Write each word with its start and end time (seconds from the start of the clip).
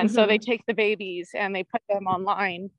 And 0.00 0.10
so 0.10 0.26
they 0.26 0.38
mm-hmm. 0.38 0.50
take 0.50 0.66
the 0.66 0.74
babies 0.74 1.30
and 1.34 1.54
they 1.54 1.62
put 1.62 1.82
them 1.88 2.06
online 2.06 2.70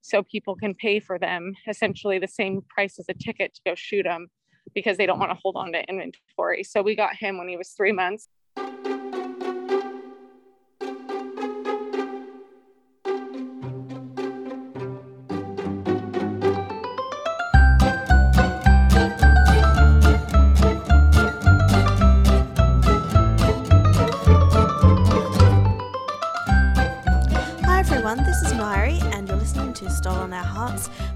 so 0.00 0.22
people 0.22 0.54
can 0.54 0.74
pay 0.74 1.00
for 1.00 1.18
them 1.18 1.54
essentially 1.68 2.18
the 2.18 2.28
same 2.28 2.62
price 2.68 2.98
as 2.98 3.06
a 3.08 3.14
ticket 3.14 3.54
to 3.54 3.60
go 3.64 3.74
shoot 3.74 4.04
them 4.04 4.28
because 4.74 4.96
they 4.96 5.06
don't 5.06 5.18
want 5.18 5.30
to 5.30 5.38
hold 5.42 5.56
on 5.56 5.72
to 5.72 5.82
inventory. 5.88 6.62
So 6.62 6.82
we 6.82 6.94
got 6.94 7.16
him 7.16 7.38
when 7.38 7.48
he 7.48 7.56
was 7.56 7.70
three 7.70 7.92
months. 7.92 8.28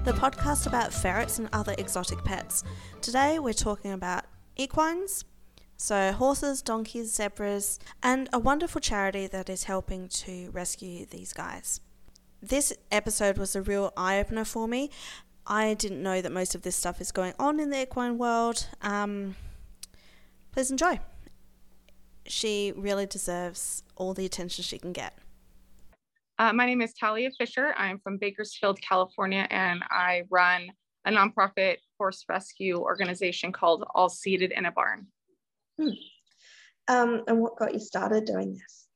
The 0.03 0.11
podcast 0.13 0.65
about 0.65 0.91
ferrets 0.91 1.37
and 1.37 1.47
other 1.53 1.75
exotic 1.77 2.23
pets. 2.23 2.63
Today 3.01 3.37
we're 3.37 3.53
talking 3.53 3.91
about 3.91 4.25
equines, 4.55 5.25
so 5.77 6.11
horses, 6.11 6.63
donkeys, 6.63 7.13
zebras, 7.13 7.77
and 8.01 8.27
a 8.33 8.39
wonderful 8.39 8.81
charity 8.81 9.27
that 9.27 9.47
is 9.47 9.65
helping 9.65 10.07
to 10.09 10.49
rescue 10.51 11.05
these 11.05 11.33
guys. 11.33 11.81
This 12.41 12.73
episode 12.91 13.37
was 13.37 13.55
a 13.55 13.61
real 13.61 13.93
eye 13.95 14.19
opener 14.19 14.43
for 14.43 14.67
me. 14.67 14.89
I 15.45 15.75
didn't 15.75 16.01
know 16.01 16.19
that 16.19 16.31
most 16.31 16.55
of 16.55 16.63
this 16.63 16.75
stuff 16.75 16.99
is 16.99 17.11
going 17.11 17.33
on 17.37 17.59
in 17.59 17.69
the 17.69 17.83
equine 17.83 18.17
world. 18.17 18.65
Um, 18.81 19.35
please 20.51 20.71
enjoy. 20.71 20.99
She 22.25 22.73
really 22.75 23.05
deserves 23.05 23.83
all 23.95 24.15
the 24.15 24.25
attention 24.25 24.63
she 24.63 24.79
can 24.79 24.93
get. 24.93 25.15
Uh, 26.39 26.53
my 26.53 26.65
name 26.65 26.81
is 26.81 26.93
Talia 26.93 27.29
Fisher. 27.37 27.73
I'm 27.77 27.99
from 27.99 28.17
Bakersfield, 28.17 28.81
California, 28.81 29.47
and 29.49 29.83
I 29.89 30.23
run 30.29 30.71
a 31.05 31.11
nonprofit 31.11 31.77
horse 31.97 32.25
rescue 32.27 32.77
organization 32.77 33.51
called 33.51 33.83
All 33.93 34.09
Seated 34.09 34.51
in 34.51 34.65
a 34.65 34.71
Barn. 34.71 35.07
Um, 36.87 37.23
and 37.27 37.39
what 37.39 37.57
got 37.57 37.73
you 37.73 37.79
started 37.79 38.25
doing 38.25 38.53
this? 38.53 38.87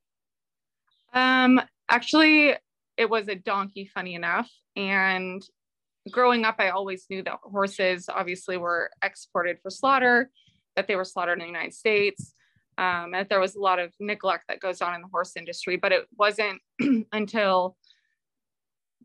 Um, 1.14 1.62
actually, 1.90 2.56
it 2.98 3.10
was 3.10 3.28
a 3.28 3.36
donkey, 3.36 3.90
funny 3.94 4.16
enough. 4.16 4.50
And 4.76 5.44
growing 6.12 6.46
up, 6.46 6.56
I 6.60 6.70
always 6.70 7.06
knew 7.10 7.24
that 7.24 7.40
horses 7.44 8.10
obviously 8.10 8.58
were 8.58 8.90
exported 9.04 9.60
for 9.62 9.70
slaughter, 9.70 10.32
that 10.76 10.88
they 10.88 10.96
were 10.96 11.06
slaughtered 11.06 11.40
in 11.40 11.44
the 11.44 11.52
United 11.52 11.74
States, 11.74 12.34
um, 12.78 13.14
and 13.14 13.28
there 13.30 13.40
was 13.40 13.56
a 13.56 13.60
lot 13.60 13.80
of 13.80 13.94
neglect 14.00 14.46
that 14.50 14.60
goes 14.60 14.82
on 14.82 14.94
in 14.96 15.02
the 15.02 15.08
horse 15.08 15.34
industry. 15.36 15.78
But 15.78 15.92
it 15.92 16.08
wasn't 16.18 16.62
until 17.12 17.78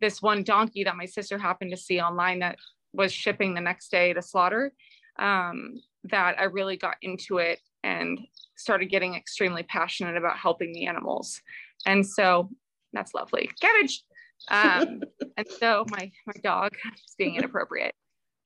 this 0.01 0.23
one 0.23 0.43
donkey 0.43 0.85
that 0.85 0.97
my 0.97 1.07
sister 1.07 1.39
happened 1.39 1.71
to 1.71 1.77
see 1.77 2.01
online 2.01 2.41
that 2.41 2.57
was 2.93 3.13
shipping 3.13 3.55
the 3.55 3.61
next 3.61 3.91
day 3.91 4.13
to 4.13 4.23
slaughter 4.23 4.73
um, 5.19 5.75
that 6.05 6.37
I 6.39 6.45
really 6.45 6.77
got 6.77 6.97
into 7.03 7.39
it 7.39 7.61
and 7.85 8.19
started 8.57 8.87
getting 8.87 9.15
extremely 9.15 9.63
passionate 9.63 10.17
about 10.17 10.37
helping 10.37 10.73
the 10.73 10.87
animals. 10.87 11.41
And 11.87 12.07
so 12.07 12.51
that's 12.93 13.15
lovely. 13.15 13.51
Cabbage. 13.61 14.03
Um, 14.51 15.03
and 15.37 15.47
so 15.59 15.85
my 15.91 16.11
my 16.27 16.35
dog 16.43 16.73
is 16.95 17.15
being 17.17 17.37
inappropriate. 17.37 17.95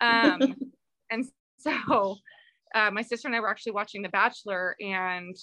Um, 0.00 0.54
and 1.10 1.24
so 1.58 2.16
uh, 2.74 2.90
my 2.90 3.02
sister 3.02 3.28
and 3.28 3.36
I 3.36 3.40
were 3.40 3.48
actually 3.48 3.72
watching 3.72 4.02
The 4.02 4.08
Bachelor, 4.08 4.76
and 4.80 5.36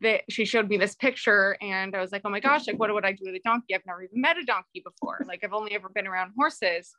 that 0.00 0.22
she 0.30 0.44
showed 0.44 0.68
me 0.68 0.78
this 0.78 0.94
picture, 0.94 1.56
and 1.60 1.94
I 1.94 2.00
was 2.00 2.12
like, 2.12 2.22
oh 2.24 2.30
my 2.30 2.40
gosh, 2.40 2.66
like 2.66 2.78
what 2.78 2.92
would 2.92 3.04
I 3.04 3.12
do 3.12 3.24
with 3.26 3.34
a 3.34 3.40
donkey? 3.44 3.74
I've 3.74 3.86
never 3.86 4.02
even 4.02 4.20
met 4.20 4.38
a 4.38 4.44
donkey 4.44 4.82
before. 4.84 5.20
Like 5.26 5.44
I've 5.44 5.52
only 5.52 5.74
ever 5.74 5.88
been 5.88 6.06
around 6.06 6.32
horses. 6.36 6.90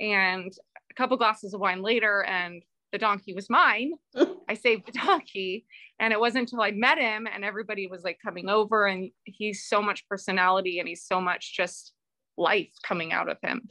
And 0.00 0.52
a 0.90 0.94
couple 0.94 1.16
glasses 1.16 1.54
of 1.54 1.60
wine 1.60 1.82
later, 1.82 2.24
and 2.24 2.62
the 2.92 2.98
donkey 2.98 3.34
was 3.34 3.48
mine. 3.48 3.92
I 4.48 4.54
saved 4.54 4.86
the 4.86 4.92
donkey. 4.92 5.64
And 5.98 6.12
it 6.12 6.20
wasn't 6.20 6.50
until 6.50 6.62
I 6.62 6.72
met 6.72 6.98
him 6.98 7.26
and 7.32 7.44
everybody 7.44 7.86
was 7.86 8.02
like 8.02 8.18
coming 8.22 8.48
over, 8.48 8.86
and 8.86 9.10
he's 9.24 9.64
so 9.66 9.80
much 9.80 10.06
personality 10.08 10.78
and 10.78 10.88
he's 10.88 11.04
so 11.04 11.20
much 11.20 11.56
just 11.56 11.94
life 12.38 12.70
coming 12.82 13.12
out 13.12 13.28
of 13.28 13.36
him 13.42 13.68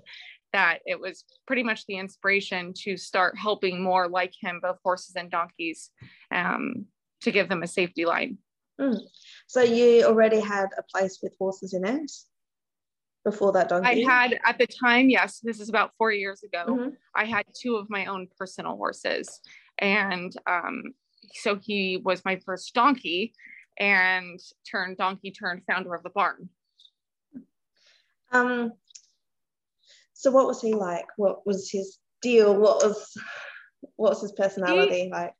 that 0.53 0.79
it 0.85 0.99
was 0.99 1.23
pretty 1.47 1.63
much 1.63 1.85
the 1.85 1.97
inspiration 1.97 2.73
to 2.83 2.97
start 2.97 3.37
helping 3.37 3.81
more 3.81 4.07
like 4.07 4.33
him, 4.39 4.59
both 4.61 4.77
horses 4.83 5.15
and 5.15 5.31
donkeys, 5.31 5.91
um, 6.31 6.85
to 7.21 7.31
give 7.31 7.49
them 7.49 7.63
a 7.63 7.67
safety 7.67 8.05
line. 8.05 8.37
Mm. 8.79 8.99
So 9.47 9.61
you 9.61 10.03
already 10.03 10.39
had 10.39 10.69
a 10.77 10.83
place 10.83 11.19
with 11.21 11.35
horses 11.37 11.73
in 11.73 11.85
it 11.85 12.11
before 13.23 13.51
that 13.53 13.69
donkey? 13.69 14.05
I 14.05 14.11
had 14.11 14.39
at 14.45 14.57
the 14.57 14.67
time, 14.67 15.09
yes, 15.09 15.39
this 15.39 15.59
is 15.59 15.69
about 15.69 15.91
four 15.97 16.11
years 16.11 16.43
ago, 16.43 16.65
Mhm. 16.67 16.97
I 17.15 17.25
had 17.25 17.45
two 17.53 17.75
of 17.75 17.89
my 17.89 18.05
own 18.07 18.27
personal 18.37 18.75
horses. 18.75 19.41
And 19.77 20.35
um, 20.47 20.95
so 21.33 21.57
he 21.57 21.97
was 21.97 22.25
my 22.25 22.37
first 22.37 22.73
donkey 22.73 23.33
and 23.77 24.39
turned 24.69 24.97
donkey 24.97 25.31
turned 25.31 25.63
founder 25.65 25.93
of 25.93 26.03
the 26.03 26.09
barn. 26.09 26.49
Um, 28.31 28.73
so 30.21 30.31
what 30.31 30.47
was 30.47 30.61
he 30.61 30.73
like? 30.73 31.05
What 31.17 31.45
was 31.45 31.69
his 31.69 31.99
deal? 32.21 32.55
What 32.55 32.83
was 32.83 33.11
what 33.95 34.11
was 34.11 34.21
his 34.21 34.31
personality 34.33 35.09
like? 35.11 35.33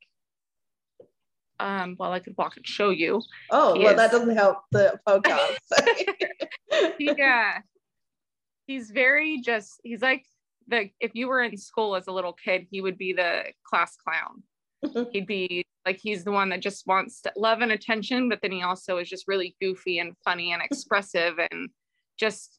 Um, 1.60 1.96
well, 1.98 2.12
I 2.12 2.18
could 2.18 2.34
walk 2.36 2.56
and 2.56 2.66
show 2.66 2.90
you. 2.90 3.22
Oh, 3.50 3.74
he 3.74 3.84
well, 3.84 3.94
that 3.94 4.10
doesn't 4.10 4.36
help 4.36 4.58
the 4.72 4.98
podcast. 5.06 5.58
yeah 6.98 7.58
he's 8.66 8.90
very 8.90 9.40
just 9.40 9.80
he's 9.84 10.02
like 10.02 10.24
the 10.68 10.88
if 11.00 11.12
you 11.14 11.28
were 11.28 11.42
in 11.42 11.56
school 11.56 11.96
as 11.96 12.06
a 12.06 12.12
little 12.12 12.32
kid 12.32 12.66
he 12.70 12.80
would 12.80 12.96
be 12.96 13.12
the 13.12 13.44
class 13.64 13.96
clown 13.96 15.06
he'd 15.12 15.26
be 15.26 15.64
like 15.84 15.98
he's 16.00 16.24
the 16.24 16.32
one 16.32 16.48
that 16.48 16.60
just 16.60 16.86
wants 16.86 17.20
to 17.20 17.32
love 17.36 17.60
and 17.60 17.72
attention 17.72 18.28
but 18.28 18.38
then 18.42 18.52
he 18.52 18.62
also 18.62 18.98
is 18.98 19.08
just 19.08 19.28
really 19.28 19.56
goofy 19.60 19.98
and 19.98 20.16
funny 20.24 20.52
and 20.52 20.62
expressive 20.62 21.34
and 21.50 21.68
just 22.18 22.58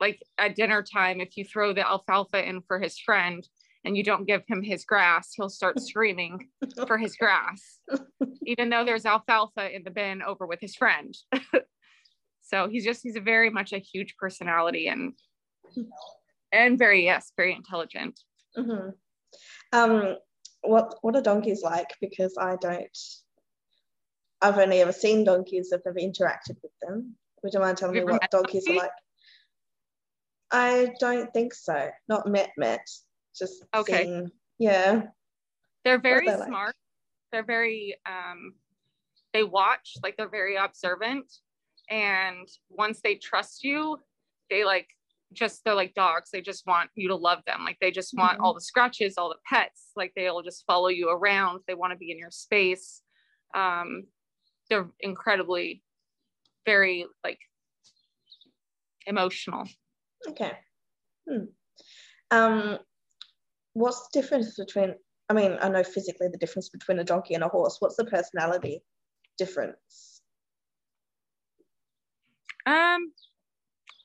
like 0.00 0.22
at 0.38 0.56
dinner 0.56 0.82
time 0.82 1.20
if 1.20 1.36
you 1.36 1.44
throw 1.44 1.72
the 1.72 1.86
alfalfa 1.86 2.46
in 2.46 2.60
for 2.62 2.80
his 2.80 2.98
friend 2.98 3.46
and 3.84 3.96
you 3.96 4.02
don't 4.02 4.26
give 4.26 4.42
him 4.46 4.62
his 4.62 4.84
grass 4.84 5.32
he'll 5.34 5.48
start 5.48 5.80
screaming 5.80 6.48
for 6.86 6.98
his 6.98 7.16
grass 7.16 7.78
even 8.46 8.70
though 8.70 8.84
there's 8.84 9.06
alfalfa 9.06 9.74
in 9.74 9.82
the 9.84 9.90
bin 9.90 10.22
over 10.22 10.46
with 10.46 10.60
his 10.60 10.74
friend 10.74 11.16
so 12.42 12.68
he's 12.68 12.84
just 12.84 13.02
he's 13.02 13.16
a 13.16 13.20
very 13.20 13.50
much 13.50 13.72
a 13.72 13.78
huge 13.78 14.16
personality 14.16 14.88
and 14.88 15.12
and 16.52 16.78
very 16.78 17.04
yes 17.04 17.32
very 17.36 17.54
intelligent 17.54 18.18
Mhm. 18.56 18.94
Um, 19.72 20.16
what 20.62 20.96
what 21.02 21.16
are 21.16 21.22
donkeys 21.22 21.62
like? 21.62 21.94
Because 22.00 22.36
I 22.38 22.56
don't. 22.56 22.98
I've 24.40 24.58
only 24.58 24.80
ever 24.80 24.92
seen 24.92 25.24
donkeys. 25.24 25.72
I've 25.72 25.84
never 25.84 25.98
interacted 25.98 26.56
with 26.62 26.72
them. 26.82 27.16
Would 27.42 27.54
you 27.54 27.60
mind 27.60 27.78
telling 27.78 27.94
me 27.94 28.00
Have 28.00 28.08
you 28.08 28.14
ever 28.14 28.20
what 28.20 28.30
donkeys 28.30 28.68
are 28.68 28.74
like? 28.74 28.90
I 30.50 30.92
don't 31.00 31.32
think 31.32 31.54
so. 31.54 31.88
Not 32.08 32.26
met 32.28 32.50
met. 32.56 32.86
Just 33.36 33.64
Okay. 33.74 34.04
seen. 34.04 34.30
Yeah. 34.58 35.02
they're 35.84 35.98
very 36.00 36.26
they 36.28 36.36
like? 36.36 36.48
smart 36.48 36.76
they're 37.32 37.42
very 37.44 37.96
um 38.06 38.54
they 39.32 39.42
watch 39.42 39.94
like 40.04 40.16
they're 40.16 40.28
very 40.28 40.54
observant 40.56 41.30
and 41.90 42.46
once 42.70 43.00
they 43.02 43.16
trust 43.16 43.64
you 43.64 43.98
they 44.48 44.64
like 44.64 44.86
just 45.32 45.64
they're 45.64 45.74
like 45.74 45.92
dogs 45.94 46.30
they 46.30 46.40
just 46.40 46.64
want 46.68 46.88
you 46.94 47.08
to 47.08 47.16
love 47.16 47.40
them 47.46 47.64
like 47.64 47.76
they 47.80 47.90
just 47.90 48.16
want 48.16 48.38
Mhm. 48.38 48.42
all 48.44 48.54
the 48.54 48.60
scratches 48.60 49.18
all 49.18 49.28
the 49.28 49.40
pets 49.44 49.90
like 49.96 50.12
they'll 50.14 50.42
just 50.42 50.64
follow 50.64 50.86
you 50.88 51.10
around 51.10 51.60
they 51.66 51.74
want 51.74 51.90
to 51.92 51.98
be 51.98 52.12
in 52.12 52.18
your 52.18 52.30
space 52.30 53.02
um 53.54 54.04
they're 54.70 54.88
incredibly 55.00 55.82
very 56.64 57.04
like 57.24 57.40
emotional 59.06 59.64
Okay. 60.28 60.52
Hmm. 61.28 61.44
Um, 62.30 62.78
what's 63.74 64.08
the 64.08 64.20
difference 64.20 64.54
between? 64.56 64.94
I 65.28 65.32
mean, 65.34 65.56
I 65.60 65.68
know 65.68 65.82
physically 65.82 66.28
the 66.28 66.38
difference 66.38 66.68
between 66.68 66.98
a 66.98 67.04
donkey 67.04 67.34
and 67.34 67.44
a 67.44 67.48
horse. 67.48 67.76
What's 67.80 67.96
the 67.96 68.04
personality 68.04 68.82
difference? 69.38 70.14
um 72.66 73.12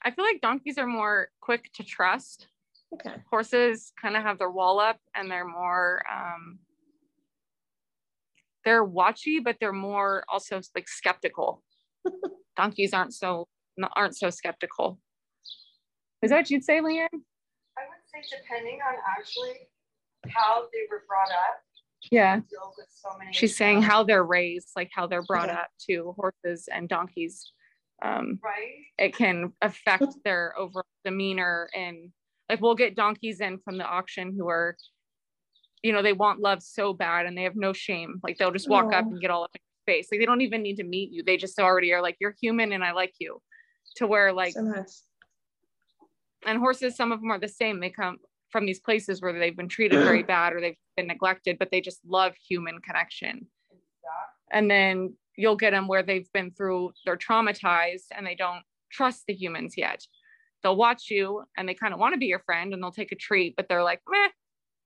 i 0.03 0.11
feel 0.11 0.25
like 0.25 0.41
donkeys 0.41 0.77
are 0.77 0.87
more 0.87 1.29
quick 1.41 1.71
to 1.73 1.83
trust 1.83 2.47
Okay. 2.91 3.21
horses 3.29 3.93
kind 4.01 4.17
of 4.17 4.23
have 4.23 4.39
their 4.39 4.49
wall 4.49 4.79
up 4.79 4.97
and 5.15 5.29
they're 5.29 5.47
more 5.47 6.01
um 6.11 6.59
they're 8.65 8.85
watchy 8.85 9.41
but 9.43 9.57
they're 9.59 9.71
more 9.71 10.23
also 10.27 10.59
like 10.75 10.87
skeptical 10.87 11.63
donkeys 12.57 12.93
aren't 12.93 13.13
so 13.13 13.47
aren't 13.95 14.17
so 14.17 14.29
skeptical 14.29 14.99
is 16.21 16.29
that 16.31 16.37
what 16.37 16.49
you'd 16.49 16.63
say 16.63 16.79
leanne 16.79 17.07
I 17.77 17.83
would 17.87 18.03
say 18.11 18.37
depending 18.37 18.79
on 18.87 18.95
actually 19.17 19.53
how 20.29 20.63
they 20.73 20.79
were 20.91 21.03
brought 21.07 21.29
up, 21.31 21.61
yeah 22.11 22.39
so 22.89 23.09
many. 23.17 23.31
she's 23.33 23.55
saying 23.55 23.81
how 23.81 24.03
they're 24.03 24.23
raised 24.23 24.69
like 24.75 24.89
how 24.93 25.07
they're 25.07 25.23
brought 25.23 25.49
Okay. 25.49 25.57
up 25.59 25.69
to 25.89 26.13
horses 26.17 26.67
and 26.71 26.87
donkeys 26.89 27.51
Um, 28.01 28.39
Right? 28.43 28.85
it 28.97 29.15
can 29.15 29.53
affect 29.61 30.05
their 30.23 30.53
overall 30.57 30.85
demeanor 31.05 31.69
and 31.75 32.11
like 32.49 32.61
we'll 32.61 32.75
get 32.75 32.95
donkeys 32.95 33.39
in 33.41 33.59
from 33.59 33.77
the 33.77 33.85
auction 33.85 34.33
who 34.37 34.47
are 34.49 34.75
you 35.83 35.93
know 35.93 36.01
they 36.01 36.13
want 36.13 36.39
love 36.41 36.61
so 36.61 36.93
bad 36.93 37.25
and 37.25 37.37
they 37.37 37.43
have 37.43 37.55
no 37.55 37.71
shame 37.73 38.19
like 38.23 38.37
they'll 38.37 38.51
just 38.51 38.69
walk 38.69 38.93
up 38.93 39.05
and 39.05 39.21
get 39.21 39.31
all 39.31 39.43
up 39.43 39.51
in 39.55 39.61
your 39.61 39.95
face 39.95 40.07
like 40.11 40.19
they 40.19 40.25
don't 40.25 40.41
even 40.41 40.61
need 40.61 40.75
to 40.77 40.83
meet 40.83 41.11
you 41.11 41.23
they 41.23 41.37
just 41.37 41.57
already 41.59 41.93
are 41.93 42.01
like 42.01 42.17
you're 42.19 42.35
human 42.41 42.73
and 42.73 42.83
i 42.83 42.91
like 42.91 43.13
you 43.19 43.41
to 43.95 44.05
where 44.07 44.33
like 44.33 44.53
so 44.53 44.61
nice. 44.61 45.03
And 46.45 46.59
horses 46.59 46.95
some 46.95 47.11
of 47.11 47.21
them 47.21 47.31
are 47.31 47.39
the 47.39 47.47
same. 47.47 47.79
They 47.79 47.89
come 47.89 48.17
from 48.49 48.65
these 48.65 48.79
places 48.79 49.21
where 49.21 49.37
they've 49.37 49.55
been 49.55 49.67
treated 49.69 50.03
very 50.03 50.23
bad 50.35 50.53
or 50.53 50.61
they've 50.61 50.77
been 50.97 51.07
neglected 51.07 51.57
but 51.59 51.69
they 51.71 51.81
just 51.81 51.99
love 52.07 52.33
human 52.47 52.79
connection. 52.79 53.47
And 54.51 54.69
then 54.69 55.13
you'll 55.37 55.55
get 55.55 55.71
them 55.71 55.87
where 55.87 56.01
they've 56.03 56.31
been 56.33 56.51
through 56.51 56.91
they're 57.05 57.17
traumatized 57.17 58.07
and 58.15 58.25
they 58.25 58.35
don't 58.35 58.63
trust 58.91 59.23
the 59.27 59.33
humans 59.33 59.75
yet. 59.77 60.03
They'll 60.63 60.75
watch 60.75 61.09
you 61.09 61.43
and 61.57 61.69
they 61.69 61.73
kind 61.75 61.93
of 61.93 61.99
want 61.99 62.13
to 62.13 62.19
be 62.19 62.25
your 62.25 62.39
friend 62.39 62.73
and 62.73 62.81
they'll 62.81 62.91
take 62.91 63.11
a 63.11 63.15
treat 63.15 63.55
but 63.55 63.67
they're 63.69 63.83
like 63.83 64.01
meh 64.09 64.27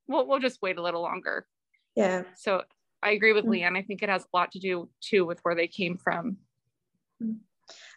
we'll, 0.07 0.27
we'll 0.27 0.39
just 0.39 0.61
wait 0.61 0.77
a 0.77 0.81
little 0.81 1.01
longer. 1.01 1.47
Yeah. 1.95 2.23
so 2.35 2.63
i 3.03 3.11
agree 3.11 3.33
with 3.33 3.45
Mm. 3.45 3.61
leanne. 3.61 3.77
I 3.77 3.81
think 3.83 4.01
it 4.03 4.09
has 4.09 4.23
a 4.23 4.37
lot 4.37 4.51
to 4.53 4.59
do 4.59 4.89
too 5.01 5.25
with 5.25 5.39
where 5.43 5.55
they 5.55 5.67
came 5.67 5.97
from. 5.97 6.37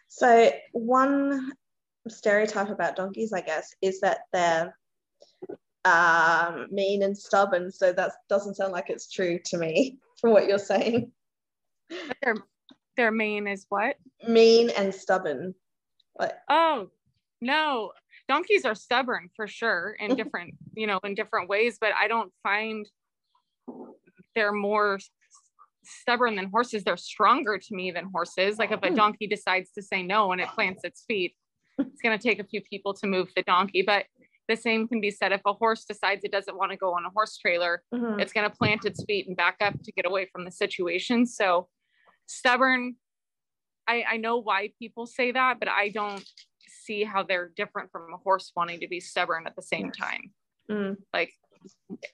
So 0.07 0.51
one 0.71 1.51
stereotype 2.09 2.69
about 2.69 2.95
donkeys, 2.95 3.33
I 3.33 3.41
guess, 3.41 3.73
is 3.81 3.99
that 4.01 4.21
they're 4.33 4.77
um, 5.85 6.67
mean 6.71 7.03
and 7.03 7.17
stubborn. 7.17 7.71
So 7.71 7.93
that 7.93 8.11
doesn't 8.29 8.55
sound 8.55 8.73
like 8.73 8.89
it's 8.89 9.11
true 9.11 9.39
to 9.45 9.57
me 9.57 9.97
from 10.21 10.31
what 10.31 10.47
you're 10.47 10.57
saying. 10.59 11.11
their 12.21 12.35
their 12.97 13.11
main 13.11 13.47
is 13.47 13.65
what 13.69 13.95
Mean 14.27 14.69
and 14.71 14.93
stubborn. 14.93 15.53
Like, 16.19 16.33
Oh, 16.49 16.89
no. 17.41 17.91
Donkeys 18.27 18.65
are 18.65 18.73
stubborn 18.75 19.29
for 19.35 19.47
sure 19.47 19.95
in 19.99 20.15
different, 20.17 20.55
you 20.73 20.87
know, 20.87 20.99
in 21.03 21.13
different 21.15 21.47
ways, 21.47 21.77
but 21.79 21.91
I 21.97 22.07
don't 22.07 22.31
find 22.43 22.85
they're 24.35 24.51
more 24.51 24.99
stubborn 25.83 26.35
than 26.35 26.49
horses. 26.49 26.83
They're 26.83 26.97
stronger 26.97 27.57
to 27.57 27.75
me 27.75 27.91
than 27.91 28.05
horses. 28.11 28.57
Like 28.57 28.71
if 28.71 28.81
a 28.83 28.89
Hmm. 28.89 28.95
donkey 28.95 29.27
decides 29.27 29.71
to 29.71 29.81
say 29.81 30.03
no 30.03 30.31
and 30.31 30.41
it 30.41 30.49
plants 30.49 30.83
its 30.83 31.05
feet, 31.07 31.35
it's 31.77 32.01
going 32.01 32.17
to 32.17 32.21
take 32.21 32.39
a 32.39 32.43
few 32.43 32.61
people 32.61 32.93
to 32.95 33.07
move 33.07 33.29
the 33.35 33.43
donkey. 33.43 33.83
But 33.85 34.05
the 34.47 34.55
same 34.55 34.87
can 34.87 35.01
be 35.01 35.11
said 35.11 35.31
if 35.31 35.41
a 35.45 35.53
horse 35.53 35.83
decides 35.85 36.23
it 36.23 36.31
doesn't 36.31 36.57
want 36.57 36.71
to 36.71 36.77
go 36.77 36.93
on 36.93 37.05
a 37.05 37.09
horse 37.09 37.37
trailer, 37.37 37.83
mhm. 37.93 38.21
it's 38.21 38.33
going 38.33 38.49
to 38.49 38.55
plant 38.55 38.85
its 38.85 39.03
feet 39.05 39.27
and 39.27 39.35
back 39.35 39.57
up 39.61 39.73
to 39.83 39.91
get 39.91 40.05
away 40.05 40.27
from 40.31 40.45
the 40.45 40.51
situation. 40.51 41.25
So 41.25 41.67
stubborn, 42.27 42.95
I, 43.87 44.03
I 44.11 44.17
know 44.17 44.37
why 44.37 44.71
people 44.79 45.05
say 45.05 45.31
that, 45.31 45.59
but 45.59 45.69
I 45.69 45.89
don't 45.89 46.23
see 46.85 47.03
how 47.03 47.23
they're 47.23 47.51
different 47.55 47.91
from 47.91 48.13
a 48.13 48.17
horse 48.17 48.51
wanting 48.55 48.79
to 48.79 48.87
be 48.87 48.99
stubborn 48.99 49.45
at 49.47 49.55
the 49.55 49.61
same 49.61 49.91
time. 49.91 50.31
Mm, 50.69 50.97
Like 51.13 51.31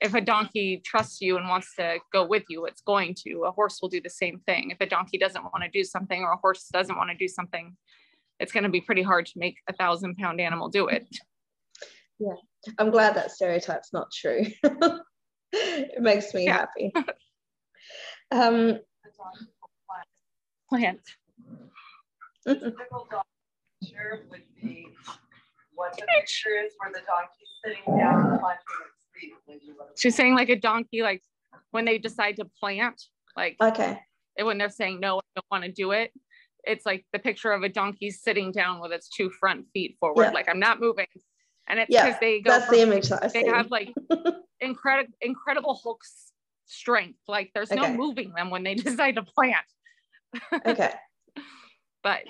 if 0.01 0.13
a 0.13 0.21
donkey 0.21 0.81
trusts 0.83 1.21
you 1.21 1.37
and 1.37 1.47
wants 1.47 1.75
to 1.75 1.97
go 2.11 2.25
with 2.25 2.43
you, 2.49 2.65
it's 2.65 2.81
going 2.81 3.15
to. 3.25 3.43
A 3.43 3.51
horse 3.51 3.79
will 3.81 3.89
do 3.89 4.01
the 4.01 4.09
same 4.09 4.39
thing. 4.45 4.71
If 4.71 4.81
a 4.81 4.85
donkey 4.85 5.17
doesn't 5.17 5.43
want 5.43 5.63
to 5.63 5.69
do 5.69 5.83
something 5.83 6.21
or 6.21 6.31
a 6.31 6.37
horse 6.37 6.67
doesn't 6.71 6.95
want 6.95 7.09
to 7.11 7.17
do 7.17 7.27
something, 7.27 7.75
it's 8.39 8.51
going 8.51 8.63
to 8.63 8.69
be 8.69 8.81
pretty 8.81 9.01
hard 9.03 9.25
to 9.27 9.33
make 9.37 9.57
a 9.69 9.73
thousand 9.73 10.15
pound 10.17 10.41
animal 10.41 10.69
do 10.69 10.87
it. 10.87 11.05
Yeah, 12.19 12.33
I'm 12.77 12.91
glad 12.91 13.15
that 13.15 13.31
stereotype's 13.31 13.91
not 13.93 14.07
true. 14.11 14.45
it 15.51 16.01
makes 16.01 16.33
me 16.33 16.45
Yeah. 16.45 16.53
happy. 16.65 16.91
Um, 18.31 18.67
The 18.67 19.11
donkey 19.17 19.47
will 19.61 19.71
plant. 19.87 20.07
Plant. 20.69 20.99
The 22.45 22.55
typical 22.55 23.07
dog 23.11 23.23
picture 23.81 24.25
would 24.29 24.41
be 24.61 24.87
what 25.75 25.93
the 25.97 26.05
picture 26.17 26.49
is 26.63 26.73
where 26.77 26.91
the 26.91 27.01
donkey's 27.05 27.49
sitting 27.63 27.97
down 27.99 28.39
planting 28.39 28.63
its 28.85 29.07
feet. 29.13 29.33
Maybe 29.47 29.73
what 29.75 29.85
it's- 29.85 29.99
She's 29.99 30.15
saying 30.15 30.35
like 30.35 30.49
a 30.49 30.55
donkey, 30.59 31.01
like 31.01 31.21
when 31.71 31.85
they 31.85 31.97
decide 31.97 32.37
to 32.37 32.45
plant, 32.59 33.01
like 33.35 33.57
okay. 33.61 33.99
and 34.37 34.47
when 34.47 34.57
they're 34.57 34.69
saying 34.69 34.99
no, 34.99 35.17
I 35.17 35.21
don't 35.35 35.45
want 35.51 35.63
to 35.65 35.71
do 35.71 35.91
it, 35.91 36.11
it's 36.63 36.85
like 36.85 37.05
the 37.13 37.19
picture 37.19 37.51
of 37.51 37.63
a 37.63 37.69
donkey 37.69 38.09
sitting 38.09 38.51
down 38.51 38.79
with 38.81 38.91
its 38.91 39.09
two 39.09 39.29
front 39.29 39.65
feet 39.73 39.97
forward, 39.99 40.23
Yeah. 40.23 40.31
like 40.31 40.49
I'm 40.49 40.59
not 40.59 40.79
moving. 40.79 41.07
And 41.67 41.79
it's 41.79 41.89
Yeah, 41.89 42.05
because 42.05 42.19
they 42.19 42.41
go 42.41 42.51
That's 42.51 42.65
from- 42.65 42.75
the 42.75 42.81
image 42.81 43.09
that 43.09 43.23
I 43.23 43.27
they 43.27 43.43
see. 43.43 43.47
have 43.47 43.69
like 43.71 43.93
incredible 44.61 45.13
incredible 45.21 45.79
Hulk 45.81 46.01
strength. 46.65 47.19
Like 47.27 47.51
there's 47.53 47.71
no 47.71 47.91
moving 47.93 48.33
them 48.33 48.49
when 48.49 48.63
they 48.63 48.75
decide 48.87 49.15
to 49.15 49.23
plant. 49.23 49.65
okay. 50.65 50.93
But 52.03 52.23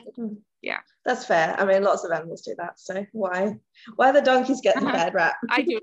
yeah. 0.61 0.81
That's 1.03 1.25
fair. 1.25 1.55
I 1.59 1.65
mean, 1.65 1.81
lots 1.81 2.03
of 2.03 2.11
animals 2.11 2.43
do 2.43 2.53
that. 2.59 2.79
So 2.79 3.07
why 3.11 3.57
why 3.95 4.11
the 4.11 4.21
donkeys 4.21 4.61
get 4.61 4.75
the 4.75 4.81
Uh-huh. 4.85 4.91
bad 4.91 5.13
rap? 5.15 5.35
I 5.49 5.61
do. 5.63 5.79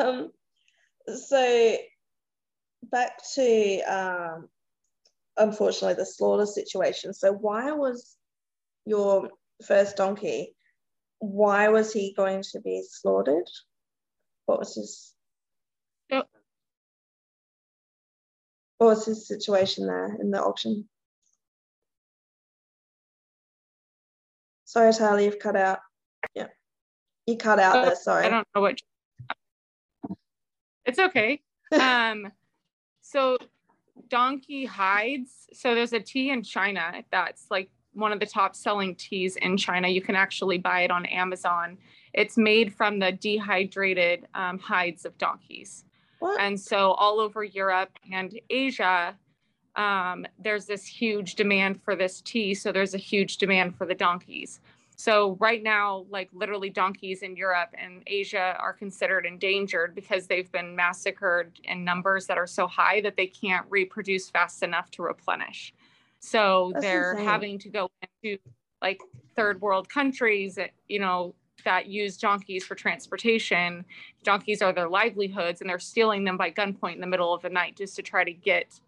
um, 0.00 0.32
so 1.16 1.76
back 2.90 3.18
to 3.34 3.80
um, 3.82 4.48
unfortunately 5.38 5.94
the 5.94 6.06
slaughter 6.06 6.46
situation. 6.46 7.14
So 7.14 7.32
why 7.32 7.72
was 7.72 8.16
your 8.84 9.30
first 9.64 9.96
donkey? 9.96 10.54
Why 11.20 11.68
was 11.68 11.92
he 11.92 12.12
going 12.14 12.42
to 12.52 12.60
be 12.60 12.82
slaughtered? 12.88 13.48
What 14.46 14.58
was 14.60 14.74
his? 14.74 15.14
So- 16.10 16.24
What 18.78 18.86
was 18.88 19.06
his 19.06 19.26
situation 19.26 19.86
there 19.86 20.16
in 20.20 20.30
the 20.30 20.42
auction? 20.42 20.88
Sorry, 24.64 24.92
Tyler, 24.92 25.20
you've 25.20 25.38
cut 25.38 25.56
out. 25.56 25.78
Yeah, 26.34 26.48
you 27.26 27.36
cut 27.36 27.58
out 27.58 27.84
there. 27.84 27.96
Sorry. 27.96 28.26
I 28.26 28.28
don't 28.28 28.46
know 28.54 28.60
what. 28.60 28.78
It's 30.84 30.98
okay. 30.98 31.40
Um, 31.72 32.32
so 33.02 33.36
donkey 34.08 34.64
hides. 34.64 35.48
So 35.52 35.74
there's 35.74 35.92
a 35.92 36.00
tea 36.00 36.30
in 36.30 36.42
China 36.42 37.02
that's 37.10 37.46
like 37.50 37.70
one 37.92 38.12
of 38.12 38.20
the 38.20 38.26
top 38.26 38.54
selling 38.54 38.94
teas 38.94 39.36
in 39.36 39.56
China. 39.56 39.88
You 39.88 40.00
can 40.00 40.14
actually 40.14 40.58
buy 40.58 40.82
it 40.82 40.90
on 40.90 41.06
Amazon. 41.06 41.78
It's 42.12 42.36
made 42.36 42.74
from 42.74 42.98
the 42.98 43.12
dehydrated 43.12 44.26
um, 44.34 44.58
hides 44.58 45.04
of 45.04 45.16
donkeys. 45.18 45.84
What? 46.20 46.40
And 46.40 46.58
so 46.58 46.92
all 46.92 47.20
over 47.20 47.44
Europe 47.44 47.90
and 48.12 48.38
Asia, 48.50 49.16
um, 49.76 50.26
there's 50.38 50.66
this 50.66 50.84
huge 50.84 51.34
demand 51.34 51.82
for 51.82 51.94
this 51.94 52.20
tea. 52.20 52.54
So 52.54 52.72
there's 52.72 52.94
a 52.94 52.98
huge 52.98 53.36
demand 53.38 53.76
for 53.76 53.86
the 53.86 53.94
donkeys. 53.94 54.60
So 54.98 55.36
right 55.38 55.62
now, 55.62 56.06
like 56.10 56.28
literally 56.32 56.70
donkeys 56.70 57.22
in 57.22 57.36
Europe 57.36 57.70
and 57.78 58.02
Asia 58.08 58.56
are 58.58 58.72
considered 58.72 59.26
endangered 59.26 59.94
because 59.94 60.26
they've 60.26 60.50
been 60.50 60.74
massacred 60.74 61.52
in 61.62 61.84
numbers 61.84 62.26
that 62.26 62.36
are 62.36 62.48
so 62.48 62.66
high 62.66 63.00
that 63.02 63.16
they 63.16 63.28
can't 63.28 63.64
reproduce 63.70 64.28
fast 64.28 64.64
enough 64.64 64.90
to 64.90 65.02
replenish. 65.02 65.72
So 66.18 66.72
That's 66.74 66.84
they're 66.84 67.12
insane. 67.12 67.26
having 67.26 67.58
to 67.60 67.68
go 67.68 67.90
into 68.02 68.38
like 68.82 69.00
third 69.36 69.60
world 69.60 69.88
countries 69.88 70.56
that, 70.56 70.70
you 70.88 70.98
know, 70.98 71.32
that 71.64 71.86
use 71.86 72.16
donkeys 72.16 72.64
for 72.64 72.74
transportation. 72.74 73.84
Donkeys 74.24 74.62
are 74.62 74.72
their 74.72 74.88
livelihoods 74.88 75.60
and 75.60 75.70
they're 75.70 75.78
stealing 75.78 76.24
them 76.24 76.36
by 76.36 76.50
gunpoint 76.50 76.94
in 76.94 77.00
the 77.00 77.06
middle 77.06 77.32
of 77.32 77.42
the 77.42 77.50
night 77.50 77.76
just 77.76 77.94
to 77.96 78.02
try 78.02 78.24
to 78.24 78.32
get 78.32 78.80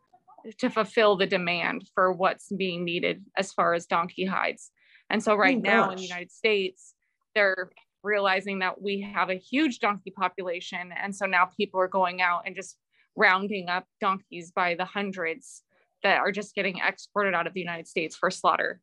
to 0.58 0.70
fulfill 0.70 1.14
the 1.14 1.26
demand 1.26 1.88
for 1.94 2.10
what's 2.12 2.48
being 2.50 2.84
needed 2.84 3.24
as 3.36 3.52
far 3.52 3.74
as 3.74 3.86
donkey 3.86 4.24
hides. 4.24 4.72
And 5.10 5.22
so 5.22 5.34
right 5.34 5.56
Oh, 5.56 5.60
now 5.60 5.90
in 5.90 5.96
the. 5.96 6.02
United 6.02 6.30
States, 6.30 6.94
they're 7.34 7.70
realizing 8.02 8.60
that 8.60 8.80
we 8.80 9.00
have 9.00 9.28
a 9.28 9.34
huge 9.34 9.78
donkey 9.80 10.10
population. 10.10 10.92
And 10.96 11.14
so 11.14 11.26
now 11.26 11.46
people 11.56 11.80
are 11.80 11.88
going 11.88 12.22
out 12.22 12.42
and 12.46 12.54
just 12.56 12.76
rounding 13.16 13.68
up 13.68 13.84
donkeys 14.00 14.52
by 14.52 14.74
the 14.76 14.84
hundreds 14.84 15.62
that 16.02 16.18
are 16.18 16.32
just 16.32 16.54
getting 16.54 16.78
exported 16.78 17.34
out 17.34 17.46
of 17.46 17.52
the 17.52 17.60
United 17.60 17.86
States 17.88 18.16
for 18.16 18.30
slaughter. 18.30 18.80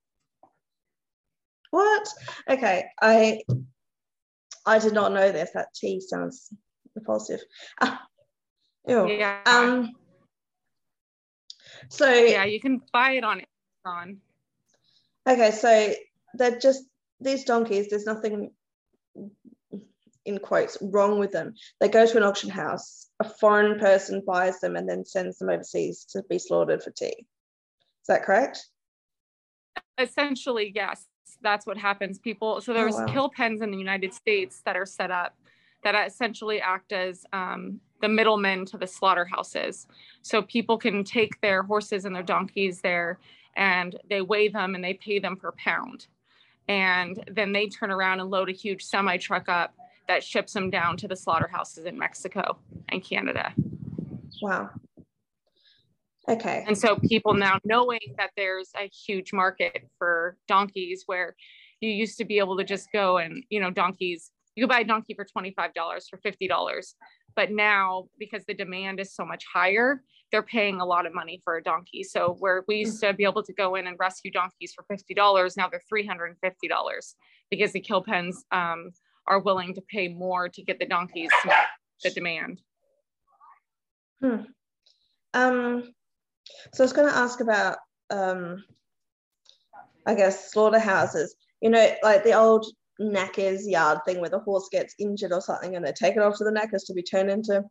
What? 1.71 2.07
Okay, 2.49 2.85
I 3.01 3.41
I 4.65 4.79
did 4.79 4.93
not 4.93 5.11
know 5.13 5.31
this. 5.31 5.49
That 5.53 5.73
tea 5.73 5.99
sounds 6.01 6.53
repulsive. 6.95 7.41
Ew. 8.87 9.07
Yeah. 9.09 9.41
Um. 9.45 9.91
So 11.89 12.09
yeah, 12.11 12.45
you 12.45 12.59
can 12.59 12.81
buy 12.93 13.11
it 13.13 13.23
on 13.23 13.41
Amazon. 13.85 14.17
okay, 15.27 15.51
so 15.51 15.93
they're 16.33 16.59
just 16.59 16.83
these 17.19 17.43
donkeys. 17.43 17.89
There's 17.89 18.05
nothing 18.05 18.51
in 20.25 20.39
quotes 20.39 20.77
wrong 20.81 21.19
with 21.19 21.31
them. 21.31 21.53
They 21.79 21.87
go 21.89 22.05
to 22.05 22.17
an 22.17 22.23
auction 22.23 22.49
house. 22.49 23.07
A 23.19 23.23
foreign 23.23 23.79
person 23.79 24.21
buys 24.27 24.59
them 24.59 24.75
and 24.75 24.87
then 24.87 25.05
sends 25.05 25.39
them 25.39 25.49
overseas 25.49 26.05
to 26.11 26.23
be 26.29 26.37
slaughtered 26.37 26.83
for 26.83 26.91
tea. 26.91 27.15
Is 27.17 28.07
that 28.07 28.23
correct? 28.23 28.65
essentially 29.99 30.71
yes 30.75 31.07
that's 31.41 31.65
what 31.65 31.75
happens 31.75 32.19
people 32.19 32.61
so 32.61 32.71
there's 32.71 32.95
Oh, 32.95 32.99
wow. 32.99 33.13
kill 33.13 33.29
pens 33.29 33.61
in 33.61 33.71
the 33.71 33.77
united 33.77 34.13
states 34.13 34.61
that 34.63 34.75
are 34.75 34.85
set 34.85 35.09
up 35.09 35.35
that 35.83 36.07
essentially 36.07 36.61
act 36.61 36.91
as 36.91 37.25
um, 37.33 37.79
the 38.01 38.09
middlemen 38.09 38.65
to 38.65 38.77
the 38.77 38.87
slaughterhouses 38.87 39.87
so 40.21 40.41
people 40.41 40.77
can 40.77 41.03
take 41.03 41.39
their 41.41 41.63
horses 41.63 42.05
and 42.05 42.15
their 42.15 42.23
donkeys 42.23 42.81
there 42.81 43.19
and 43.55 43.95
they 44.09 44.21
weigh 44.21 44.49
them 44.49 44.75
and 44.75 44.83
they 44.83 44.93
pay 44.93 45.17
them 45.19 45.35
per 45.35 45.51
pound. 45.53 46.07
And 46.67 47.23
then 47.31 47.53
they 47.53 47.67
turn 47.67 47.91
around 47.91 48.19
and 48.19 48.29
load 48.29 48.49
a 48.49 48.53
huge 48.53 48.83
semi 48.83 49.17
truck 49.17 49.47
up 49.47 49.73
that 50.07 50.23
ships 50.23 50.53
them 50.53 50.69
down 50.69 50.97
to 50.97 51.07
the 51.07 51.15
slaughterhouses 51.15 51.85
in 51.85 51.97
Mexico 51.97 52.57
and 52.89 53.03
Canada. 53.03 53.53
Wow. 54.41 54.69
Okay. 56.29 56.65
And 56.67 56.77
so 56.77 56.97
people 56.97 57.33
now 57.33 57.59
knowing 57.63 57.99
that 58.17 58.31
there's 58.35 58.69
a 58.75 58.89
huge 58.89 59.31
market 59.31 59.87
for 59.97 60.37
donkeys 60.47 61.03
where 61.05 61.35
you 61.79 61.89
used 61.89 62.17
to 62.17 62.25
be 62.25 62.39
able 62.39 62.57
to 62.57 62.63
just 62.63 62.91
go 62.91 63.17
and, 63.17 63.43
you 63.49 63.61
know, 63.61 63.71
donkeys, 63.71 64.31
you 64.55 64.63
could 64.63 64.69
buy 64.69 64.79
a 64.79 64.83
donkey 64.83 65.13
for 65.13 65.25
$25 65.25 65.53
for 66.09 66.17
$50. 66.17 66.93
But 67.37 67.51
now 67.51 68.09
because 68.17 68.43
the 68.45 68.55
demand 68.55 68.99
is 68.99 69.13
so 69.13 69.23
much 69.23 69.45
higher, 69.53 70.01
they're 70.31 70.41
paying 70.41 70.81
a 70.81 70.85
lot 70.85 71.05
of 71.05 71.13
money 71.13 71.39
for 71.43 71.55
a 71.55 71.63
donkey. 71.63 72.03
So 72.03 72.35
where 72.39 72.65
we 72.67 72.77
used 72.77 72.99
to 73.01 73.13
be 73.13 73.23
able 73.23 73.43
to 73.43 73.53
go 73.53 73.75
in 73.75 73.85
and 73.85 73.95
rescue 73.99 74.31
donkeys 74.31 74.73
for 74.73 74.83
$50, 74.91 75.55
now 75.55 75.69
they're 75.69 75.81
$350 75.93 76.33
because 77.51 77.71
the 77.71 77.79
kill 77.79 78.01
pens 78.01 78.43
um, 78.51 78.89
are 79.27 79.39
willing 79.39 79.75
to 79.75 79.81
pay 79.81 80.07
more 80.07 80.49
to 80.49 80.63
get 80.63 80.79
the 80.79 80.87
donkeys 80.87 81.29
to 81.43 81.47
meet 81.47 81.55
the 82.03 82.09
demand. 82.09 82.61
Hmm. 84.19 84.41
Um, 85.35 85.83
so 86.73 86.83
I 86.83 86.85
was 86.85 86.93
going 86.93 87.07
to 87.07 87.15
ask 87.15 87.39
about, 87.39 87.77
um, 88.09 88.63
I 90.07 90.15
guess, 90.15 90.51
slaughterhouses. 90.51 91.35
You 91.61 91.69
know, 91.69 91.87
like 92.01 92.23
the 92.23 92.33
old 92.33 92.65
knackers 92.99 93.67
yard 93.67 93.99
thing 94.05 94.19
where 94.19 94.29
the 94.29 94.39
horse 94.39 94.69
gets 94.71 94.95
injured 94.99 95.31
or 95.31 95.41
something 95.41 95.75
and 95.75 95.85
they 95.85 95.91
take 95.91 96.15
it 96.15 96.21
off 96.21 96.37
to 96.37 96.43
the 96.43 96.51
knackers 96.51 96.83
to 96.85 96.93
be 96.93 97.03
turned 97.03 97.29
into 97.29 97.63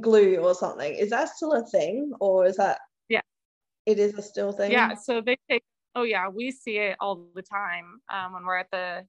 glue 0.00 0.36
or 0.36 0.54
something. 0.54 0.94
Is 0.94 1.10
that 1.10 1.28
still 1.28 1.52
a 1.52 1.64
thing 1.66 2.12
or 2.20 2.46
is 2.46 2.56
that? 2.56 2.78
Yeah. 3.08 3.20
It 3.86 3.98
is 3.98 4.14
a 4.14 4.22
still 4.22 4.52
thing? 4.52 4.72
Yeah. 4.72 4.94
So 4.94 5.20
they 5.20 5.36
take, 5.50 5.62
oh, 5.94 6.02
yeah, 6.02 6.28
we 6.28 6.50
see 6.50 6.78
it 6.78 6.96
all 7.00 7.26
the 7.34 7.42
time 7.42 8.00
um, 8.12 8.32
when 8.32 8.44
we're 8.44 8.58
at 8.58 8.70
the 8.70 9.04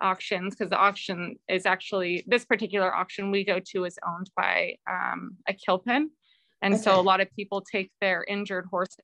auctions 0.00 0.54
because 0.54 0.70
the 0.70 0.78
auction 0.78 1.36
is 1.48 1.66
actually 1.66 2.24
this 2.26 2.44
particular 2.44 2.94
auction 2.94 3.30
we 3.30 3.44
go 3.44 3.60
to 3.72 3.84
is 3.84 3.98
owned 4.06 4.30
by 4.36 4.74
um, 4.90 5.36
a 5.48 5.52
kill 5.52 5.78
pen 5.78 6.10
and 6.62 6.74
okay. 6.74 6.82
so 6.82 6.98
a 6.98 7.02
lot 7.02 7.20
of 7.20 7.28
people 7.36 7.60
take 7.60 7.90
their 8.00 8.24
injured 8.24 8.66
horses 8.70 8.96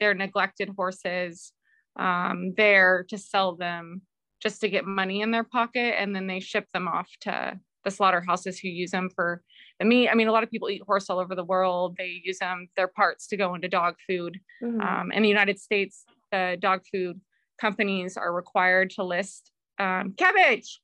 their 0.00 0.14
neglected 0.14 0.70
horses 0.76 1.52
um, 1.96 2.54
there 2.56 3.04
to 3.08 3.18
sell 3.18 3.54
them 3.54 4.02
just 4.44 4.60
to 4.60 4.68
get 4.68 4.84
money 4.84 5.22
in 5.22 5.30
their 5.30 5.44
pocket 5.44 5.94
and 5.98 6.14
then 6.14 6.26
they 6.26 6.40
ship 6.40 6.66
them 6.72 6.86
off 6.86 7.08
to 7.20 7.58
the 7.84 7.90
slaughterhouses 7.90 8.58
who 8.58 8.68
use 8.68 8.90
them 8.90 9.10
for 9.14 9.42
the 9.78 9.84
meat 9.84 10.08
i 10.08 10.14
mean 10.14 10.28
a 10.28 10.32
lot 10.32 10.42
of 10.42 10.50
people 10.50 10.70
eat 10.70 10.82
horse 10.86 11.10
all 11.10 11.18
over 11.18 11.34
the 11.34 11.44
world 11.44 11.96
they 11.98 12.20
use 12.24 12.38
them 12.38 12.68
their 12.76 12.88
parts 12.88 13.26
to 13.26 13.36
go 13.36 13.54
into 13.54 13.68
dog 13.68 13.96
food 14.06 14.38
mm-hmm. 14.62 14.80
um, 14.80 15.12
in 15.12 15.22
the 15.22 15.28
united 15.28 15.58
states 15.58 16.04
the 16.30 16.56
dog 16.60 16.80
food 16.92 17.20
companies 17.60 18.16
are 18.16 18.32
required 18.32 18.90
to 18.90 19.02
list 19.02 19.50
um, 19.78 20.14
cabbage 20.16 20.80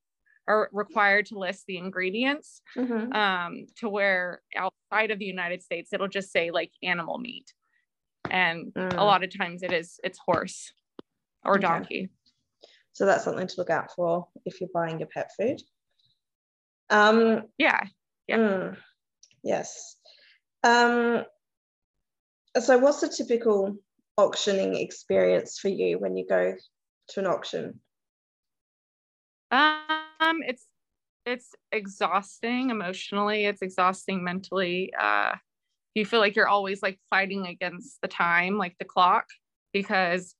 are 0.50 0.69
required 0.73 1.26
to 1.26 1.38
list 1.38 1.64
the 1.67 1.79
ingredients 1.79 2.61
mm-hmm. 2.76 3.12
um, 3.12 3.67
to 3.76 3.88
where 3.88 4.43
outside 4.57 5.11
of 5.11 5.19
the 5.19 5.25
United 5.25 5.62
States, 5.62 5.93
it'll 5.93 6.09
just 6.09 6.33
say 6.33 6.50
like 6.50 6.73
animal 6.83 7.19
meat. 7.19 7.52
And 8.29 8.73
mm. 8.75 8.97
a 8.97 9.05
lot 9.05 9.23
of 9.23 9.37
times 9.37 9.62
it 9.62 9.73
is, 9.73 10.00
it's 10.02 10.19
horse 10.19 10.73
or 11.45 11.52
okay. 11.55 11.61
donkey. 11.61 12.09
So 12.93 13.07
that's 13.07 13.25
something 13.25 13.47
to 13.47 13.55
look 13.59 13.71
out 13.71 13.93
for 13.95 14.27
if 14.45 14.61
you're 14.61 14.71
buying 14.75 14.99
your 14.99 15.09
pet 15.09 15.31
food. 15.39 15.61
Um, 16.91 17.45
yeah. 17.57 17.81
Yeah. 18.27 18.37
Mm, 18.37 18.77
yes. 19.43 19.97
Um, 20.63 21.25
so 22.59 22.79
what's 22.79 23.01
the 23.01 23.09
typical 23.09 23.77
auctioning 24.17 24.77
experience 24.77 25.59
for 25.59 25.69
you 25.69 25.99
when 25.99 26.17
you 26.17 26.27
go 26.29 26.55
to 27.09 27.21
an 27.21 27.27
auction? 27.27 27.81
Um, 29.53 30.43
it's 30.47 30.67
it's 31.27 31.55
exhausting 31.73 32.71
emotionally. 32.71 33.45
It's 33.45 33.63
exhausting 33.63 34.25
mentally. 34.25 34.93
Uh, 34.99 35.37
you 35.95 36.05
feel 36.05 36.21
like 36.21 36.37
you're 36.37 36.49
always 36.49 36.83
like 36.83 36.99
fighting 37.11 37.47
against 37.47 38.01
the 38.01 38.09
time, 38.09 38.59
like 38.59 38.77
the 38.79 38.85
clock, 38.85 39.27
because 39.73 40.35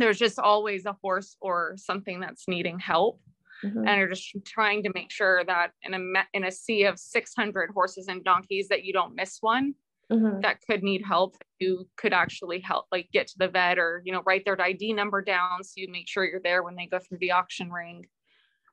there's 0.00 0.18
just 0.18 0.38
always 0.38 0.86
a 0.86 0.96
horse 1.02 1.36
or 1.40 1.74
something 1.76 2.20
that's 2.20 2.48
needing 2.48 2.78
help. 2.78 3.20
Mm-hmm. 3.62 3.86
and 3.86 3.98
you're 3.98 4.08
just 4.08 4.34
trying 4.46 4.82
to 4.84 4.90
make 4.94 5.10
sure 5.10 5.44
that 5.44 5.72
in 5.82 5.92
a 5.92 5.98
in 6.32 6.44
a 6.44 6.50
sea 6.50 6.84
of 6.84 6.98
600 6.98 7.68
horses 7.74 8.08
and 8.08 8.24
donkeys 8.24 8.68
that 8.68 8.84
you 8.84 8.94
don't 8.94 9.14
miss 9.14 9.36
one 9.42 9.74
mm-hmm. 10.10 10.40
that 10.40 10.60
could 10.66 10.82
need 10.82 11.02
help 11.06 11.36
you 11.58 11.86
could 11.96 12.12
actually 12.12 12.60
help 12.60 12.86
like 12.90 13.08
get 13.12 13.26
to 13.26 13.34
the 13.38 13.48
vet 13.48 13.78
or 13.78 14.02
you 14.04 14.12
know 14.12 14.22
write 14.26 14.44
their 14.44 14.60
id 14.60 14.92
number 14.94 15.20
down 15.20 15.62
so 15.62 15.74
you 15.76 15.88
make 15.90 16.08
sure 16.08 16.24
you're 16.24 16.40
there 16.40 16.62
when 16.62 16.74
they 16.74 16.86
go 16.86 16.98
through 16.98 17.18
the 17.18 17.32
auction 17.32 17.70
ring 17.70 18.06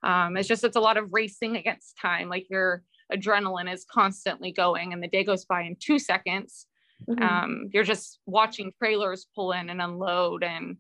um, 0.04 0.38
it's 0.38 0.48
just 0.48 0.64
it's 0.64 0.78
a 0.78 0.82
lot 0.82 0.98
of 0.98 1.10
racing 1.12 1.58
against 1.58 1.98
time 2.02 2.30
like 2.30 2.48
your 2.50 2.84
adrenaline 3.14 3.72
is 3.72 3.86
constantly 3.92 4.52
going 4.52 4.94
and 4.94 5.02
the 5.02 5.08
day 5.08 5.24
goes 5.24 5.46
by 5.46 5.62
in 5.64 5.76
two 5.80 6.00
seconds 6.00 6.68
mm-hmm. 7.10 7.22
um, 7.24 7.70
you're 7.74 7.84
just 7.84 8.20
watching 8.26 8.72
trailers 8.78 9.28
pull 9.36 9.52
in 9.52 9.70
and 9.70 9.82
unload 9.82 10.44
and 10.44 10.78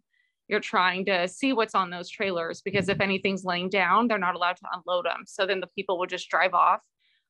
you're 0.47 0.59
trying 0.59 1.05
to 1.05 1.27
see 1.27 1.53
what's 1.53 1.75
on 1.75 1.89
those 1.89 2.09
trailers 2.09 2.61
because 2.61 2.89
if 2.89 3.01
anything's 3.01 3.43
laying 3.43 3.69
down 3.69 4.07
they're 4.07 4.17
not 4.17 4.35
allowed 4.35 4.55
to 4.55 4.65
unload 4.73 5.05
them 5.05 5.23
so 5.25 5.45
then 5.45 5.59
the 5.59 5.67
people 5.75 5.97
will 5.97 6.05
just 6.05 6.29
drive 6.29 6.53
off 6.53 6.81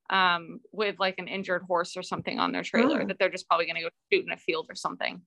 um, 0.10 0.60
with 0.72 0.96
like 1.00 1.16
an 1.18 1.28
injured 1.28 1.64
horse 1.64 1.98
or 1.98 2.04
something 2.04 2.40
on 2.40 2.52
their 2.52 2.64
trailer 2.64 3.02
oh. 3.02 3.06
that 3.06 3.18
they're 3.20 3.30
just 3.30 3.48
probably 3.48 3.66
going 3.66 3.76
to 3.76 3.82
go 3.82 3.90
shoot 4.12 4.26
in 4.26 4.32
a 4.32 4.38
field 4.38 4.68
or 4.70 4.76
something. 4.76 5.22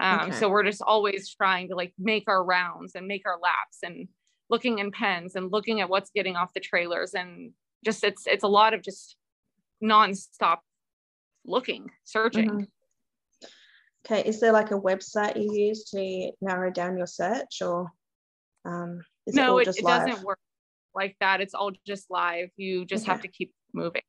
Um, 0.00 0.28
okay. 0.28 0.32
So 0.32 0.48
we're 0.48 0.64
just 0.64 0.82
always 0.82 1.34
trying 1.34 1.68
to 1.68 1.74
like 1.74 1.92
make 1.98 2.24
our 2.28 2.44
rounds 2.44 2.94
and 2.94 3.06
make 3.06 3.22
our 3.26 3.38
laps 3.42 3.78
and 3.82 4.08
looking 4.50 4.78
in 4.78 4.92
pens 4.92 5.34
and 5.34 5.50
looking 5.50 5.80
at 5.80 5.88
what's 5.88 6.10
getting 6.10 6.36
off 6.36 6.54
the 6.54 6.60
trailers 6.60 7.14
and 7.14 7.52
just 7.84 8.04
it's 8.04 8.26
it's 8.26 8.44
a 8.44 8.48
lot 8.48 8.74
of 8.74 8.82
just 8.82 9.16
nonstop 9.82 10.58
looking, 11.44 11.90
searching. 12.04 12.48
Mm-hmm. 12.48 12.64
Okay, 14.10 14.26
is 14.26 14.40
there 14.40 14.52
like 14.52 14.70
a 14.70 14.80
website 14.80 15.36
you 15.36 15.52
use 15.52 15.84
to 15.90 16.30
narrow 16.40 16.70
down 16.70 16.96
your 16.96 17.06
search 17.06 17.60
or 17.60 17.90
um, 18.64 19.02
no, 19.26 19.58
it, 19.58 19.68
it, 19.68 19.78
it 19.78 19.84
doesn't 19.84 20.22
work 20.24 20.38
like 20.94 21.16
that. 21.20 21.42
It's 21.42 21.52
all 21.52 21.72
just 21.86 22.10
live. 22.10 22.48
You 22.56 22.86
just 22.86 23.04
okay. 23.04 23.12
have 23.12 23.22
to 23.22 23.28
keep 23.28 23.52
moving. 23.74 24.02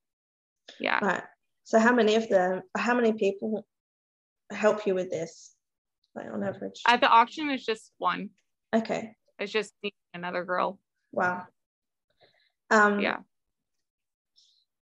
Yeah. 0.79 1.00
Right. 1.03 1.24
So 1.65 1.79
how 1.79 1.94
many 1.94 2.15
of 2.15 2.29
them 2.29 2.62
how 2.77 2.96
many 2.96 3.13
people 3.13 3.65
help 4.51 4.88
you 4.88 4.96
with 4.96 5.10
this 5.12 5.53
like 6.15 6.27
on 6.32 6.44
average? 6.44 6.82
At 6.88 7.01
the 7.01 7.10
auction 7.10 7.50
it's 7.50 7.65
just 7.65 7.91
one. 7.98 8.29
Okay. 8.74 9.13
It's 9.38 9.51
just 9.51 9.74
another 10.13 10.46
girl. 10.46 10.79
Wow. 11.12 11.46
Um 12.72 13.01
yeah. 13.01 13.18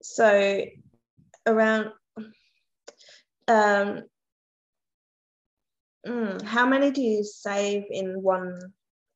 so 0.01 0.65
around 1.45 1.91
um 3.47 4.03
mm, 6.07 6.41
how 6.43 6.65
many 6.65 6.91
do 6.91 7.01
you 7.01 7.23
save 7.23 7.83
in 7.89 8.21
one 8.21 8.59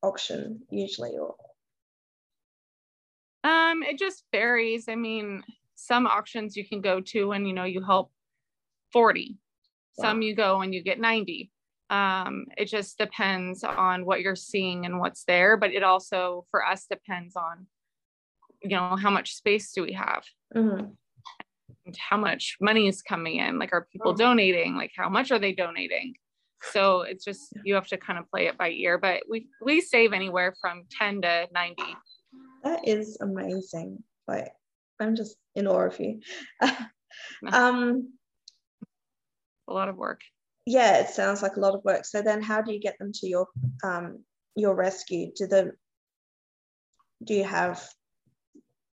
auction 0.03 0.61
usually 0.69 1.11
or? 1.17 1.35
Um 3.43 3.83
it 3.83 3.97
just 3.97 4.23
varies. 4.31 4.87
I 4.87 4.95
mean 4.95 5.43
some 5.75 6.05
auctions 6.05 6.55
you 6.55 6.67
can 6.67 6.81
go 6.81 7.01
to 7.01 7.31
and 7.31 7.47
you 7.47 7.53
know 7.53 7.63
you 7.63 7.81
help 7.81 8.11
40 8.93 9.37
wow. 9.97 10.03
some 10.03 10.21
you 10.21 10.35
go 10.35 10.61
and 10.61 10.75
you 10.75 10.83
get 10.83 10.99
90 10.99 11.49
um, 11.89 12.45
it 12.55 12.65
just 12.65 12.97
depends 12.97 13.65
on 13.65 14.05
what 14.05 14.21
you're 14.21 14.35
seeing 14.35 14.85
and 14.85 14.99
what's 14.99 15.23
there 15.25 15.57
but 15.57 15.71
it 15.71 15.81
also 15.81 16.45
for 16.51 16.63
us 16.63 16.85
depends 16.87 17.35
on 17.35 17.65
you 18.61 18.69
know 18.69 18.95
how 18.95 19.09
much 19.09 19.35
space 19.35 19.71
do 19.71 19.83
we 19.83 19.93
have? 19.93 20.23
Mm-hmm. 20.55 20.85
and 21.85 21.97
how 21.97 22.17
much 22.17 22.57
money 22.61 22.87
is 22.87 23.01
coming 23.01 23.37
in? 23.37 23.57
Like 23.57 23.73
are 23.73 23.87
people 23.91 24.13
donating? 24.13 24.75
Like 24.75 24.91
how 24.95 25.09
much 25.09 25.31
are 25.31 25.39
they 25.39 25.53
donating 25.53 26.13
so 26.71 27.01
it's 27.01 27.25
just 27.25 27.53
you 27.63 27.73
have 27.73 27.87
to 27.87 27.97
kind 27.97 28.19
of 28.19 28.29
play 28.29 28.47
it 28.47 28.57
by 28.57 28.69
ear 28.69 28.97
but 28.97 29.23
we 29.29 29.47
we 29.63 29.81
save 29.81 30.13
anywhere 30.13 30.53
from 30.61 30.83
10 30.99 31.21
to 31.21 31.47
90 31.53 31.83
that 32.63 32.87
is 32.87 33.17
amazing 33.21 34.03
like 34.27 34.51
I'm 35.01 35.15
just 35.15 35.35
in 35.55 35.67
awe 35.67 35.87
of 35.87 35.99
you. 35.99 36.21
um, 37.51 38.13
a 39.67 39.73
lot 39.73 39.89
of 39.89 39.97
work. 39.97 40.21
Yeah, 40.65 40.99
it 40.99 41.09
sounds 41.09 41.41
like 41.41 41.55
a 41.55 41.59
lot 41.59 41.75
of 41.75 41.83
work. 41.83 42.05
So 42.05 42.21
then, 42.21 42.41
how 42.41 42.61
do 42.61 42.71
you 42.71 42.79
get 42.79 42.97
them 42.99 43.11
to 43.13 43.27
your 43.27 43.47
um, 43.83 44.23
your 44.55 44.75
rescue? 44.75 45.31
Do 45.35 45.47
the 45.47 45.71
do 47.23 47.33
you 47.33 47.43
have 47.43 47.83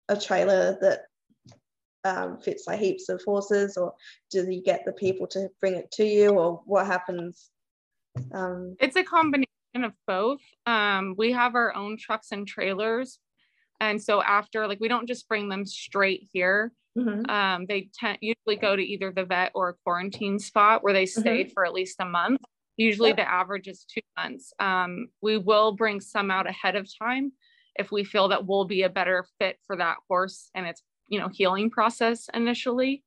a 0.09 0.19
trailer 0.19 0.77
that 0.81 1.01
um, 2.03 2.37
fits 2.39 2.65
like 2.67 2.79
heaps 2.79 3.09
of 3.09 3.21
horses, 3.25 3.77
or 3.77 3.93
do 4.29 4.49
you 4.49 4.61
get 4.61 4.85
the 4.85 4.93
people 4.93 5.27
to 5.27 5.49
bring 5.59 5.75
it 5.75 5.91
to 5.93 6.05
you, 6.05 6.29
or 6.29 6.61
what 6.65 6.85
happens? 6.85 7.49
Um, 8.33 8.75
it's 8.79 8.95
a 8.95 9.03
combination 9.03 9.49
of 9.83 9.93
both. 10.07 10.41
Um, 10.65 11.15
we 11.17 11.31
have 11.33 11.55
our 11.55 11.75
own 11.75 11.97
trucks 11.97 12.31
and 12.31 12.47
trailers 12.47 13.19
and 13.79 14.01
so 14.01 14.21
after, 14.21 14.67
like, 14.67 14.79
we 14.79 14.87
don't 14.87 15.07
just 15.07 15.27
bring 15.27 15.49
them 15.49 15.65
straight 15.65 16.27
here. 16.31 16.71
Mm-hmm. 16.97 17.29
Um, 17.29 17.65
they 17.67 17.89
usually 18.21 18.55
go 18.55 18.75
to 18.75 18.81
either 18.81 19.11
the 19.11 19.25
vet 19.25 19.51
or 19.53 19.69
a 19.69 19.73
quarantine 19.83 20.39
spot 20.39 20.83
where 20.83 20.93
they 20.93 21.05
stay 21.05 21.43
mm-hmm. 21.43 21.51
for 21.53 21.65
at 21.65 21.73
least 21.73 21.97
a 21.99 22.05
month. 22.05 22.41
Usually 22.77 23.09
Yep. 23.09 23.17
the 23.17 23.29
average 23.29 23.67
is 23.67 23.85
two 23.85 24.01
months. 24.17 24.53
Um, 24.59 25.07
we 25.21 25.37
will 25.37 25.73
bring 25.73 25.99
some 25.99 26.31
out 26.31 26.47
ahead 26.47 26.75
of 26.75 26.89
time 26.97 27.33
if 27.75 27.91
we 27.91 28.03
feel 28.03 28.29
that 28.29 28.45
we'll 28.45 28.65
be 28.65 28.83
a 28.83 28.89
better 28.89 29.25
fit 29.39 29.57
for 29.67 29.75
that 29.77 29.97
horse 30.07 30.49
and 30.55 30.65
its, 30.65 30.81
you 31.09 31.19
know, 31.19 31.27
healing 31.27 31.69
process 31.69 32.29
initially. 32.33 33.03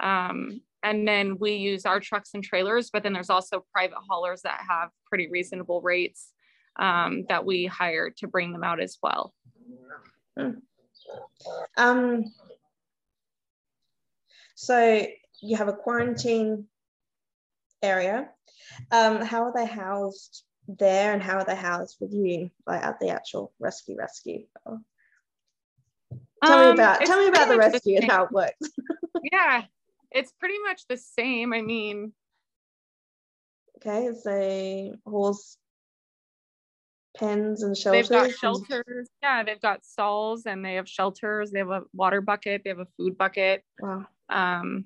Um, 0.00 0.60
and 0.82 1.06
then 1.06 1.38
we 1.38 1.52
use 1.54 1.84
our 1.86 2.00
trucks 2.00 2.30
and 2.34 2.42
trailers, 2.42 2.90
but 2.90 3.02
then 3.02 3.12
there's 3.12 3.30
also 3.30 3.64
private 3.72 3.98
haulers 4.08 4.42
that 4.42 4.60
have 4.68 4.90
pretty 5.06 5.28
reasonable 5.28 5.80
rates 5.80 6.32
um, 6.78 7.24
that 7.28 7.44
we 7.44 7.66
hire 7.66 8.10
to 8.18 8.28
bring 8.28 8.52
them 8.52 8.62
out 8.64 8.80
as 8.80 8.98
well. 9.02 9.34
Um, 11.76 12.24
so 14.54 15.06
you 15.40 15.56
have 15.56 15.68
a 15.68 15.72
quarantine 15.72 16.66
area. 17.82 18.28
Um, 18.92 19.20
how 19.20 19.44
are 19.44 19.52
they 19.54 19.66
housed 19.66 20.44
there 20.68 21.12
and 21.12 21.22
how 21.22 21.38
are 21.38 21.44
they 21.44 21.56
housed 21.56 21.96
with 22.00 22.12
you, 22.12 22.50
like 22.66 22.82
at 22.82 23.00
the 23.00 23.08
actual 23.08 23.52
rescue 23.58 23.96
rescue? 23.96 24.44
Tell 26.44 26.58
me 26.58 26.66
Um, 26.66 26.72
about 26.72 27.00
tell 27.00 27.18
me 27.18 27.28
about 27.28 27.48
the 27.48 27.56
rescue 27.56 27.96
and 27.96 28.10
how 28.10 28.24
it 28.24 28.32
works. 28.32 28.54
Yeah, 29.32 29.64
it's 30.10 30.32
pretty 30.32 30.58
much 30.66 30.82
the 30.88 30.96
same. 30.96 31.52
I 31.52 31.60
mean, 31.62 32.12
Okay, 33.76 34.10
so 34.20 34.96
horse 35.08 35.56
pens 37.16 37.62
and 37.62 37.76
shelters. 37.76 38.08
they've 38.08 38.18
got 38.22 38.30
shelters. 38.32 39.08
Yeah, 39.22 39.44
they've 39.44 39.60
got 39.60 39.84
stalls 39.84 40.46
and 40.46 40.64
they 40.64 40.74
have 40.74 40.88
shelters. 40.88 41.50
They 41.52 41.60
have 41.60 41.70
a 41.70 41.82
water 41.92 42.20
bucket. 42.20 42.62
They 42.64 42.70
have 42.70 42.80
a 42.80 42.88
food 42.96 43.16
bucket. 43.16 43.62
Wow. 43.80 44.06
Um, 44.28 44.84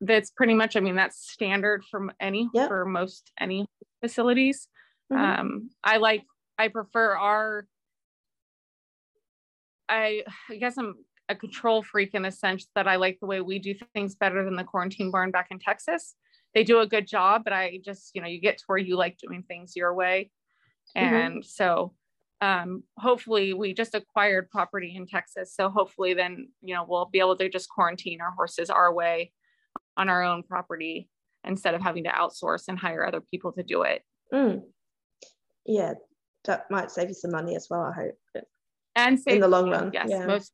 that's 0.00 0.30
pretty 0.30 0.54
much. 0.54 0.76
I 0.76 0.80
mean, 0.80 0.96
that's 0.96 1.30
standard 1.30 1.84
from 1.90 2.10
any 2.20 2.48
Yep. 2.54 2.68
for 2.68 2.84
most 2.86 3.30
any 3.38 3.66
facilities. 4.00 4.66
Mhm. 5.12 5.38
Um, 5.38 5.70
I 5.84 5.98
like. 5.98 6.24
I 6.58 6.68
prefer 6.68 7.16
our. 7.16 7.66
I, 9.88 10.24
I 10.48 10.56
guess 10.56 10.78
I'm 10.78 11.04
a 11.28 11.34
control 11.34 11.82
freak 11.82 12.14
in 12.14 12.22
the 12.22 12.30
sense 12.30 12.66
that 12.74 12.88
I 12.88 12.96
like 12.96 13.18
the 13.20 13.26
way 13.26 13.40
we 13.40 13.58
do 13.58 13.74
things 13.94 14.14
better 14.14 14.44
than 14.44 14.56
the 14.56 14.64
quarantine 14.64 15.10
barn 15.10 15.30
back 15.30 15.48
in 15.50 15.58
Texas. 15.58 16.14
They 16.54 16.64
do 16.64 16.80
a 16.80 16.86
good 16.86 17.06
job, 17.06 17.42
but 17.44 17.52
I 17.52 17.80
just, 17.84 18.10
you 18.14 18.20
know, 18.20 18.28
you 18.28 18.40
get 18.40 18.58
to 18.58 18.64
where 18.66 18.78
you 18.78 18.96
like 18.96 19.16
doing 19.18 19.42
things 19.42 19.74
your 19.76 19.94
way. 19.94 20.30
Mhm. 20.96 21.02
And 21.02 21.44
so 21.44 21.94
um, 22.40 22.82
hopefully 22.98 23.54
we 23.54 23.72
just 23.72 23.94
acquired 23.94 24.50
property 24.50 24.94
in 24.96 25.06
Texas. 25.06 25.54
So 25.54 25.70
hopefully 25.70 26.12
then, 26.12 26.48
you 26.60 26.74
know, 26.74 26.84
we'll 26.86 27.06
be 27.06 27.20
able 27.20 27.36
to 27.36 27.48
just 27.48 27.68
quarantine 27.70 28.20
our 28.20 28.32
horses 28.32 28.68
our 28.68 28.92
way 28.92 29.32
on 29.96 30.08
our 30.08 30.22
own 30.24 30.42
property 30.42 31.08
instead 31.44 31.74
of 31.74 31.80
having 31.80 32.04
to 32.04 32.10
outsource 32.10 32.64
and 32.68 32.78
hire 32.78 33.06
other 33.06 33.20
people 33.20 33.52
to 33.52 33.62
do 33.62 33.82
it. 33.82 34.02
Mm. 34.34 34.62
Yeah, 35.64 35.94
that 36.44 36.68
might 36.70 36.90
save 36.90 37.08
you 37.08 37.14
some 37.14 37.30
money 37.30 37.54
as 37.54 37.68
well, 37.70 37.82
I 37.82 37.92
hope. 37.92 38.44
And 38.96 39.18
save, 39.18 39.36
in 39.36 39.40
the 39.40 39.48
long 39.48 39.70
run, 39.70 39.90
Yes, 39.94 40.08
yeah. 40.10 40.26
most 40.26 40.52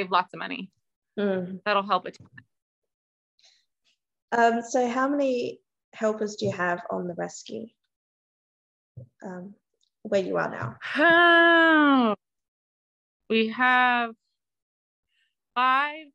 save 0.00 0.10
lots 0.10 0.32
of 0.34 0.38
money. 0.38 0.70
Mm. 1.18 1.60
That'll 1.64 1.82
help 1.82 2.06
it. 2.06 2.18
Um, 4.32 4.62
so 4.62 4.88
how 4.88 5.08
many 5.08 5.60
helpers 5.92 6.36
do 6.36 6.46
you 6.46 6.52
have 6.52 6.82
on 6.90 7.06
the 7.06 7.14
rescue? 7.14 7.66
Um, 9.24 9.54
where 10.02 10.22
you 10.22 10.36
are 10.36 10.50
now? 10.50 10.76
Oh, 10.96 12.14
we 13.28 13.48
have 13.48 14.14
five 15.54 16.06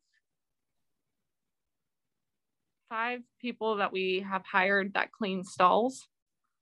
five 2.89 3.21
people 3.41 3.77
that 3.77 3.91
we 3.91 4.25
have 4.27 4.43
hired 4.45 4.93
that 4.93 5.11
clean 5.11 5.43
stalls 5.43 6.07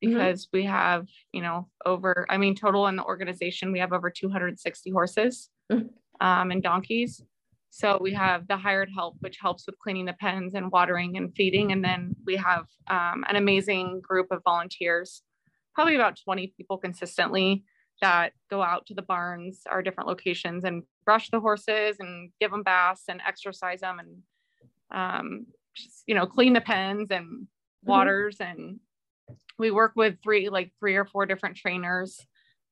Mhm. 0.04 0.10
because 0.10 0.48
we 0.54 0.64
have 0.64 1.08
you 1.34 1.42
know 1.42 1.70
over 1.86 2.26
i 2.30 2.38
mean 2.38 2.56
total 2.56 2.88
in 2.88 2.96
the 2.96 3.04
organization 3.04 3.72
we 3.74 3.80
have 3.80 3.92
over 3.92 4.10
260 4.10 4.90
horses 4.90 5.50
Mhm. 5.70 5.90
Um, 6.22 6.52
and 6.52 6.62
donkeys. 6.62 7.22
So 7.70 7.98
we 8.00 8.14
have 8.14 8.48
the 8.48 8.58
hired 8.58 8.90
help 8.94 9.16
which 9.20 9.38
helps 9.42 9.66
with 9.66 9.80
cleaning 9.80 10.06
the 10.06 10.14
pens 10.14 10.54
and 10.54 10.72
watering 10.72 11.18
and 11.18 11.36
feeding. 11.36 11.72
And 11.72 11.84
then 11.84 12.16
we 12.26 12.36
have 12.36 12.66
um, 12.88 13.26
an 13.28 13.36
amazing 13.36 14.02
group 14.02 14.28
of 14.32 14.42
volunteers 14.44 15.24
probably 15.74 15.96
about 15.96 16.20
20 16.24 16.54
people 16.56 16.78
consistently 16.78 17.64
that 18.02 18.34
go 18.50 18.62
out 18.62 18.86
to 18.86 18.94
the 18.94 19.02
barns 19.02 19.62
our 19.70 19.82
different 19.82 20.08
locations 20.08 20.64
and 20.64 20.84
brush 21.06 21.30
the 21.30 21.40
horses 21.40 21.98
and 22.00 22.32
give 22.40 22.52
them 22.52 22.64
baths 22.64 23.04
and 23.08 23.22
exercise 23.26 23.82
them 23.82 24.00
and 24.00 24.18
um, 24.92 25.46
just 25.76 26.04
you 26.06 26.16
know 26.16 26.26
clean 26.26 26.54
the 26.54 26.62
pens 26.62 27.08
and 27.12 27.48
waters. 27.84 28.38
And 28.40 28.80
we 29.58 29.72
work 29.72 29.94
with 29.96 30.18
three 30.24 30.50
like 30.50 30.72
three 30.80 30.96
or 30.96 31.06
four 31.06 31.26
different 31.26 31.58
trainers 31.58 32.20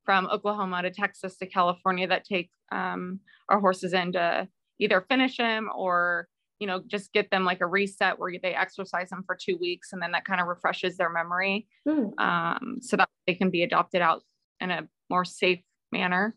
from 0.06 0.28
oklahoma 0.28 0.82
to 0.82 0.92
texas 0.92 1.38
to 1.38 1.46
california 1.46 2.08
that 2.08 2.26
take 2.26 2.50
um, 2.72 3.20
our 3.50 3.60
horses 3.60 3.94
in 3.94 4.12
to 4.12 4.48
either 4.80 5.02
finish 5.10 5.38
them 5.38 5.70
or 5.76 6.28
you 6.60 6.68
know 6.68 6.82
just 6.88 7.12
get 7.14 7.30
them 7.32 7.44
like 7.44 7.62
a 7.62 7.66
reset 7.66 8.18
where 8.18 8.32
they 8.42 8.54
exercise 8.56 9.10
them 9.10 9.24
for 9.26 9.36
two 9.36 9.58
weeks 9.58 9.94
and 9.94 10.02
then 10.02 10.12
that 10.12 10.26
kind 10.26 10.42
of 10.42 10.48
refreshes 10.48 10.98
their 10.98 11.10
memory 11.10 11.68
Mm. 11.88 12.14
um, 12.20 12.78
so 12.82 12.96
that 12.98 13.10
they 13.26 13.34
can 13.34 13.50
be 13.50 13.64
adopted 13.64 14.02
out 14.02 14.22
in 14.60 14.70
a 14.70 14.88
more 15.10 15.26
safe 15.26 15.62
manner 15.92 16.36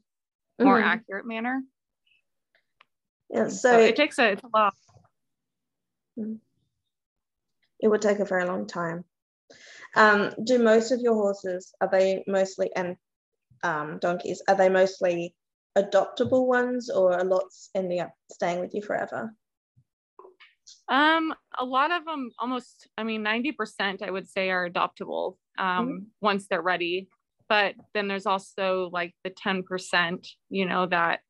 more 0.61 0.79
Mhm. 0.79 0.85
accurate 0.85 1.27
manner 1.27 1.63
Yeah, 3.31 3.49
so, 3.49 3.71
so 3.73 3.79
it 3.79 3.97
takes 3.97 4.19
a, 4.19 4.33
it's 4.33 4.43
a 4.43 4.49
lot 4.55 4.75
it 7.81 7.89
would 7.89 8.03
take 8.03 8.19
a 8.19 8.25
very 8.25 8.47
long 8.47 8.67
time. 8.67 9.05
Um, 9.97 10.33
do 10.45 10.59
most 10.59 10.91
of 10.91 11.01
your 11.01 11.15
horses 11.15 11.75
are 11.81 11.89
they 11.91 12.25
mostly 12.27 12.71
and 12.75 12.97
um, 13.65 13.99
donkeys 13.99 14.43
are 14.47 14.55
they 14.55 14.69
mostly 14.69 15.35
adoptable 15.77 16.47
ones 16.47 16.91
or 16.91 17.15
are 17.15 17.25
lots 17.25 17.71
ending 17.75 18.01
up 18.01 18.13
staying 18.31 18.61
with 18.61 18.75
you 18.75 18.83
forever? 18.83 19.35
Um, 20.89 21.35
a 21.59 21.65
lot 21.65 21.91
of 21.91 22.05
them 22.05 22.31
almost, 22.39 22.89
I 22.97 23.03
mean, 23.03 23.25
90% 23.25 24.03
I 24.03 24.11
would 24.11 24.29
say 24.29 24.51
are 24.51 24.69
adoptable 24.69 25.37
um, 25.59 26.07
once 26.21 26.47
they're 26.47 26.63
ready. 26.63 27.09
But 27.49 27.75
then 27.93 28.09
there's 28.09 28.27
also 28.27 28.89
like 28.93 29.15
the 29.25 29.31
10%, 29.31 30.27
you 30.49 30.67
know, 30.67 30.87
that 30.87 31.21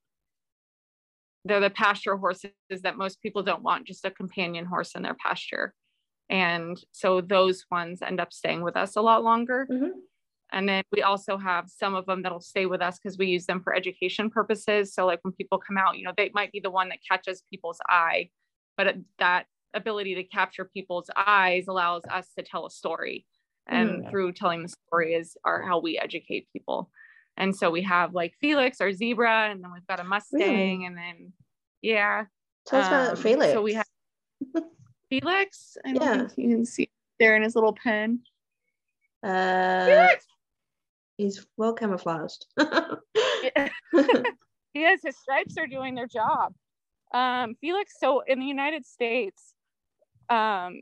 they're 1.44 1.60
the 1.60 1.70
pasture 1.70 2.16
horses 2.16 2.52
that 2.82 2.96
most 2.96 3.20
people 3.20 3.42
don't 3.42 3.62
want 3.62 3.86
just 3.86 4.04
a 4.04 4.10
companion 4.10 4.64
horse 4.64 4.94
in 4.94 5.02
their 5.02 5.14
pasture. 5.14 5.74
And 6.30 6.80
so 6.92 7.20
those 7.20 7.64
ones 7.70 8.00
end 8.00 8.20
up 8.20 8.32
staying 8.32 8.62
with 8.62 8.76
us 8.76 8.96
a 8.96 9.02
lot 9.02 9.22
longer. 9.22 9.66
Mhm. 9.70 9.90
And 10.54 10.68
then 10.68 10.84
we 10.92 11.02
also 11.02 11.36
have 11.36 11.68
some 11.68 11.96
of 11.96 12.06
them 12.06 12.22
that'll 12.22 12.40
stay 12.40 12.64
with 12.66 12.80
us 12.80 12.96
because 12.98 13.18
we 13.18 13.26
use 13.26 13.44
them 13.44 13.60
for 13.60 13.74
education 13.74 14.30
purposes. 14.30 14.94
So 14.94 15.04
like 15.04 15.18
when 15.22 15.32
people 15.32 15.58
come 15.58 15.76
out, 15.76 15.98
you 15.98 16.04
know, 16.04 16.12
they 16.16 16.30
might 16.32 16.52
be 16.52 16.60
the 16.60 16.70
one 16.70 16.88
that 16.90 17.00
catches 17.10 17.42
people's 17.50 17.80
eye, 17.88 18.30
but 18.76 18.94
that 19.18 19.46
ability 19.74 20.14
to 20.14 20.22
capture 20.22 20.64
people's 20.64 21.10
eyes 21.16 21.66
allows 21.66 22.02
us 22.08 22.28
to 22.38 22.44
tell 22.44 22.66
a 22.66 22.70
story. 22.70 23.26
And 23.66 24.04
Mm. 24.04 24.10
through 24.10 24.32
telling 24.34 24.62
the 24.62 24.68
story 24.68 25.14
is 25.14 25.36
are 25.44 25.62
how 25.62 25.80
we 25.80 25.98
educate 25.98 26.46
people. 26.52 26.88
And 27.36 27.56
so 27.56 27.68
we 27.72 27.82
have 27.82 28.14
like 28.14 28.34
Felix, 28.40 28.80
our 28.80 28.92
zebra, 28.92 29.50
and 29.50 29.60
then 29.64 29.72
we've 29.72 29.86
got 29.88 29.98
a 29.98 30.04
Mustang, 30.04 30.86
and 30.86 30.96
then 30.96 31.32
yeah. 31.82 32.26
Tell 32.66 32.78
us 32.80 32.86
about 32.86 33.10
um, 33.10 33.16
Felix. 33.16 33.52
So 33.52 33.60
we 33.60 33.74
have 33.74 33.86
Felix. 35.10 35.76
I 35.84 35.94
don't 35.94 36.02
Yeah. 36.02 36.16
think 36.26 36.38
you 36.38 36.48
can 36.54 36.64
see 36.64 36.88
there 37.18 37.34
in 37.34 37.42
his 37.42 37.56
little 37.56 37.72
pen. 37.74 38.20
uh, 39.24 39.84
Felix! 39.86 40.26
He's 41.16 41.46
well 41.56 41.72
camouflaged. 41.72 42.46
yes, 44.74 45.00
his 45.04 45.16
stripes 45.16 45.56
are 45.58 45.66
doing 45.66 45.94
their 45.94 46.06
job. 46.06 46.54
Um, 47.12 47.54
Felix, 47.60 47.94
so 48.00 48.20
in 48.20 48.40
the 48.40 48.46
United 48.46 48.84
States, 48.86 49.54
um, 50.28 50.80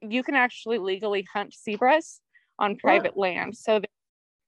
you 0.00 0.22
can 0.22 0.34
actually 0.34 0.78
legally 0.78 1.26
hunt 1.32 1.54
zebras 1.54 2.20
on 2.58 2.76
private 2.76 3.16
land. 3.16 3.56
So 3.56 3.80
the 3.80 3.88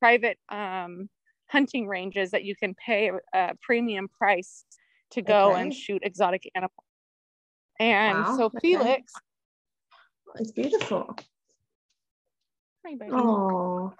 private 0.00 0.38
um, 0.48 1.08
hunting 1.48 1.86
ranges 1.86 2.30
that 2.30 2.44
you 2.44 2.56
can 2.56 2.74
pay 2.74 3.10
a 3.34 3.52
premium 3.62 4.08
price 4.08 4.64
to 5.12 5.22
go 5.22 5.54
and 5.54 5.72
shoot 5.72 6.02
exotic 6.02 6.50
animals. 6.54 6.72
And 7.78 8.18
Wow, 8.24 8.36
so 8.36 8.44
okay. 8.46 8.58
Felix, 8.60 9.12
it's 10.36 10.52
beautiful. 10.52 11.14
hi. 12.84 12.96
Oh. 13.12 13.92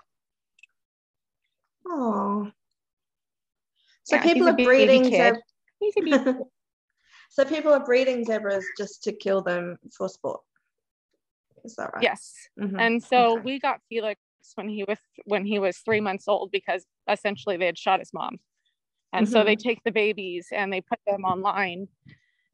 Oh. 1.87 2.51
So 4.05 4.17
Yeah, 4.17 4.23
people 4.23 4.49
are 4.49 4.53
breeding 4.53 5.05
zeb- 5.11 5.37
He's 5.81 5.95
a 5.97 6.03
baby. 6.03 6.39
so 7.31 7.45
people 7.45 7.73
are 7.73 7.85
breeding 7.85 8.25
zebras 8.25 8.65
just 8.79 9.03
to 9.05 9.13
kill 9.13 9.43
them 9.43 9.77
for 9.97 10.09
sport. 10.09 10.41
Is 11.65 11.77
that 11.77 11.91
right? 11.95 12.03
yes. 12.03 12.35
Mhm. 12.59 12.81
And 12.81 13.03
so 13.03 13.35
Okay. 13.35 13.43
we 13.45 13.59
got 13.61 13.81
Felix 13.89 14.21
when 14.55 14.69
he 14.69 14.85
was 14.85 14.99
when 15.25 15.45
he 15.45 15.59
was 15.59 15.79
three 15.79 16.01
months 16.01 16.27
old 16.27 16.51
because 16.51 16.85
essentially 17.09 17.57
they 17.57 17.67
had 17.67 17.79
shot 17.79 18.01
his 18.01 18.13
mom. 18.13 18.39
And 19.13 19.29
so 19.29 19.45
they 19.45 19.57
take 19.57 19.81
the 19.85 19.93
babies 19.93 20.49
and 20.53 20.73
they 20.73 20.81
put 20.81 20.99
them 21.07 21.25
online 21.25 21.89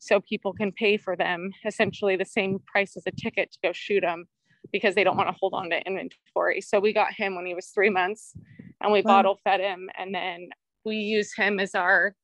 so 0.00 0.20
people 0.20 0.52
can 0.52 0.72
pay 0.72 0.96
for 0.96 1.16
them 1.16 1.52
essentially 1.64 2.16
the 2.16 2.24
same 2.24 2.58
price 2.66 2.96
as 2.96 3.04
a 3.06 3.12
ticket 3.12 3.52
to 3.52 3.58
go 3.62 3.72
shoot 3.72 4.00
them 4.00 4.26
because 4.72 4.94
they 4.94 5.04
don't 5.04 5.16
want 5.16 5.28
to 5.28 5.36
hold 5.40 5.54
on 5.54 5.70
to 5.70 5.80
inventory. 5.86 6.60
So 6.60 6.80
we 6.80 6.92
got 6.92 7.12
him 7.12 7.34
when 7.34 7.46
he 7.46 7.54
was 7.54 7.68
three 7.68 7.90
months 7.90 8.34
and 8.80 8.92
we 8.92 9.02
Wow. 9.02 9.16
bottle 9.16 9.38
fed 9.44 9.60
him. 9.60 9.88
And 9.98 10.14
then 10.14 10.50
we 10.84 10.96
use 10.96 11.34
him 11.34 11.58
as 11.60 11.74
our 11.74 12.14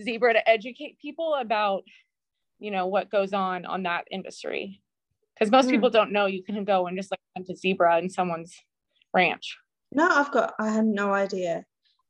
zebra 0.00 0.34
to 0.34 0.48
educate 0.48 0.98
people 1.00 1.34
about, 1.34 1.82
you 2.58 2.70
know, 2.70 2.86
what 2.86 3.10
goes 3.10 3.32
on 3.32 3.64
on 3.66 3.82
that 3.84 4.04
industry. 4.10 4.80
Because 5.34 5.50
most 5.50 5.66
Hmm. 5.66 5.72
people 5.72 5.90
don't 5.90 6.12
know 6.12 6.26
you 6.26 6.42
can 6.42 6.64
go 6.64 6.86
and 6.86 6.96
just 6.96 7.10
like 7.10 7.20
hunt 7.36 7.48
a 7.50 7.56
zebra 7.56 7.98
in 7.98 8.10
someone's 8.10 8.54
ranch. 9.14 9.56
No, 9.92 10.06
I've 10.08 10.30
got. 10.30 10.54
I 10.58 10.68
had 10.68 10.86
no 10.86 11.12
idea. 11.12 11.64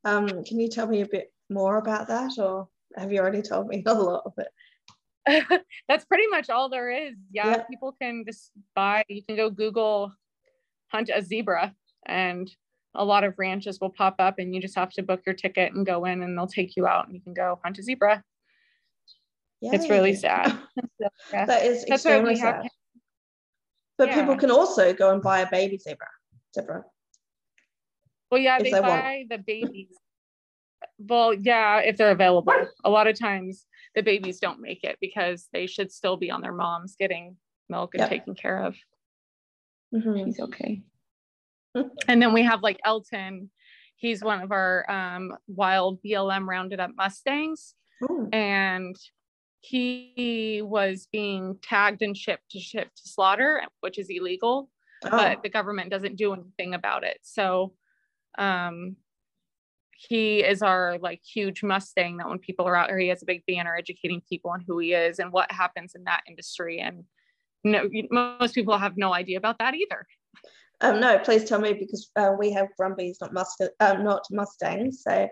Um, 0.04 0.44
can 0.44 0.60
you 0.60 0.68
tell 0.68 0.86
me 0.86 1.00
a 1.02 1.06
bit 1.06 1.32
more 1.48 1.78
about 1.78 2.08
that, 2.08 2.32
or 2.38 2.68
have 2.96 3.12
you 3.12 3.20
already 3.20 3.42
told 3.42 3.68
me 3.68 3.82
a 3.86 3.94
lot 3.94 4.22
of 4.26 4.32
it? 4.38 4.48
That's 5.88 6.04
pretty 6.04 6.26
much 6.28 6.50
all 6.50 6.68
there 6.68 6.90
is. 6.90 7.14
Yeah, 7.30 7.48
Yeah. 7.48 7.62
people 7.64 7.94
can 8.00 8.24
just 8.26 8.50
buy, 8.74 9.04
you 9.08 9.22
can 9.22 9.36
go 9.36 9.50
Google 9.50 10.12
hunt 10.88 11.10
a 11.14 11.22
zebra 11.22 11.74
and 12.06 12.50
a 12.94 13.04
lot 13.04 13.24
of 13.24 13.34
ranches 13.38 13.78
will 13.80 13.90
pop 13.90 14.16
up 14.18 14.38
and 14.38 14.54
you 14.54 14.60
just 14.60 14.74
have 14.74 14.90
to 14.92 15.02
book 15.02 15.22
your 15.24 15.34
ticket 15.34 15.72
and 15.72 15.86
go 15.86 16.04
in 16.04 16.22
and 16.22 16.36
they'll 16.36 16.46
take 16.46 16.76
you 16.76 16.86
out 16.86 17.06
and 17.06 17.14
you 17.14 17.22
can 17.22 17.34
go 17.34 17.58
hunt 17.62 17.78
a 17.78 17.82
zebra. 17.82 18.22
It's 19.62 19.88
really 19.88 20.14
sad. 20.14 20.58
So, 21.00 21.08
yeah. 21.32 21.46
that 21.46 21.64
is 21.64 21.84
That's 21.86 22.04
extremely 22.04 22.34
we 22.34 22.40
have 22.40 22.62
sad. 22.62 22.70
But 23.98 24.12
people 24.12 24.36
can 24.36 24.50
also 24.50 24.92
go 24.92 25.12
and 25.12 25.22
buy 25.22 25.40
a 25.40 25.50
baby 25.50 25.78
zebra. 25.78 26.06
Zebra. 26.54 26.84
Well, 28.30 28.40
yeah, 28.40 28.58
they, 28.58 28.70
they 28.70 28.80
want. 28.80 29.02
buy 29.02 29.24
the 29.28 29.38
babies. 29.38 29.94
Well, 30.98 31.34
yeah, 31.34 31.80
if 31.80 31.96
they're 31.96 32.10
available. 32.10 32.54
A 32.84 32.90
lot 32.90 33.06
of 33.06 33.18
times 33.18 33.66
the 33.94 34.02
babies 34.02 34.38
don't 34.38 34.60
make 34.60 34.84
it 34.84 34.98
because 35.00 35.48
they 35.52 35.66
should 35.66 35.90
still 35.92 36.16
be 36.16 36.30
on 36.30 36.40
their 36.40 36.52
moms 36.52 36.96
getting 36.96 37.36
milk 37.68 37.94
and 37.94 38.02
Yep. 38.02 38.10
taken 38.10 38.34
care 38.34 38.64
of. 38.64 38.76
Mhm. 39.94 40.26
He's 40.26 40.40
okay. 40.40 40.82
and 42.08 42.22
then 42.22 42.32
we 42.32 42.42
have 42.42 42.62
like 42.62 42.80
Elton. 42.84 43.50
He's 43.96 44.24
one 44.24 44.40
of 44.40 44.50
our 44.52 44.90
um, 44.90 45.36
wild 45.46 46.02
BLM 46.02 46.46
rounded 46.48 46.80
up 46.80 46.90
Mustangs. 46.96 47.74
Ooh. 48.04 48.28
And 48.32 48.96
he 49.60 50.62
was 50.64 51.06
being 51.12 51.58
tagged 51.62 52.00
and 52.00 52.16
shipped 52.16 52.50
to 52.52 52.58
ship 52.58 52.88
to 52.94 53.08
slaughter, 53.08 53.62
which 53.80 53.98
is 53.98 54.08
illegal 54.08 54.70
Oh, 55.04 55.10
but 55.10 55.42
the 55.42 55.48
government 55.48 55.90
doesn't 55.90 56.16
do 56.16 56.32
anything 56.34 56.74
about 56.74 57.04
it. 57.04 57.18
So 57.22 57.74
um 58.38 58.96
he 60.08 60.40
is 60.42 60.62
our 60.62 60.98
like 60.98 61.20
huge 61.22 61.62
Mustang 61.62 62.16
that 62.16 62.28
when 62.28 62.38
people 62.38 62.66
are 62.66 62.74
out 62.74 62.88
here, 62.88 62.98
he 62.98 63.08
has 63.08 63.22
a 63.22 63.26
big 63.26 63.42
banner 63.46 63.76
educating 63.76 64.22
people 64.28 64.50
on 64.50 64.64
who 64.66 64.78
he 64.78 64.94
is 64.94 65.18
and 65.18 65.30
what 65.30 65.52
happens 65.52 65.94
in 65.94 66.04
that 66.04 66.22
industry. 66.26 66.78
And 66.80 67.04
no, 67.64 67.86
most 68.10 68.54
people 68.54 68.78
have 68.78 68.96
no 68.96 69.12
idea 69.12 69.36
about 69.36 69.58
that 69.58 69.74
either. 69.74 70.06
um, 70.80 71.00
no, 71.00 71.18
please 71.18 71.44
tell 71.44 71.60
me 71.60 71.74
because 71.74 72.10
uh, 72.16 72.32
we 72.38 72.50
have 72.52 72.68
Brumbies, 72.78 73.18
not 73.20 73.34
Must, 73.34 73.62
um, 73.80 74.02
not 74.04 74.24
Mustangs. 74.30 75.02
So 75.02 75.28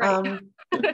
Right. 0.00 0.14
um, 0.14 0.50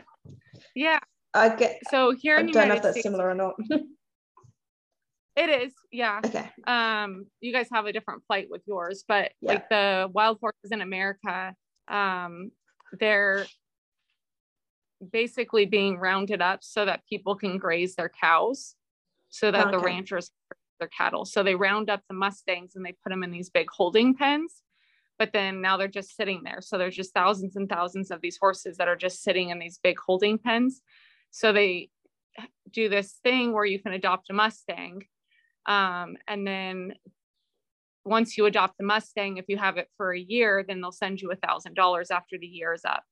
yeah. 0.74 0.98
I 1.34 1.54
get. 1.56 1.78
So 1.90 2.12
here 2.12 2.36
I 2.36 2.40
in 2.40 2.46
the 2.48 2.52
don't 2.52 2.68
know 2.68 2.74
if 2.74 2.82
that's 2.82 2.94
States, 2.94 3.04
similar 3.04 3.30
or 3.30 3.34
not. 3.34 3.54
it 5.36 5.48
is. 5.48 5.72
Yeah. 5.90 6.20
okay. 6.24 6.50
um 6.66 7.26
you 7.40 7.52
guys 7.52 7.68
have 7.72 7.86
a 7.86 7.92
different 7.92 8.22
plight 8.26 8.48
with 8.50 8.62
yours 8.66 9.04
but 9.08 9.32
Yeah. 9.40 9.52
like 9.54 9.68
the 9.68 10.08
wild 10.12 10.38
horses 10.40 10.70
in 10.70 10.80
america 10.80 11.54
um 11.88 12.50
they're 12.98 13.46
basically 15.12 15.66
being 15.66 15.98
rounded 15.98 16.40
up 16.40 16.62
so 16.62 16.84
that 16.84 17.06
people 17.08 17.34
can 17.34 17.58
graze 17.58 17.94
their 17.94 18.08
cows 18.08 18.74
so 19.28 19.50
that 19.50 19.70
the 19.70 19.78
ranchers 19.78 20.30
their 20.78 20.88
cattle. 20.88 21.24
So 21.24 21.42
they 21.42 21.54
round 21.54 21.90
up 21.90 22.02
the 22.08 22.14
mustangs 22.14 22.76
and 22.76 22.84
they 22.84 22.92
put 23.02 23.10
them 23.10 23.22
in 23.22 23.30
these 23.30 23.50
big 23.50 23.68
holding 23.70 24.14
pens 24.14 24.62
but 25.18 25.32
then 25.32 25.60
now 25.60 25.76
they're 25.76 25.88
just 25.88 26.16
sitting 26.16 26.42
there. 26.44 26.60
So 26.60 26.78
there's 26.78 26.96
just 26.96 27.14
thousands 27.14 27.56
and 27.56 27.68
thousands 27.68 28.10
of 28.10 28.20
these 28.20 28.36
horses 28.36 28.76
that 28.78 28.88
are 28.88 28.96
just 28.96 29.22
sitting 29.22 29.50
in 29.50 29.58
these 29.58 29.78
big 29.82 29.98
holding 29.98 30.38
pens. 30.38 30.80
So 31.30 31.52
they 31.52 31.90
do 32.70 32.88
this 32.88 33.12
thing 33.22 33.52
where 33.52 33.64
you 33.64 33.78
can 33.78 33.92
adopt 33.92 34.30
a 34.30 34.32
mustang 34.32 35.04
um, 35.66 36.16
and 36.26 36.46
then 36.46 36.94
once 38.04 38.36
you 38.36 38.46
adopt 38.46 38.78
the 38.78 38.84
Mustang, 38.84 39.38
if 39.38 39.46
you 39.48 39.56
have 39.56 39.76
it 39.76 39.88
for 39.96 40.12
a 40.12 40.18
year, 40.18 40.64
then 40.66 40.80
they'll 40.80 40.92
send 40.92 41.20
you 41.20 41.30
a 41.30 41.36
thousand 41.36 41.74
dollars 41.74 42.10
after 42.10 42.36
the 42.38 42.46
year 42.46 42.72
is 42.72 42.84
up. 42.84 43.02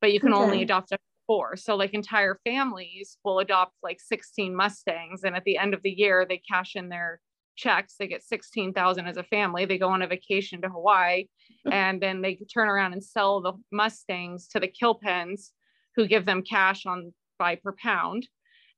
But 0.00 0.12
you 0.12 0.20
can 0.20 0.34
only 0.34 0.62
adopt 0.62 0.92
up 0.92 1.00
four. 1.26 1.56
So 1.56 1.76
like 1.76 1.94
entire 1.94 2.38
families 2.44 3.18
will 3.24 3.38
adopt 3.38 3.74
like 3.82 4.00
16 4.00 4.54
Mustangs. 4.54 5.24
And 5.24 5.34
at 5.36 5.44
the 5.44 5.58
end 5.58 5.74
of 5.74 5.82
the 5.82 5.90
year, 5.90 6.26
they 6.28 6.38
cash 6.38 6.74
in 6.74 6.88
their 6.88 7.20
checks. 7.56 7.96
They 7.98 8.06
get 8.06 8.22
16,000 8.22 9.06
as 9.06 9.16
a 9.16 9.22
family. 9.22 9.64
They 9.64 9.78
go 9.78 9.88
on 9.88 10.02
a 10.02 10.06
vacation 10.06 10.60
to 10.62 10.68
Hawaii 10.68 11.26
and 11.70 12.00
then 12.00 12.20
they 12.20 12.36
turn 12.52 12.68
around 12.68 12.92
and 12.92 13.04
sell 13.04 13.40
the 13.40 13.52
Mustangs 13.72 14.48
to 14.48 14.60
the 14.60 14.68
kill 14.68 14.94
pens 14.94 15.52
who 15.96 16.06
give 16.06 16.26
them 16.26 16.42
cash 16.42 16.86
on 16.86 17.12
by 17.38 17.56
per 17.56 17.72
pound. 17.72 18.26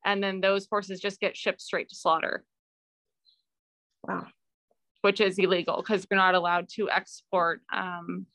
And 0.05 0.23
then 0.23 0.41
those 0.41 0.69
horses 0.71 1.01
just 1.01 1.21
get 1.21 1.37
shipped 1.37 1.61
straight 1.61 1.89
to 1.89 1.97
slaughter 1.97 2.45
Wow. 4.07 4.27
Which 5.07 5.21
is 5.21 5.39
illegal 5.39 5.77
because 5.77 6.05
we're 6.11 6.17
not 6.17 6.35
allowed 6.35 6.69
to 6.69 6.91
export 6.91 7.63
um, 7.73 8.27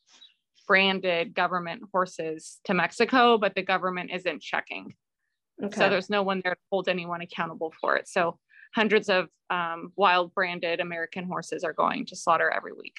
branded 0.66 1.34
government 1.34 1.82
horses 1.92 2.62
to 2.64 2.74
Mexico, 2.74 3.38
but 3.38 3.56
the 3.56 3.62
government 3.62 4.10
isn't 4.10 4.42
checking. 4.42 4.94
Okay. 5.62 5.78
So 5.78 5.90
there's 5.90 6.10
no 6.10 6.24
one 6.24 6.40
there 6.46 6.56
to 6.56 6.62
hold 6.72 6.88
anyone 6.88 7.20
accountable 7.20 7.74
for 7.82 7.98
it. 7.98 8.08
So 8.08 8.40
hundreds 8.74 9.10
of 9.10 9.28
um, 9.50 9.92
wild 9.98 10.34
branded 10.34 10.80
American 10.80 11.26
horses 11.26 11.66
are 11.66 11.74
going 11.74 12.06
to 12.06 12.16
slaughter 12.16 12.50
every 12.50 12.72
week. 12.72 12.96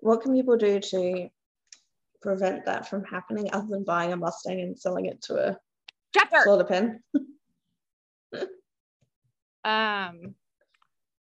what 0.00 0.22
can 0.22 0.32
people 0.32 0.56
do 0.56 0.80
to 0.80 1.28
prevent 2.22 2.64
that 2.64 2.88
from 2.88 3.04
happening 3.04 3.50
other 3.52 3.66
than 3.68 3.84
buying 3.84 4.14
a 4.14 4.16
Mustang 4.16 4.62
and 4.62 4.78
selling 4.78 5.04
it 5.04 5.20
to 5.24 5.34
a 5.34 5.58
Chapter. 6.14 6.40
slaughter 6.44 6.64
pen? 6.64 7.02
Um, 9.66 10.36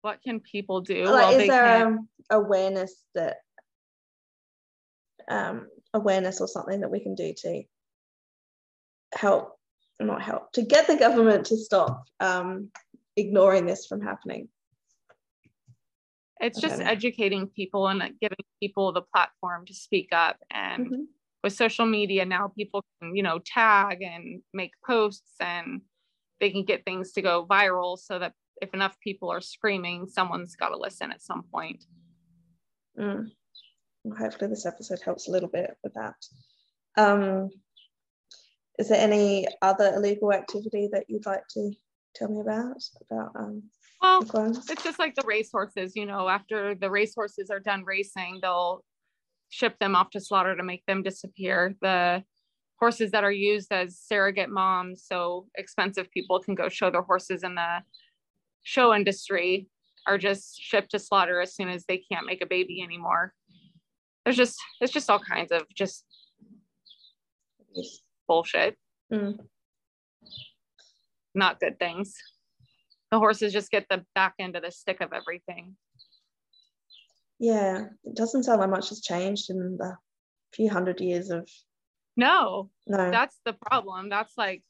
what 0.02 0.22
can 0.24 0.40
people 0.40 0.82
do? 0.82 1.06
like, 1.06 1.34
is 1.34 1.48
there 1.48 1.64
can. 1.64 1.82
um, 1.82 2.10
awareness 2.30 3.04
that 3.16 3.38
um, 5.30 5.68
awareness 5.94 6.42
or 6.42 6.48
something 6.48 6.82
that 6.82 6.92
we 6.92 7.00
can 7.00 7.16
do 7.16 7.34
to 7.38 7.64
help, 9.14 9.58
not 10.00 10.22
help, 10.22 10.52
to 10.54 10.62
get 10.64 10.88
the 10.88 10.96
government 10.96 11.46
to 11.48 11.58
stop 11.58 12.04
um, 12.20 12.70
ignoring 13.16 13.66
this 13.66 13.86
from 13.86 14.02
happening? 14.02 14.50
it's 16.42 16.60
just 16.60 16.82
educating 16.82 17.48
people 17.48 17.88
and 17.88 18.02
giving 18.20 18.38
people 18.60 18.92
the 18.92 19.04
platform 19.14 19.66
to 19.68 19.74
speak 19.74 20.10
up 20.12 20.38
and 20.50 20.88
Mhm. 20.88 21.08
with 21.44 21.54
social 21.54 21.86
media 21.86 22.26
now 22.26 22.48
people 22.48 22.84
can 23.00 23.16
you 23.16 23.24
know 23.24 23.40
tag 23.40 24.02
and 24.02 24.42
make 24.54 24.72
posts 24.86 25.36
and 25.40 25.82
they 26.40 26.50
can 26.50 26.66
get 26.66 26.84
things 26.84 27.14
to 27.14 27.22
go 27.22 27.46
viral 27.46 27.98
so 27.98 28.18
that 28.20 28.34
if 28.62 28.74
enough 28.74 29.00
people 29.00 29.30
are 29.30 29.42
screaming 29.42 30.08
someone's 30.08 30.56
got 30.56 30.70
to 30.70 30.78
listen 30.78 31.12
at 31.12 31.22
some 31.22 31.44
point 31.52 31.84
Mm. 33.00 33.32
Well, 34.04 34.18
hopefully, 34.18 34.50
this 34.50 34.66
episode 34.66 35.00
helps 35.04 35.28
a 35.28 35.32
little 35.32 35.50
bit 35.50 35.76
with 35.84 35.94
that. 35.94 36.16
Um, 36.98 37.50
is 38.80 38.90
there 38.90 39.02
any 39.02 39.48
other 39.62 39.94
illegal 39.96 40.34
activity 40.34 40.90
that 40.92 41.06
you'd 41.08 41.26
like 41.26 41.48
to 41.54 41.72
tell 42.16 42.30
me 42.30 42.42
about? 42.42 42.84
About 43.10 43.32
um, 43.36 43.64
well 44.02 44.24
it's 44.68 44.84
just 44.84 44.98
like 44.98 45.14
the 45.14 45.24
racehorses 45.28 45.96
you 45.96 46.08
know 46.08 46.28
after 46.28 46.74
the 46.74 46.90
racehorses 46.90 47.52
are 47.52 47.60
done 47.60 47.84
racing 47.86 48.40
they'll 48.42 48.84
ship 49.50 49.78
them 49.80 49.96
off 49.96 50.10
to 50.10 50.20
slaughter 50.20 50.56
to 50.56 50.64
make 50.64 50.84
them 50.88 51.04
disappear 51.04 51.76
the 51.82 52.24
horses 52.80 53.12
that 53.12 53.24
are 53.24 53.32
used 53.32 53.72
as 53.72 54.00
surrogate 54.00 54.50
moms 54.50 55.06
so 55.06 55.46
expensive 55.56 56.10
people 56.10 56.40
can 56.40 56.56
go 56.56 56.68
show 56.68 56.90
their 56.90 57.04
horses 57.04 57.44
in 57.44 57.54
the 57.54 57.78
show 58.64 58.94
industry 58.94 59.68
are 60.08 60.18
just 60.18 60.60
shipped 60.60 60.92
to 60.92 61.00
slaughter 61.00 61.42
as 61.42 61.56
soon 61.56 61.70
as 61.70 61.86
they 61.86 61.98
can't 61.98 62.26
make 62.26 62.42
a 62.42 62.48
baby 62.48 62.82
anymore. 62.82 63.34
There's 64.24 64.38
just 64.38 64.58
it's 64.80 64.94
just 64.94 65.10
all 65.10 65.20
kinds 65.20 65.52
of 65.52 65.64
just 65.76 66.06
bullshit. 68.28 68.78
Mm. 69.12 69.40
not 71.36 71.60
good 71.60 71.78
things. 71.80 72.16
The 73.12 73.20
horses 73.20 73.52
just 73.52 73.72
get 73.72 73.88
the 73.90 74.06
back 74.16 74.36
end 74.40 74.56
of 74.56 74.64
the 74.64 74.72
stick 74.72 75.02
of 75.02 75.12
everything. 75.12 75.76
Yeah, 77.40 77.88
it 78.06 78.16
doesn't 78.16 78.44
sound 78.44 78.62
like 78.62 78.70
much 78.70 78.90
has 78.90 79.02
changed 79.02 79.50
in 79.50 79.78
the 79.78 79.98
few 80.54 80.70
hundred 80.70 81.02
years 81.02 81.30
of 81.30 81.50
no. 82.16 82.70
No. 82.88 83.12
that's 83.12 83.40
the 83.46 83.54
problem. 83.54 84.10
That's 84.10 84.34
like 84.38 84.64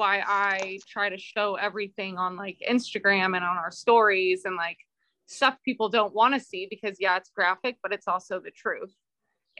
why 0.00 0.22
i 0.26 0.78
try 0.88 1.08
to 1.08 1.18
show 1.18 1.56
everything 1.56 2.16
on 2.18 2.36
like 2.36 2.58
instagram 2.68 3.36
and 3.36 3.44
on 3.44 3.56
our 3.56 3.70
stories 3.70 4.42
and 4.44 4.56
like 4.56 4.78
stuff 5.26 5.56
people 5.64 5.88
don't 5.88 6.14
want 6.14 6.34
to 6.34 6.40
see 6.40 6.66
because 6.70 6.96
yeah 6.98 7.16
it's 7.16 7.30
graphic 7.30 7.76
but 7.82 7.92
it's 7.92 8.08
also 8.08 8.40
the 8.40 8.50
truth 8.50 8.94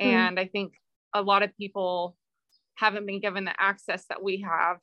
Mhm. 0.01 0.13
and 0.15 0.41
i 0.41 0.47
think 0.47 0.73
a 1.15 1.23
lot 1.23 1.43
of 1.43 1.57
people 1.57 2.17
haven't 2.75 3.07
been 3.07 3.21
given 3.21 3.45
the 3.45 3.61
access 3.61 4.07
that 4.09 4.23
we 4.23 4.41
have 4.41 4.79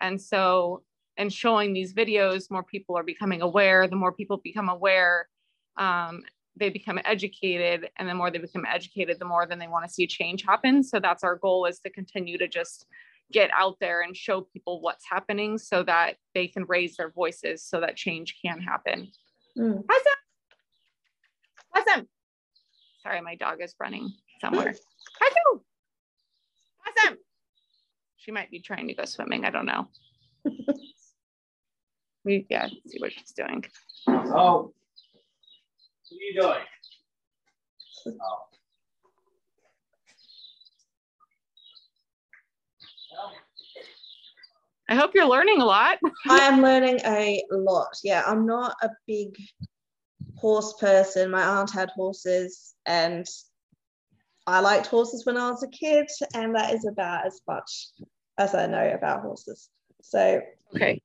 and 0.00 0.20
so 0.20 0.82
and 1.20 1.30
showing 1.30 1.74
these 1.74 1.92
videos, 1.92 2.50
more 2.50 2.62
people 2.62 2.96
are 2.96 3.02
becoming 3.02 3.42
aware. 3.42 3.86
The 3.86 3.94
more 3.94 4.10
people 4.12 4.38
become 4.42 4.70
aware, 4.70 5.28
um, 5.76 6.22
they 6.56 6.70
become 6.70 6.98
educated. 7.04 7.90
And 7.98 8.08
the 8.08 8.14
more 8.14 8.30
they 8.30 8.38
become 8.38 8.64
educated, 8.66 9.18
the 9.18 9.26
more 9.26 9.46
then 9.46 9.58
they 9.58 9.68
want 9.68 9.84
to 9.86 9.92
see 9.92 10.06
change 10.06 10.44
happen. 10.44 10.82
So 10.82 10.98
that's 10.98 11.22
our 11.22 11.36
goal 11.36 11.66
is 11.66 11.78
to 11.80 11.90
continue 11.90 12.38
to 12.38 12.48
just 12.48 12.86
get 13.32 13.50
out 13.56 13.76
there 13.80 14.00
and 14.00 14.16
show 14.16 14.40
people 14.40 14.80
what's 14.80 15.04
happening 15.08 15.58
so 15.58 15.82
that 15.84 16.16
they 16.34 16.46
can 16.46 16.64
raise 16.64 16.96
their 16.96 17.10
voices 17.10 17.64
so 17.64 17.80
that 17.80 17.96
change 17.96 18.36
can 18.44 18.60
happen. 18.60 19.10
Mm. 19.56 19.84
Awesome. 19.90 20.20
Awesome. 21.76 22.08
Sorry, 23.02 23.20
my 23.20 23.36
dog 23.36 23.58
is 23.60 23.74
running 23.80 24.12
somewhere. 24.40 24.74
Awesome. 25.22 25.62
Awesome. 26.86 27.18
She 28.16 28.32
might 28.32 28.50
be 28.50 28.60
trying 28.60 28.88
to 28.88 28.94
go 28.94 29.04
swimming. 29.04 29.44
I 29.44 29.50
don't 29.50 29.66
know. 29.66 29.88
we 32.24 32.46
yeah, 32.50 32.68
see 32.86 32.98
what 32.98 33.12
she's 33.12 33.32
doing. 33.32 33.64
Oh, 34.08 34.72
what 36.08 36.18
are 36.18 36.24
you 36.24 36.40
doing? 36.40 38.18
Oh. 38.22 38.49
I 44.90 44.96
hope 44.96 45.12
you're 45.14 45.28
learning 45.28 45.60
a 45.60 45.64
lot. 45.64 45.98
I 46.28 46.40
am 46.40 46.60
learning 46.60 47.00
a 47.04 47.40
lot. 47.52 47.96
Yeah, 48.02 48.24
I'm 48.26 48.44
not 48.44 48.74
a 48.82 48.90
big 49.06 49.36
horse 50.36 50.74
person. 50.80 51.30
My 51.30 51.44
aunt 51.44 51.72
had 51.72 51.90
horses 51.90 52.74
and 52.86 53.24
I 54.48 54.58
liked 54.58 54.88
horses 54.88 55.24
when 55.24 55.36
I 55.36 55.48
was 55.48 55.62
a 55.62 55.68
kid, 55.68 56.08
and 56.34 56.56
that 56.56 56.74
is 56.74 56.84
about 56.84 57.24
as 57.24 57.40
much 57.46 57.88
as 58.36 58.52
I 58.52 58.66
know 58.66 58.90
about 58.90 59.22
horses. 59.22 59.68
So, 60.02 60.40
okay. 60.74 61.00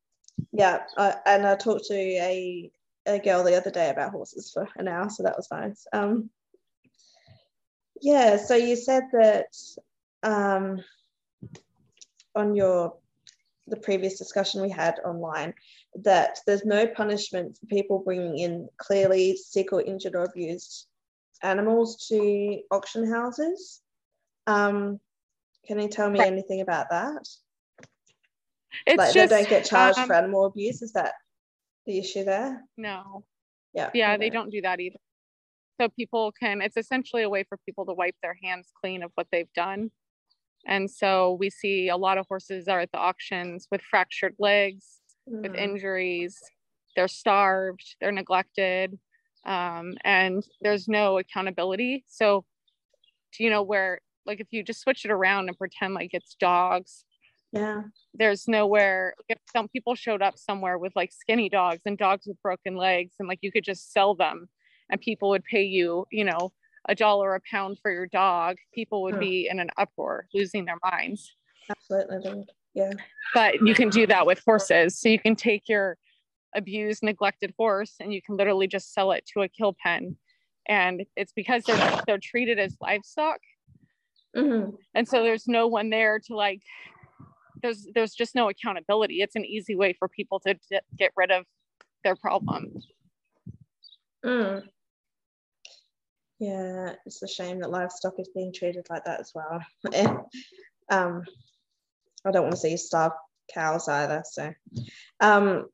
Yeah, 0.51 0.79
I, 0.97 1.15
and 1.27 1.45
I 1.45 1.55
talked 1.55 1.85
to 1.85 1.93
a, 1.93 2.71
a 3.05 3.19
girl 3.19 3.43
the 3.43 3.55
other 3.55 3.69
day 3.69 3.89
about 3.89 4.11
horses 4.11 4.49
for 4.51 4.67
an 4.77 4.87
hour, 4.87 5.11
so 5.11 5.21
that 5.23 5.37
was 5.37 5.47
nice. 5.51 5.85
Um, 5.93 6.31
yeah, 8.01 8.37
so 8.37 8.55
you 8.55 8.75
said 8.75 9.03
that 9.11 9.53
um, 10.23 10.83
on 12.33 12.55
your 12.55 12.95
the 13.67 13.77
previous 13.77 14.17
discussion 14.17 14.61
we 14.61 14.69
had 14.69 14.99
online 15.05 15.53
that 16.03 16.39
there's 16.45 16.65
no 16.65 16.85
punishment 16.87 17.57
for 17.57 17.65
people 17.65 17.99
bringing 17.99 18.37
in 18.37 18.69
clearly 18.77 19.35
sick 19.35 19.73
or 19.73 19.81
injured 19.81 20.15
or 20.15 20.23
abused 20.23 20.87
animals 21.41 22.07
to 22.07 22.59
auction 22.71 23.09
houses. 23.11 23.81
Um, 24.47 24.99
can 25.67 25.79
you 25.79 25.87
tell 25.87 26.09
me 26.09 26.19
right. 26.19 26.31
anything 26.31 26.61
about 26.61 26.89
that? 26.91 27.27
It's 28.85 28.97
like 28.97 29.13
just, 29.13 29.29
they 29.29 29.41
don't 29.41 29.49
get 29.49 29.65
charged 29.65 29.97
um, 29.99 30.07
for 30.07 30.13
animal 30.13 30.45
abuse. 30.45 30.81
Is 30.81 30.93
that 30.93 31.13
the 31.85 31.97
issue 31.97 32.23
there? 32.23 32.63
No. 32.77 33.23
Yeah. 33.73 33.89
Yeah, 33.93 34.17
they 34.17 34.29
don't 34.29 34.51
do 34.51 34.61
that 34.61 34.79
either. 34.79 34.99
So 35.79 35.89
people 35.89 36.31
can. 36.31 36.61
It's 36.61 36.77
essentially 36.77 37.23
a 37.23 37.29
way 37.29 37.43
for 37.43 37.57
people 37.65 37.85
to 37.87 37.93
wipe 37.93 38.15
their 38.21 38.37
hands 38.41 38.71
clean 38.79 39.03
of 39.03 39.11
what 39.15 39.27
they've 39.31 39.51
done. 39.53 39.91
And 40.67 40.89
so 40.89 41.37
we 41.39 41.49
see 41.49 41.89
a 41.89 41.97
lot 41.97 42.17
of 42.17 42.25
horses 42.27 42.67
are 42.67 42.79
at 42.79 42.91
the 42.91 42.97
auctions 42.97 43.67
with 43.71 43.81
fractured 43.81 44.35
legs, 44.39 44.99
mm. 45.29 45.41
with 45.41 45.55
injuries. 45.55 46.37
They're 46.95 47.07
starved. 47.07 47.95
They're 47.99 48.11
neglected 48.11 48.97
um, 49.45 49.95
and 50.03 50.43
there's 50.61 50.87
no 50.87 51.19
accountability. 51.19 52.03
So, 52.07 52.45
you 53.39 53.49
know, 53.49 53.61
where 53.61 53.99
like 54.25 54.39
if 54.39 54.47
you 54.51 54.63
just 54.63 54.81
switch 54.81 55.05
it 55.05 55.11
around 55.11 55.47
and 55.47 55.57
pretend 55.57 55.93
like 55.93 56.09
it's 56.13 56.35
dogs, 56.39 57.05
yeah, 57.51 57.83
there's 58.13 58.47
nowhere. 58.47 59.13
If 59.29 59.37
some 59.55 59.67
people 59.67 59.95
showed 59.95 60.21
up 60.21 60.37
somewhere 60.37 60.77
with 60.77 60.93
like 60.95 61.11
skinny 61.13 61.47
dogs 61.47 61.81
and 61.85 61.97
dogs 61.97 62.25
with 62.25 62.41
broken 62.41 62.75
legs, 62.75 63.15
and 63.19 63.29
like 63.29 63.39
you 63.41 63.51
could 63.51 63.63
just 63.63 63.93
sell 63.93 64.15
them, 64.15 64.49
and 64.89 64.99
people 64.99 65.29
would 65.29 65.43
pay 65.43 65.63
you, 65.63 66.05
you 66.11 66.23
know, 66.23 66.51
a 66.87 66.95
dollar 66.95 67.35
a 67.35 67.41
pound 67.49 67.79
for 67.81 67.91
your 67.91 68.07
dog, 68.07 68.57
people 68.73 69.01
would 69.03 69.19
be 69.19 69.47
in 69.49 69.59
an 69.59 69.69
uproar, 69.77 70.27
losing 70.33 70.65
their 70.65 70.77
minds. 70.91 71.35
Absolutely, 71.69 72.45
yeah. 72.73 72.91
But 73.33 73.55
you 73.65 73.73
can 73.73 73.89
do 73.89 74.05
that 74.07 74.25
with 74.25 74.41
horses. 74.45 74.99
So 74.99 75.09
you 75.09 75.19
can 75.19 75.35
take 75.35 75.67
your 75.67 75.97
abused, 76.55 77.03
neglected 77.03 77.53
horse, 77.57 77.95
and 77.99 78.13
you 78.13 78.21
can 78.21 78.37
literally 78.37 78.67
just 78.67 78.93
sell 78.93 79.11
it 79.11 79.25
to 79.33 79.41
a 79.41 79.47
kill 79.47 79.75
pen. 79.83 80.17
And 80.67 81.05
it's 81.15 81.33
because 81.33 81.63
they're 81.63 82.01
they're 82.07 82.19
treated 82.21 82.59
as 82.59 82.75
livestock, 82.81 83.39
mm-hmm. 84.35 84.71
and 84.95 85.07
so 85.07 85.21
there's 85.21 85.47
no 85.47 85.67
one 85.67 85.89
there 85.89 86.19
to 86.25 86.35
like. 86.35 86.61
There's 87.61 87.87
there's 87.93 88.13
just 88.13 88.35
no 88.35 88.49
accountability. 88.49 89.21
It's 89.21 89.35
an 89.35 89.45
easy 89.45 89.75
way 89.75 89.93
for 89.93 90.07
people 90.07 90.39
to 90.41 90.55
d- 90.69 90.79
get 90.97 91.11
rid 91.15 91.31
of 91.31 91.45
their 92.03 92.15
problem. 92.15 92.79
Mm. 94.25 94.63
Yeah, 96.39 96.95
it's 97.05 97.21
a 97.21 97.27
shame 97.27 97.59
that 97.61 97.71
livestock 97.71 98.15
is 98.19 98.29
being 98.35 98.51
treated 98.51 98.87
like 98.89 99.05
that 99.05 99.21
as 99.21 99.31
well. 99.33 99.61
um, 100.89 101.23
I 102.25 102.31
don't 102.31 102.43
want 102.43 102.51
to 102.53 102.57
see 102.57 102.75
starved 102.77 103.15
cows 103.53 103.87
either. 103.87 104.23
So, 104.29 104.53
um, 105.21 105.67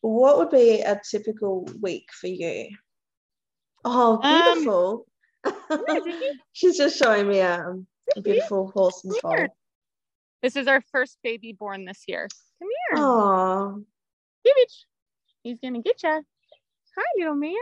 what 0.00 0.38
would 0.38 0.50
be 0.50 0.80
a 0.80 1.00
typical 1.08 1.68
week 1.80 2.08
for 2.12 2.26
you? 2.26 2.70
Oh, 3.84 4.20
Um, 4.22 4.54
beautiful. 4.54 5.06
She's 6.52 6.76
just 6.76 6.98
showing 6.98 7.28
me 7.28 7.40
um, 7.40 7.86
a 8.16 8.20
beautiful 8.20 8.72
horse 8.74 9.04
and 9.04 9.16
foal. 9.18 9.46
This 10.42 10.56
is 10.56 10.66
our 10.66 10.82
first 10.92 11.18
baby 11.22 11.52
born 11.52 11.84
this 11.84 12.04
year. 12.08 12.28
Come 12.58 12.68
here. 12.68 13.04
Oh. 13.04 13.84
He's 15.42 15.60
gonna 15.60 15.82
get 15.82 16.02
you. 16.02 16.10
Hi, 16.96 17.04
little 17.16 17.34
man. 17.34 17.54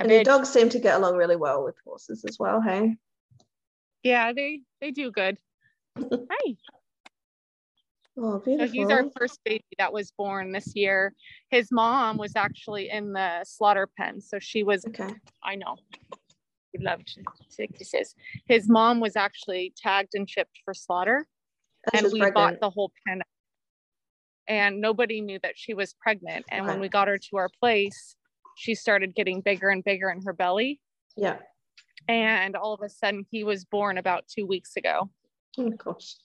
And 0.00 0.10
your 0.10 0.24
dogs 0.24 0.48
seem 0.48 0.68
to 0.70 0.78
get 0.78 0.96
along 0.96 1.16
really 1.16 1.36
well 1.36 1.64
with 1.64 1.76
horses 1.84 2.24
as 2.24 2.38
well, 2.38 2.60
hey? 2.60 2.96
Yeah, 4.02 4.32
they 4.32 4.60
they 4.80 4.90
do 4.90 5.10
good. 5.10 5.38
Hi. 6.00 6.56
Oh, 8.16 8.38
beautiful. 8.40 8.66
So 8.66 8.72
he's 8.72 8.90
our 8.90 9.04
first 9.16 9.40
baby 9.44 9.64
that 9.78 9.92
was 9.92 10.10
born 10.10 10.52
this 10.52 10.74
year. 10.74 11.14
His 11.50 11.72
mom 11.72 12.18
was 12.18 12.36
actually 12.36 12.90
in 12.90 13.12
the 13.12 13.42
slaughter 13.44 13.88
pen, 13.98 14.20
so 14.20 14.38
she 14.38 14.62
was. 14.62 14.84
Okay. 14.86 15.08
I 15.42 15.54
know. 15.54 15.76
He 16.72 16.82
loved 16.84 17.18
to 17.56 17.66
kisses. 17.68 18.14
His 18.46 18.68
mom 18.68 19.00
was 19.00 19.16
actually 19.16 19.72
tagged 19.76 20.14
and 20.14 20.28
shipped 20.28 20.58
for 20.64 20.74
slaughter, 20.74 21.26
And 21.92 22.04
and 22.04 22.12
we 22.12 22.20
pregnant. 22.20 22.34
bought 22.34 22.60
the 22.60 22.70
whole 22.70 22.92
pen. 23.06 23.22
And 24.48 24.80
nobody 24.80 25.20
knew 25.20 25.38
that 25.42 25.52
she 25.56 25.72
was 25.74 25.94
pregnant. 26.00 26.44
And 26.50 26.66
when 26.66 26.80
we 26.80 26.88
got 26.88 27.08
her 27.08 27.16
to 27.16 27.36
our 27.36 27.48
place, 27.60 28.16
she 28.56 28.74
started 28.74 29.14
getting 29.14 29.40
bigger 29.40 29.68
and 29.68 29.84
bigger 29.84 30.10
in 30.10 30.22
her 30.22 30.32
belly. 30.32 30.80
Yeah. 31.16 31.38
And 32.08 32.56
all 32.56 32.74
of 32.74 32.80
a 32.82 32.88
sudden, 32.88 33.26
he 33.30 33.44
was 33.44 33.64
born 33.64 33.98
about 33.98 34.24
two 34.26 34.46
weeks 34.46 34.76
ago. 34.76 35.10
Oh 35.58 35.70
gosh. 35.70 36.16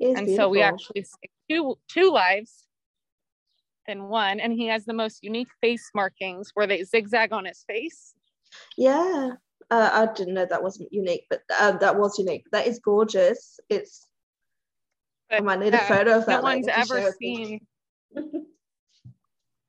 And 0.00 0.34
so 0.34 0.48
we 0.48 0.62
actually 0.62 1.04
two 1.48 1.76
two 1.88 2.10
lives 2.10 2.66
than 3.86 4.04
one 4.04 4.40
and 4.40 4.52
he 4.52 4.66
has 4.66 4.84
the 4.84 4.92
most 4.92 5.22
unique 5.22 5.48
face 5.60 5.90
markings 5.94 6.50
where 6.54 6.66
they 6.66 6.84
zigzag 6.84 7.32
on 7.32 7.44
his 7.44 7.64
face 7.66 8.14
Yeah. 8.76 9.32
Uh, 9.70 9.90
I 9.92 10.12
didn't 10.12 10.34
know 10.34 10.46
that 10.46 10.62
wasn't 10.62 10.92
unique, 10.92 11.26
but 11.30 11.42
uh, 11.60 11.72
that 11.78 11.96
was 11.96 12.18
unique. 12.18 12.44
That 12.50 12.66
is 12.66 12.80
gorgeous. 12.80 13.60
It's. 13.68 14.08
I 15.30 15.36
but 15.36 15.44
might 15.44 15.60
need 15.60 15.74
a 15.74 15.82
uh, 15.82 15.86
photo 15.86 16.18
of 16.18 16.26
that. 16.26 16.38
no 16.38 16.42
one's 16.42 16.66
later 16.66 16.80
to 16.80 16.86
share 16.86 16.98
ever 16.98 17.16
seen 17.20 17.60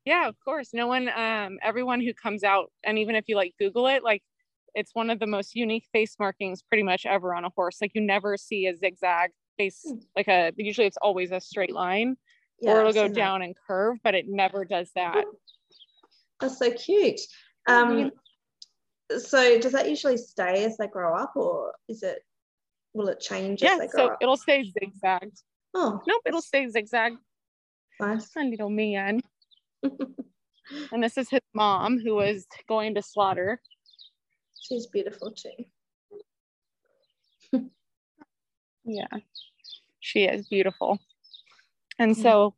yeah 0.06 0.28
of 0.28 0.36
course 0.44 0.70
no 0.74 0.88
one 0.88 1.10
um 1.10 1.58
everyone 1.62 2.02
who 2.02 2.14
comes 2.14 2.44
out 2.44 2.72
and 2.84 2.98
even 2.98 3.16
if 3.16 3.26
you 3.28 3.36
like 3.36 3.54
google 3.60 3.88
it 3.88 4.04
like 4.04 4.24
it's 4.74 4.96
one 4.96 5.10
of 5.10 5.20
the 5.20 5.28
most 5.28 5.54
unique 5.56 5.86
face 5.92 6.16
markings 6.20 6.62
pretty 6.62 6.84
much 6.84 7.06
ever 7.06 7.36
on 7.36 7.46
a 7.46 7.50
horse 7.56 7.78
like 7.82 7.92
you 7.94 8.02
never 8.02 8.38
see 8.38 8.66
a 8.68 8.76
zigzag 8.76 9.32
face 9.58 9.82
Hmm. 9.88 9.98
like 10.16 10.28
a 10.28 10.52
usually 10.58 10.88
it's 10.88 10.98
always 11.02 11.32
a 11.32 11.40
straight 11.42 11.74
line 11.74 12.16
Yeah, 12.60 12.72
or 12.72 12.76
I've 12.78 12.82
it'll 12.90 12.94
go 12.94 13.04
seen 13.08 13.14
that. 13.14 13.20
down 13.20 13.42
and 13.42 13.56
curve 13.68 13.98
but 14.04 14.16
it 14.16 14.26
never 14.28 14.66
does 14.66 14.92
that 14.96 15.26
That's 16.40 16.58
so 16.58 16.72
cute. 16.72 17.20
Um, 17.68 18.12
so 19.16 19.60
does 19.60 19.74
that 19.74 19.88
usually 19.88 20.18
stay 20.18 20.64
as 20.66 20.78
they 20.78 20.88
grow 20.88 21.14
up, 21.16 21.34
or 21.36 21.74
is 21.88 22.02
it? 22.02 22.24
Will 22.94 23.10
it 23.10 23.20
change 23.20 23.62
as 23.62 23.70
yeah 23.70 23.78
they 23.78 23.88
grow 23.88 24.08
so 24.08 24.12
up? 24.14 24.18
it'll 24.22 24.38
stay 24.38 24.64
zigzagged 24.64 25.38
Oh, 25.76 26.02
nope 26.08 26.22
it'll 26.26 26.42
stay 26.42 26.68
zigzag 26.68 27.14
nice. 28.00 28.36
a 28.36 28.44
little 28.44 28.70
man. 28.72 29.22
and 30.92 31.04
this 31.04 31.18
is 31.18 31.30
his 31.30 31.42
mom 31.54 32.00
who 32.00 32.16
was 32.16 32.46
going 32.68 32.96
to 32.96 33.02
slaughter. 33.02 33.62
She's 34.62 34.88
beautiful 34.88 35.32
too. 35.32 35.66
Yeah, 38.84 39.20
she 40.00 40.24
is 40.24 40.48
beautiful. 40.48 40.98
And 42.00 42.18
so 42.18 42.56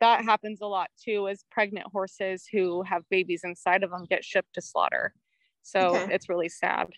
that 0.00 0.24
happens 0.24 0.60
a 0.60 0.66
lot 0.66 0.90
too, 1.02 1.28
is 1.28 1.44
pregnant 1.50 1.86
horses 1.92 2.46
who 2.50 2.82
have 2.82 3.08
babies 3.10 3.42
inside 3.44 3.84
of 3.84 3.90
them 3.90 4.06
get 4.08 4.24
shipped 4.24 4.54
to 4.54 4.60
slaughter. 4.60 5.14
So 5.62 5.94
Okay. 5.94 6.14
it's 6.14 6.28
really 6.28 6.48
sad. 6.48 6.88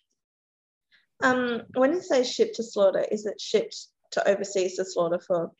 Um, 1.22 1.62
when 1.74 1.92
you 1.92 2.00
say 2.00 2.24
shipped 2.24 2.56
to 2.56 2.62
slaughter, 2.62 3.04
is 3.12 3.26
it 3.26 3.40
shipped 3.40 3.76
to 4.12 4.28
overseas 4.28 4.76
to 4.76 4.84
slaughter 4.84 5.18
for 5.18 5.52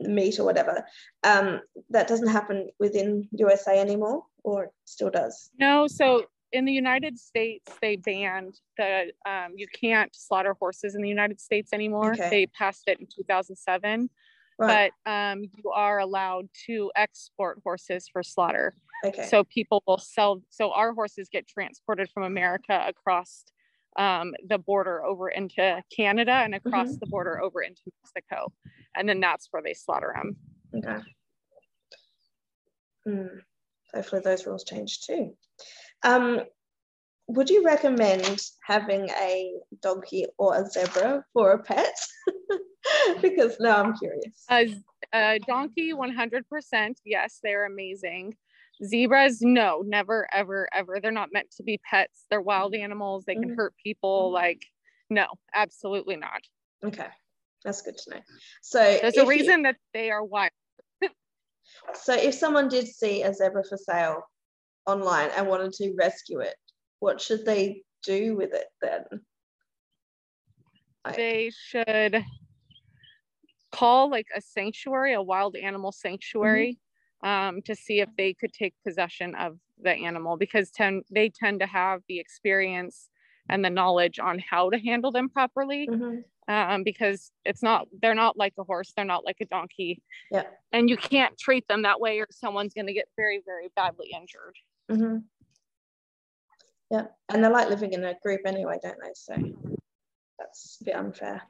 meat 0.00 0.38
or 0.38 0.44
whatever. 0.44 0.84
Um, 1.24 1.60
that 1.90 2.08
doesn't 2.08 2.28
happen 2.28 2.70
within 2.78 3.28
USA 3.32 3.78
anymore, 3.78 4.24
or 4.42 4.70
still 4.84 5.10
does. 5.10 5.50
No, 5.58 5.86
so 5.86 6.24
in 6.52 6.64
the 6.64 6.72
United 6.72 7.18
States, 7.18 7.70
they 7.80 7.96
banned 7.96 8.58
the 8.76 9.12
um, 9.26 9.52
you 9.56 9.66
can't 9.68 10.14
slaughter 10.14 10.54
horses 10.58 10.94
in 10.94 11.02
the 11.02 11.08
United 11.08 11.40
States 11.40 11.72
anymore. 11.72 12.12
Okay. 12.12 12.28
They 12.30 12.46
passed 12.46 12.84
it 12.88 12.98
in 13.00 13.06
2007, 13.06 14.10
Right. 14.58 14.90
but 15.04 15.10
um, 15.10 15.42
you 15.42 15.70
are 15.70 16.00
allowed 16.00 16.48
to 16.66 16.90
export 16.96 17.60
horses 17.62 18.08
for 18.12 18.22
slaughter. 18.22 18.74
okay. 19.04 19.26
So 19.26 19.44
people 19.44 19.82
will 19.86 19.98
sell. 19.98 20.42
So 20.50 20.72
our 20.72 20.92
horses 20.92 21.28
get 21.30 21.46
transported 21.46 22.10
from 22.12 22.24
America 22.24 22.84
across 22.86 23.44
um, 23.96 24.34
the 24.46 24.58
border 24.58 25.04
over 25.04 25.28
into 25.28 25.82
Canada 25.94 26.32
and 26.32 26.54
across 26.54 26.96
the 27.00 27.06
border 27.06 27.40
over 27.40 27.62
into 27.62 27.82
Mexico, 28.02 28.52
and 28.96 29.08
then 29.08 29.20
that's 29.20 29.48
where 29.50 29.62
they 29.62 29.74
slaughter 29.74 30.14
them. 30.16 30.36
Okay. 30.76 31.02
Mm, 33.08 33.40
hopefully 33.94 34.22
those 34.24 34.46
rules 34.46 34.64
change 34.64 35.00
too. 35.00 35.34
Um, 36.02 36.40
would 37.26 37.48
you 37.48 37.64
recommend 37.64 38.40
having 38.64 39.08
a 39.10 39.52
donkey 39.82 40.26
or 40.38 40.56
a 40.56 40.66
zebra 40.66 41.24
for 41.32 41.52
a 41.52 41.62
pet? 41.62 41.94
because 43.22 43.56
now 43.60 43.82
I'm 43.82 43.96
curious. 43.96 44.44
A, 44.50 44.74
a 45.14 45.38
donkey, 45.46 45.92
100%. 45.92 46.94
Yes, 47.04 47.38
they're 47.42 47.66
amazing. 47.66 48.36
Zebras, 48.84 49.42
no, 49.42 49.82
never, 49.86 50.26
ever, 50.32 50.68
ever. 50.72 51.00
They're 51.00 51.10
not 51.10 51.32
meant 51.32 51.50
to 51.58 51.62
be 51.62 51.78
pets. 51.88 52.24
They're 52.30 52.40
wild 52.40 52.74
animals. 52.74 53.24
They 53.26 53.34
can 53.34 53.50
Mhm. 53.50 53.56
hurt 53.56 53.74
people. 53.82 54.30
Like, 54.32 54.64
no, 55.10 55.26
absolutely 55.52 56.16
not. 56.16 56.40
Okay, 56.82 57.08
that's 57.62 57.82
good 57.82 57.98
to 57.98 58.10
know. 58.10 58.20
So 58.62 58.78
There's 58.78 59.02
a 59.16 59.20
if 59.20 59.24
you- 59.24 59.28
reason 59.28 59.62
that 59.62 59.76
they 59.92 60.10
are 60.10 60.24
wild. 60.24 60.52
so 61.94 62.14
if 62.14 62.34
someone 62.34 62.68
did 62.68 62.86
see 62.86 63.22
a 63.22 63.34
zebra 63.34 63.64
for 63.64 63.76
sale 63.76 64.22
online 64.86 65.30
and 65.36 65.46
wanted 65.46 65.72
to 65.74 65.94
rescue 65.98 66.40
it, 66.40 66.56
what 67.00 67.20
should 67.20 67.44
they 67.44 67.84
do 68.02 68.34
with 68.34 68.54
it 68.54 68.68
then? 68.80 69.04
Like- 71.04 71.16
They 71.16 71.50
should 71.50 72.24
call 73.72 74.08
like 74.10 74.26
a 74.34 74.40
sanctuary, 74.40 75.12
a 75.12 75.22
wild 75.22 75.54
animal 75.56 75.92
sanctuary, 75.92 76.78
um, 77.22 77.62
to 77.62 77.74
see 77.74 78.00
if 78.00 78.08
they 78.16 78.34
could 78.34 78.52
take 78.52 78.74
possession 78.86 79.34
of 79.34 79.58
the 79.82 79.90
animal 79.92 80.36
because 80.36 80.70
ten, 80.70 81.02
they 81.10 81.28
tend 81.28 81.60
to 81.60 81.66
have 81.66 82.00
the 82.08 82.18
experience 82.18 83.08
and 83.48 83.64
the 83.64 83.70
knowledge 83.70 84.18
on 84.18 84.38
how 84.38 84.70
to 84.70 84.78
handle 84.78 85.10
them 85.12 85.28
properly. 85.28 85.88
Mhm. 85.88 86.24
um, 86.48 86.82
because 86.82 87.30
it's 87.44 87.62
not 87.62 87.86
they're 88.02 88.14
not 88.14 88.36
like 88.36 88.54
a 88.58 88.64
horse 88.64 88.92
they're 88.96 89.04
not 89.04 89.24
like 89.24 89.36
a 89.40 89.44
donkey 89.46 90.02
Yeah. 90.32 90.46
and 90.72 90.88
you 90.90 90.96
can't 90.96 91.38
treat 91.38 91.68
them 91.68 91.82
that 91.82 92.00
way 92.00 92.18
or 92.18 92.26
someone's 92.30 92.74
going 92.74 92.86
to 92.88 92.92
get 92.92 93.08
very 93.16 93.40
very 93.44 93.68
badly 93.76 94.10
injured 94.14 94.56
Mhm. 94.90 95.24
Yeah, 96.90 97.06
and 97.28 97.44
they 97.44 97.48
like 97.48 97.68
living 97.68 97.92
in 97.92 98.02
a 98.02 98.14
group 98.20 98.40
anyway, 98.46 98.78
don't 98.82 98.98
they? 99.00 99.12
So 99.14 99.34
that's 100.40 100.78
a 100.80 100.84
bit 100.84 100.94
unfair. 100.96 101.42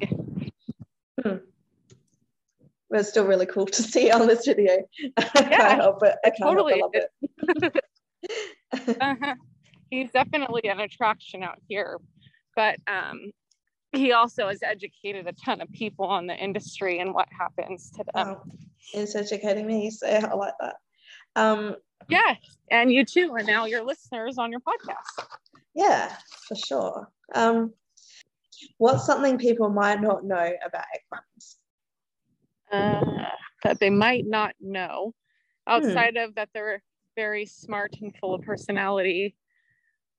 Hmm. 1.22 1.36
But 2.94 3.00
it's 3.00 3.08
still 3.08 3.26
really 3.26 3.46
cool 3.46 3.66
to 3.66 3.82
see 3.82 4.12
on 4.12 4.28
this 4.28 4.46
video. 4.46 4.86
I 5.16 5.28
Yeah, 5.34 5.48
can't 5.48 5.80
help 5.80 6.04
it. 6.04 6.14
I 6.24 6.30
can't 6.30 6.48
totally. 6.48 6.78
help 6.78 6.94
love 6.94 7.08
it. 7.64 7.82
uh-huh. 9.00 9.34
he's 9.90 10.12
definitely 10.12 10.62
an 10.68 10.78
attraction 10.78 11.42
out 11.42 11.58
here 11.68 11.98
but 12.54 12.76
um, 12.86 13.32
he 13.90 14.12
also 14.12 14.46
has 14.46 14.62
educated 14.62 15.26
a 15.26 15.32
ton 15.32 15.60
of 15.60 15.70
people 15.72 16.06
on 16.06 16.28
the 16.28 16.36
industry 16.36 17.00
and 17.00 17.12
what 17.12 17.26
happens 17.36 17.90
to 17.90 18.04
them 18.14 18.28
Wow. 18.28 18.42
It's 18.92 19.16
educating 19.16 19.66
me, 19.66 19.90
so 19.90 20.06
I 20.06 20.32
like 20.34 20.54
that. 20.60 20.76
Um, 21.34 21.74
yeah 22.08 22.36
and 22.70 22.92
you 22.92 23.04
too 23.04 23.34
and 23.36 23.46
now 23.46 23.64
your 23.66 23.82
listeners 23.84 24.38
on 24.38 24.52
your 24.52 24.60
podcast 24.60 25.26
yeah, 25.74 26.14
for 26.46 26.54
sure. 26.54 27.08
Um, 27.34 27.74
what's 28.78 29.04
something 29.04 29.36
people 29.38 29.68
might 29.68 30.00
not 30.00 30.24
know 30.24 30.52
about 30.64 30.84
equines? 30.94 31.56
Uh, 32.74 33.00
that 33.64 33.80
they 33.80 33.90
might 33.90 34.24
not 34.26 34.54
know 34.60 35.14
outside 35.66 36.16
of 36.16 36.34
that 36.34 36.50
they're 36.52 36.82
very 37.16 37.46
smart 37.46 37.94
and 38.00 38.14
full 38.16 38.34
of 38.34 38.42
personality. 38.42 39.36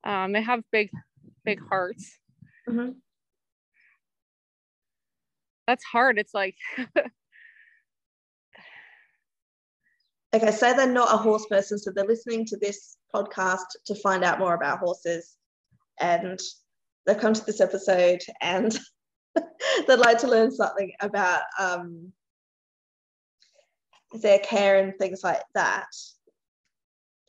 Um, 0.04 0.34
they 0.34 0.42
have 0.42 0.64
big 0.72 0.90
big 1.44 1.60
hearts. 1.68 2.18
Mhm. 2.68 2.96
that's 5.68 5.84
hard. 5.84 6.18
It's 6.18 6.34
like 6.34 6.56
Okay, 10.34 10.52
say 10.52 10.76
they're 10.76 10.92
not 10.92 11.14
a 11.14 11.18
horse 11.18 11.46
person, 11.46 11.78
so 11.80 11.92
they're 11.92 12.04
listening 12.06 12.46
to 12.48 12.58
this 12.58 12.98
podcast 13.14 13.68
to 13.86 13.96
find 13.96 14.22
out 14.22 14.38
more 14.38 14.54
about 14.54 14.80
horses, 14.80 15.38
and 16.02 16.38
they've 17.06 17.18
come 17.18 17.34
to 17.34 17.46
this 17.46 17.62
episode 17.62 18.22
and 18.42 18.78
they'd 19.88 19.96
like 20.00 20.18
to 20.20 20.28
learn 20.28 20.52
something 20.52 20.92
about 21.00 21.44
um, 21.60 22.12
their 24.22 24.40
care 24.40 24.84
and 24.84 24.94
things 24.98 25.24
like 25.24 25.42
that. 25.54 25.88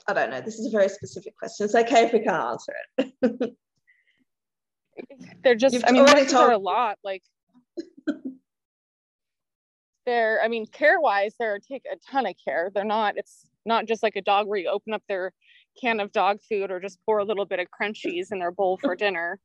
I 0.09 0.13
don't 0.13 0.31
know. 0.31 0.41
This 0.41 0.59
is 0.59 0.67
a 0.67 0.71
very 0.71 0.89
specific 0.89 1.37
question. 1.37 1.65
It's 1.65 1.75
okay 1.75 2.05
if 2.05 2.13
we 2.13 2.21
can't 2.21 2.43
answer 2.43 2.75
it. 2.99 3.53
they're 5.43 5.55
just 5.55 5.75
You've 5.75 5.85
i 5.87 5.93
mean 5.93 6.03
already 6.03 6.21
horses 6.21 6.35
are 6.35 6.53
a 6.53 6.59
lot 6.59 6.99
like 7.05 7.23
they're 10.07 10.41
i 10.43 10.49
mean 10.49 10.67
care 10.67 11.01
wise 11.01 11.35
they're 11.39 11.59
take 11.59 11.85
a 11.91 11.97
ton 12.11 12.27
of 12.27 12.35
care 12.43 12.71
they're 12.75 12.85
not 12.85 13.17
it's 13.17 13.47
not 13.65 13.87
just 13.87 14.03
like 14.03 14.17
a 14.17 14.23
dog 14.23 14.47
where 14.47 14.59
you 14.59 14.69
open 14.69 14.95
up 14.95 15.03
their 15.09 15.33
can 15.81 16.01
of 16.01 16.13
dog 16.13 16.39
food 16.49 16.71
or 16.71 16.81
just 16.81 16.99
pour 17.05 17.19
a 17.19 17.25
little 17.25 17.45
bit 17.45 17.59
of 17.59 17.67
crunchies 17.69 18.33
in 18.33 18.39
their 18.39 18.53
bowl 18.53 18.79
for 18.79 18.95
dinner 18.97 19.39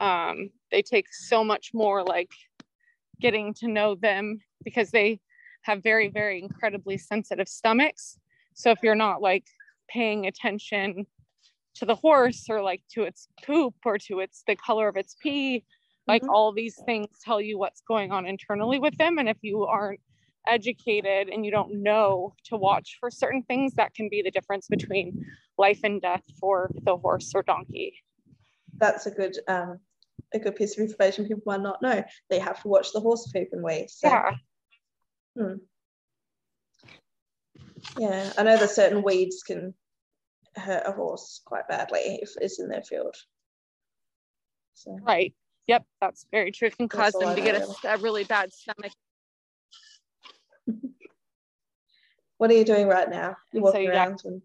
um, 0.00 0.50
they 0.70 0.82
take 0.82 1.06
so 1.12 1.44
much 1.44 1.70
more 1.74 2.02
like 2.02 2.30
getting 3.20 3.54
to 3.54 3.68
know 3.68 3.94
them 3.94 4.40
because 4.64 4.90
they 4.90 5.20
have 5.62 5.82
very 5.82 6.08
very 6.08 6.42
incredibly 6.42 6.98
sensitive 6.98 7.48
stomachs 7.48 8.18
so 8.54 8.70
if 8.70 8.78
you're 8.82 8.94
not 8.94 9.22
like 9.22 9.44
paying 9.88 10.26
attention 10.26 11.06
to 11.74 11.84
the 11.86 11.94
horse 11.94 12.46
or 12.50 12.62
like 12.62 12.82
to 12.90 13.02
its 13.02 13.28
poop 13.44 13.74
or 13.84 13.98
to 13.98 14.20
its 14.20 14.42
the 14.46 14.56
color 14.56 14.88
of 14.88 14.96
its 14.96 15.16
pee 15.22 15.64
like 16.06 16.22
Mhm. 16.22 16.28
all 16.30 16.52
these 16.52 16.78
things 16.84 17.08
tell 17.24 17.40
you 17.40 17.58
what's 17.58 17.80
going 17.82 18.10
on 18.10 18.26
internally 18.26 18.78
with 18.78 18.96
them 18.98 19.18
and 19.18 19.28
if 19.28 19.38
you 19.42 19.64
aren't 19.64 20.00
educated 20.48 21.28
and 21.28 21.44
you 21.46 21.52
don't 21.52 21.72
know 21.82 22.34
to 22.44 22.56
watch 22.56 22.96
for 22.98 23.10
certain 23.10 23.42
things 23.44 23.74
that 23.74 23.94
can 23.94 24.08
be 24.08 24.22
the 24.22 24.30
difference 24.30 24.66
between 24.68 25.24
life 25.56 25.80
and 25.84 26.02
death 26.02 26.24
for 26.40 26.68
the 26.82 26.96
horse 26.96 27.32
or 27.34 27.42
donkey 27.42 27.94
That's 28.78 29.06
a 29.06 29.10
good 29.12 29.38
um, 29.48 29.78
a 30.34 30.38
good 30.38 30.56
piece 30.56 30.76
of 30.76 30.84
information 30.84 31.26
people 31.28 31.42
might 31.46 31.60
not 31.60 31.80
know. 31.82 32.02
They 32.30 32.38
have 32.38 32.60
to 32.62 32.68
watch 32.68 32.92
the 32.92 33.00
horse 33.00 33.30
poop 33.32 33.48
and 33.52 33.62
wee. 33.62 33.86
So. 33.88 34.08
yeah 34.08 34.32
Hmm. 35.36 35.54
Yeah, 37.98 38.32
I 38.36 38.42
know 38.42 38.56
that 38.56 38.70
certain 38.70 39.02
weeds 39.02 39.42
can 39.42 39.74
hurt 40.56 40.82
a 40.86 40.92
horse 40.92 41.40
quite 41.44 41.68
badly 41.68 42.18
if 42.20 42.30
it's 42.40 42.60
in 42.60 42.68
their 42.68 42.82
field. 42.82 43.14
So 44.74 44.98
right 45.02 45.34
yep 45.66 45.84
that's 46.00 46.26
very 46.32 46.50
true 46.50 46.68
it 46.68 46.76
can 46.76 46.88
cause 46.88 47.12
them 47.12 47.34
to 47.36 47.40
get 47.40 47.54
a, 47.54 47.88
a 47.88 47.98
really 47.98 48.24
bad 48.24 48.52
stomach 48.52 48.92
what 52.38 52.50
are 52.50 52.54
you 52.54 52.64
doing 52.64 52.88
right 52.88 53.08
now? 53.08 53.36
You're 53.52 53.64
And 53.64 53.72
so 53.72 53.78
walking 53.78 53.88
around 53.90 54.22
and 54.24 54.42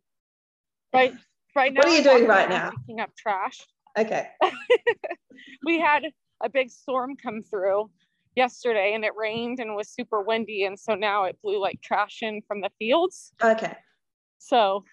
right 0.93 1.13
right 1.56 1.73
now 1.73 1.80
What 1.80 1.88
are 1.88 1.91
you 1.91 1.97
I'm 1.97 2.04
doing 2.04 2.28
right 2.28 2.50
now? 2.50 2.71
picking 2.71 3.00
up 3.00 3.15
trash 3.15 3.60
okay. 3.97 4.28
we 5.65 5.80
had 5.80 6.04
a 6.43 6.50
big 6.50 6.69
storm 6.69 7.15
come 7.15 7.41
through 7.41 7.89
yesterday 8.38 8.94
and 8.94 9.04
it 9.04 9.13
rained 9.17 9.60
and 9.60 9.75
was 9.75 9.90
super 9.90 10.21
windy 10.21 10.63
and 10.63 10.79
so 10.79 10.94
now 10.94 11.23
it 11.23 11.35
blew 11.42 11.60
like 11.60 11.81
trash 11.81 12.19
in 12.21 12.42
from 12.48 12.62
the 12.62 12.69
fields 12.77 13.33
Okay. 13.44 13.75
so 14.38 14.83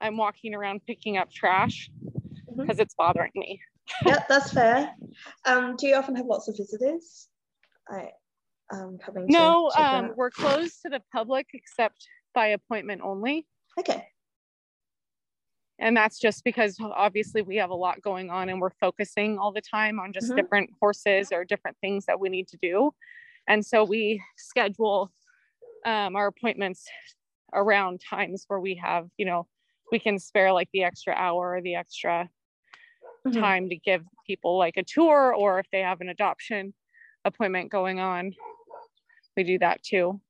i'm 0.00 0.16
walking 0.16 0.54
around 0.54 0.80
picking 0.86 1.18
up 1.18 1.30
trash 1.30 1.90
because 2.56 2.78
it's 2.78 2.94
bothering 2.94 3.30
me 3.34 3.60
Yeah, 4.06 4.20
that's 4.28 4.52
fair. 4.58 4.94
Um, 5.44 5.76
do 5.76 5.86
you 5.86 5.94
often 5.94 6.16
have 6.16 6.26
lots 6.26 6.48
of 6.48 6.56
visitors? 6.56 7.28
I 7.88 8.08
um 8.72 8.98
coming 9.04 9.26
no 9.28 9.70
you 9.76 9.84
um, 9.84 10.12
we're 10.16 10.30
closed 10.30 10.80
to 10.82 10.88
the 10.88 11.02
public 11.12 11.46
except 11.52 12.06
by 12.34 12.48
appointment 12.48 13.02
only 13.04 13.46
Okay. 13.78 14.06
And 15.82 15.96
that's 15.96 16.18
just 16.20 16.44
because 16.44 16.76
obviously 16.80 17.42
we 17.42 17.56
have 17.56 17.70
a 17.70 17.74
lot 17.74 18.00
going 18.00 18.30
on 18.30 18.48
and 18.48 18.60
we're 18.60 18.70
focusing 18.80 19.36
all 19.38 19.52
the 19.52 19.60
time 19.60 19.98
on 19.98 20.12
just 20.12 20.30
Mhm. 20.30 20.36
different 20.36 20.70
horses 20.80 21.32
or 21.32 21.44
different 21.44 21.76
things 21.80 22.06
that 22.06 22.18
we 22.20 22.28
need 22.28 22.48
to 22.48 22.56
do 22.62 22.94
and 23.48 23.66
so 23.66 23.84
we 23.84 24.22
schedule 24.36 25.12
um, 25.84 26.14
our 26.14 26.28
appointments 26.28 26.88
around 27.52 28.00
times 28.00 28.44
where 28.48 28.60
we 28.60 28.76
have 28.76 29.08
you 29.18 29.26
know 29.26 29.46
we 29.90 29.98
can 29.98 30.18
spare 30.18 30.52
like 30.52 30.68
the 30.72 30.84
extra 30.84 31.12
hour 31.14 31.54
or 31.56 31.60
the 31.60 31.74
extra 31.74 32.30
Mhm. 33.26 33.40
time 33.40 33.68
to 33.68 33.76
give 33.76 34.04
people 34.26 34.56
like 34.56 34.76
a 34.76 34.84
tour 34.84 35.34
or 35.34 35.58
if 35.58 35.66
they 35.72 35.80
have 35.80 36.00
an 36.00 36.08
adoption 36.08 36.72
appointment 37.24 37.70
going 37.70 37.98
on 38.00 38.32
we 39.36 39.44
do 39.44 39.58
that 39.58 39.82
too. 39.82 40.20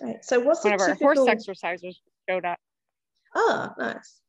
Great. 0.00 0.24
So 0.24 0.40
what's 0.40 0.64
One 0.64 0.72
of 0.72 0.80
our 0.80 0.88
typical... 0.96 1.26
horse 1.26 1.46
exercisers 1.46 1.96
showed 2.28 2.44
up. 2.44 2.58
Oh, 3.34 3.70
nice. 3.78 4.20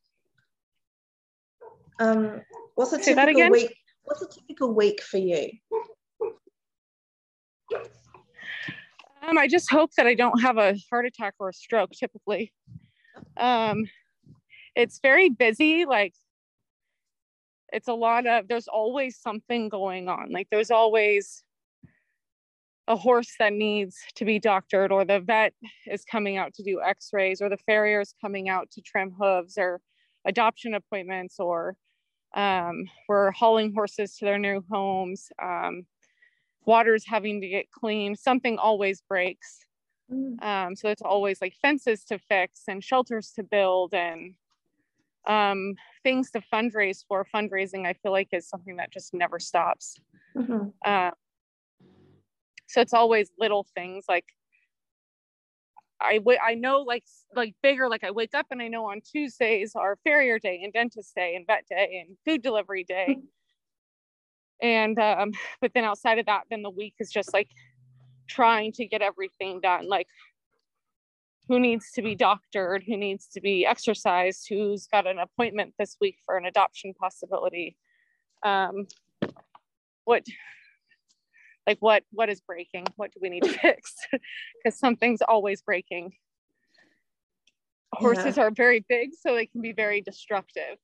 Um, 1.99 2.41
what's 2.75 2.93
a 2.93 3.01
Say 3.01 3.13
typical 3.15 3.49
week? 3.49 3.75
What's 4.03 4.21
a 4.21 4.27
typical 4.27 4.73
week 4.73 5.01
for 5.01 5.17
you? 5.17 5.49
Um, 9.23 9.37
I 9.37 9.47
just 9.47 9.69
hope 9.69 9.91
that 9.97 10.07
I 10.07 10.15
don't 10.15 10.41
have 10.41 10.57
a 10.57 10.75
heart 10.89 11.05
attack 11.05 11.35
or 11.39 11.49
a 11.49 11.53
stroke 11.53 11.91
typically. 11.91 12.51
Um, 13.37 13.85
it's 14.75 14.99
very 14.99 15.29
busy. 15.29 15.85
Like, 15.85 16.13
it's 17.71 17.87
a 17.87 17.93
lot 17.93 18.25
of, 18.25 18.47
there's 18.47 18.67
always 18.67 19.17
something 19.17 19.69
going 19.69 20.09
on. 20.09 20.31
Like, 20.31 20.47
there's 20.49 20.71
always 20.71 21.43
a 22.91 22.95
horse 22.95 23.33
that 23.39 23.53
needs 23.53 23.95
to 24.15 24.25
be 24.25 24.37
doctored, 24.37 24.91
or 24.91 25.05
the 25.05 25.19
vet 25.19 25.53
is 25.87 26.03
coming 26.03 26.35
out 26.37 26.53
to 26.55 26.63
do 26.63 26.81
x 26.81 27.09
rays, 27.13 27.41
or 27.41 27.49
the 27.49 27.57
farrier 27.57 28.01
is 28.01 28.13
coming 28.19 28.49
out 28.49 28.69
to 28.71 28.81
trim 28.81 29.11
hooves, 29.17 29.57
or 29.57 29.79
adoption 30.25 30.73
appointments, 30.73 31.39
or 31.39 31.75
um, 32.35 32.85
we're 33.07 33.31
hauling 33.31 33.73
horses 33.73 34.17
to 34.17 34.25
their 34.25 34.37
new 34.37 34.63
homes. 34.69 35.29
Um, 35.41 35.85
water's 36.65 37.05
having 37.07 37.41
to 37.41 37.47
get 37.47 37.71
cleaned. 37.71 38.19
Something 38.19 38.57
always 38.57 39.01
breaks. 39.01 39.65
Mm, 40.11 40.43
Um, 40.43 40.75
so 40.75 40.89
it's 40.89 41.01
always 41.01 41.41
like 41.41 41.55
fences 41.61 42.03
to 42.05 42.19
fix 42.19 42.63
and 42.67 42.83
shelters 42.83 43.31
to 43.37 43.43
build 43.43 43.93
and 43.93 44.35
um, 45.27 45.75
things 46.03 46.31
to 46.31 46.41
fundraise 46.53 47.05
for. 47.07 47.25
Fundraising, 47.33 47.85
I 47.85 47.93
feel 47.93 48.11
like, 48.11 48.29
is 48.33 48.49
something 48.49 48.77
that 48.77 48.91
just 48.91 49.13
never 49.13 49.39
stops. 49.39 49.95
mhm. 50.35 50.73
Uh, 50.85 51.11
so 52.71 52.81
it's 52.81 52.93
always 52.93 53.29
little 53.39 53.65
things 53.75 54.05
like 54.07 54.25
I 56.01 56.17
w- 56.17 56.39
I 56.43 56.55
know 56.55 56.79
like 56.79 57.03
like 57.35 57.53
bigger 57.61 57.87
like 57.87 58.03
I 58.03 58.11
wake 58.11 58.33
up 58.33 58.47
and 58.49 58.61
I 58.61 58.67
know 58.67 58.89
on 58.89 59.01
Tuesdays 59.01 59.75
are 59.75 59.97
farrier 60.03 60.39
day 60.39 60.61
and 60.63 60.73
dentist 60.73 61.13
day 61.15 61.35
and 61.35 61.45
vet 61.45 61.65
day 61.69 62.03
and 62.07 62.17
food 62.25 62.41
delivery 62.41 62.83
day. 62.83 63.17
and 64.61 64.97
um 64.99 65.31
but 65.59 65.71
then 65.73 65.83
outside 65.83 66.19
of 66.19 66.25
that 66.25 66.43
then 66.49 66.61
the 66.61 66.69
week 66.69 66.95
is 66.99 67.11
just 67.11 67.33
like 67.33 67.49
trying 68.27 68.71
to 68.71 68.85
get 68.85 69.01
everything 69.01 69.59
done 69.59 69.87
like 69.87 70.07
who 71.47 71.59
needs 71.59 71.91
to 71.91 72.01
be 72.01 72.15
doctored, 72.15 72.83
who 72.87 72.95
needs 72.95 73.27
to 73.27 73.41
be 73.41 73.65
exercised, 73.65 74.45
who's 74.47 74.87
got 74.87 75.05
an 75.05 75.19
appointment 75.19 75.73
this 75.77 75.97
week 75.99 76.17
for 76.25 76.37
an 76.37 76.45
adoption 76.45 76.93
possibility. 76.93 77.75
Um 78.43 78.87
what 80.05 80.23
like 81.67 81.77
what 81.79 82.03
what 82.11 82.29
is 82.29 82.41
breaking 82.41 82.85
what 82.95 83.11
do 83.13 83.19
we 83.21 83.29
need 83.29 83.43
to 83.43 83.49
fix 83.61 83.95
because 84.63 84.77
something's 84.77 85.21
always 85.21 85.61
breaking 85.61 86.11
horses 87.93 88.37
are 88.37 88.51
very 88.51 88.85
big 88.87 89.11
so 89.19 89.35
they 89.35 89.45
can 89.45 89.61
be 89.61 89.73
very 89.73 90.01
destructive 90.01 90.77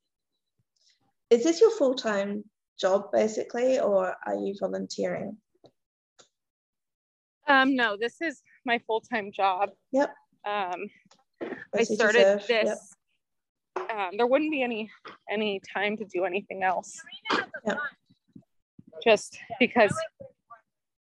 Is 1.29 1.43
this 1.43 1.61
your 1.61 1.71
full 1.71 1.95
time 1.95 2.43
job 2.79 3.11
basically, 3.11 3.79
or 3.79 4.15
are 4.25 4.35
you 4.35 4.53
volunteering? 4.59 5.37
um 7.47 7.75
no 7.75 7.95
this 7.99 8.21
is 8.21 8.43
my 8.65 8.77
full-time 8.85 9.31
job 9.31 9.69
Yep. 9.93 10.13
um 10.45 10.89
i 11.75 11.83
started 11.83 12.39
this 12.47 12.93
yep. 13.77 13.89
um, 13.89 14.11
there 14.17 14.27
wouldn't 14.27 14.51
be 14.51 14.61
any 14.61 14.91
any 15.31 15.61
time 15.73 15.95
to 15.97 16.05
do 16.05 16.25
anything 16.25 16.63
else 16.63 17.01
Yep. 17.65 17.77
just 19.03 19.39
because 19.59 19.93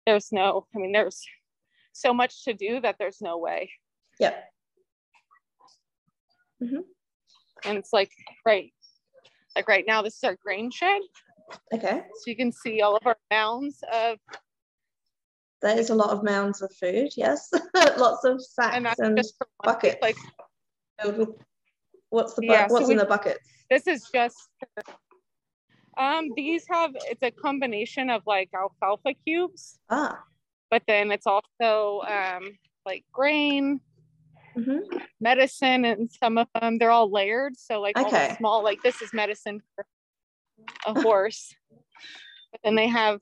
there's 0.05 0.31
no 0.31 0.65
i 0.75 0.79
mean 0.79 0.91
there's 0.91 1.21
so 1.93 2.13
much 2.13 2.43
to 2.43 2.53
do 2.53 2.79
that 2.81 2.95
there's 2.99 3.21
no 3.21 3.37
way 3.37 3.69
Yep. 4.19 4.43
Mm-hmm. 6.63 6.79
and 7.65 7.77
it's 7.77 7.91
like 7.93 8.11
right 8.45 8.71
like 9.55 9.67
right 9.67 9.85
now 9.87 10.01
this 10.01 10.15
is 10.15 10.23
our 10.23 10.37
grain 10.43 10.69
shed 10.71 11.01
Okay. 11.73 12.01
so 12.15 12.23
you 12.27 12.35
can 12.35 12.51
see 12.51 12.81
all 12.81 12.95
of 12.95 13.05
our 13.05 13.17
mounds 13.29 13.83
of 13.91 14.17
That 15.61 15.77
is 15.77 15.89
a 15.89 15.95
lot 15.95 16.09
of 16.09 16.23
mounds 16.23 16.61
of 16.61 16.71
food. 16.73 17.09
Yes. 17.15 17.49
Lots 17.97 18.23
of 18.25 18.41
sacks 18.43 18.75
and 18.75 18.87
and, 18.99 19.17
just 19.17 19.35
for 19.37 19.47
buckets. 19.63 19.97
like 20.01 20.17
what's 22.09 22.33
the 22.33 22.41
bu- 22.41 22.47
Yeah, 22.47 22.67
so 22.67 22.73
what's 22.73 22.87
we- 22.87 22.93
in 22.93 22.97
the 22.97 23.05
buckets? 23.05 23.47
this 23.69 23.87
is 23.87 24.09
just 24.13 24.49
um 25.97 26.29
these 26.35 26.65
have 26.69 26.91
it's 26.95 27.23
a 27.23 27.31
combination 27.31 28.09
of 28.09 28.21
like 28.25 28.49
alfalfa 28.55 29.13
cubes. 29.25 29.79
Ah. 29.89 30.23
but 30.71 30.83
then 30.87 31.11
it's 31.11 31.27
also 31.27 32.01
um 32.07 32.57
like 32.85 33.03
grain 33.11 33.79
hmm 34.55 34.79
medicine 35.19 35.85
and 35.85 36.11
some 36.11 36.37
of 36.37 36.47
them 36.59 36.77
they're 36.77 36.91
all 36.91 37.09
layered. 37.11 37.57
So 37.57 37.79
like 37.81 37.97
all 37.97 38.09
the 38.11 38.35
small 38.35 38.63
like 38.63 38.83
this 38.83 39.01
is 39.01 39.13
medicine 39.13 39.61
for 39.75 39.85
a 40.85 41.01
horse. 41.01 41.55
But 42.51 42.61
then 42.63 42.75
they 42.75 42.87
have 42.87 43.19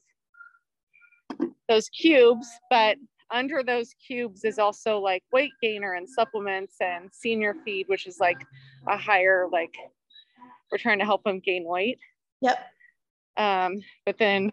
those 1.69 1.87
cubes 1.89 2.47
but 2.69 2.97
under 3.31 3.63
those 3.63 3.93
cubes 4.05 4.43
is 4.43 4.59
also 4.59 4.99
like 4.99 5.23
weight 5.31 5.53
gainer 5.61 5.93
and 5.93 6.09
supplements 6.09 6.75
and 6.81 7.09
senior 7.13 7.55
feed 7.63 7.85
which 7.87 8.07
is 8.07 8.19
like 8.19 8.41
a 8.89 8.97
higher 8.97 9.47
like 9.51 9.73
we're 10.69 10.77
trying 10.77 10.99
to 10.99 11.05
help 11.05 11.23
them 11.23 11.39
gain 11.39 11.63
weight 11.65 11.99
Yep. 12.41 12.57
um 13.37 13.79
but 14.05 14.17
then 14.17 14.51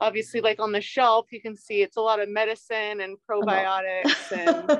obviously 0.00 0.40
like 0.40 0.60
on 0.60 0.72
the 0.72 0.80
shelf 0.80 1.26
you 1.30 1.40
can 1.40 1.56
see 1.56 1.82
it's 1.82 1.96
a 1.96 2.00
lot 2.00 2.20
of 2.20 2.28
medicine 2.28 3.00
and 3.00 3.16
probiotics 3.28 4.30
and 4.30 4.70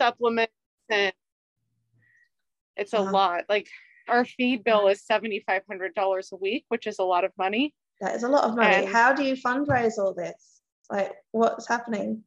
supplements 0.00 0.52
and 0.90 1.12
it's 2.76 2.92
a 2.92 3.02
Wow. 3.02 3.12
lot 3.12 3.44
like 3.48 3.68
our 4.08 4.24
feed 4.24 4.64
bill 4.64 4.88
is 4.88 5.02
$7500 5.08 6.32
a 6.32 6.36
week 6.36 6.64
which 6.68 6.86
is 6.86 6.98
a 6.98 7.04
lot 7.04 7.24
of 7.24 7.32
money 7.38 7.74
That 8.00 8.14
is 8.16 8.22
a 8.24 8.28
lot 8.28 8.44
of 8.44 8.56
money. 8.56 8.74
And- 8.76 8.88
How 8.88 9.12
do 9.12 9.22
you 9.22 9.34
fundraise 9.34 9.98
all 9.98 10.14
this? 10.14 10.60
Like, 10.90 11.12
what's 11.32 11.68
happening? 11.68 12.24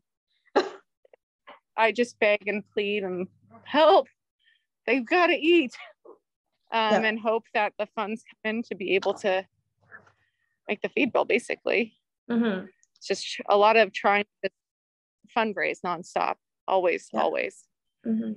i 1.76 1.92
just 1.92 2.18
beg 2.20 2.48
and 2.48 2.64
plead 2.72 3.04
and 3.04 3.28
help 3.66 4.08
they've 4.86 5.06
got 5.06 5.28
to 5.28 5.34
eat 5.36 5.74
um, 6.74 6.92
Yeah. 6.92 7.02
and 7.10 7.20
hope 7.20 7.46
that 7.54 7.74
the 7.78 7.88
funds 7.96 8.24
come 8.24 8.56
in 8.56 8.64
to 8.64 8.76
be 8.76 8.96
able 8.96 9.14
to 9.16 9.46
make 10.68 10.82
the 10.82 10.90
feed 10.90 11.14
bill 11.14 11.26
basically 11.26 11.94
hmm 12.30 12.66
it's 12.98 13.08
just 13.08 13.42
a 13.50 13.58
lot 13.58 13.76
of 13.78 13.92
trying 13.94 14.26
to 14.44 14.50
fundraise 15.36 15.80
nonstop 15.86 16.36
always 16.68 17.10
Yeah. 17.14 17.22
always 17.22 17.64
hmm 18.04 18.34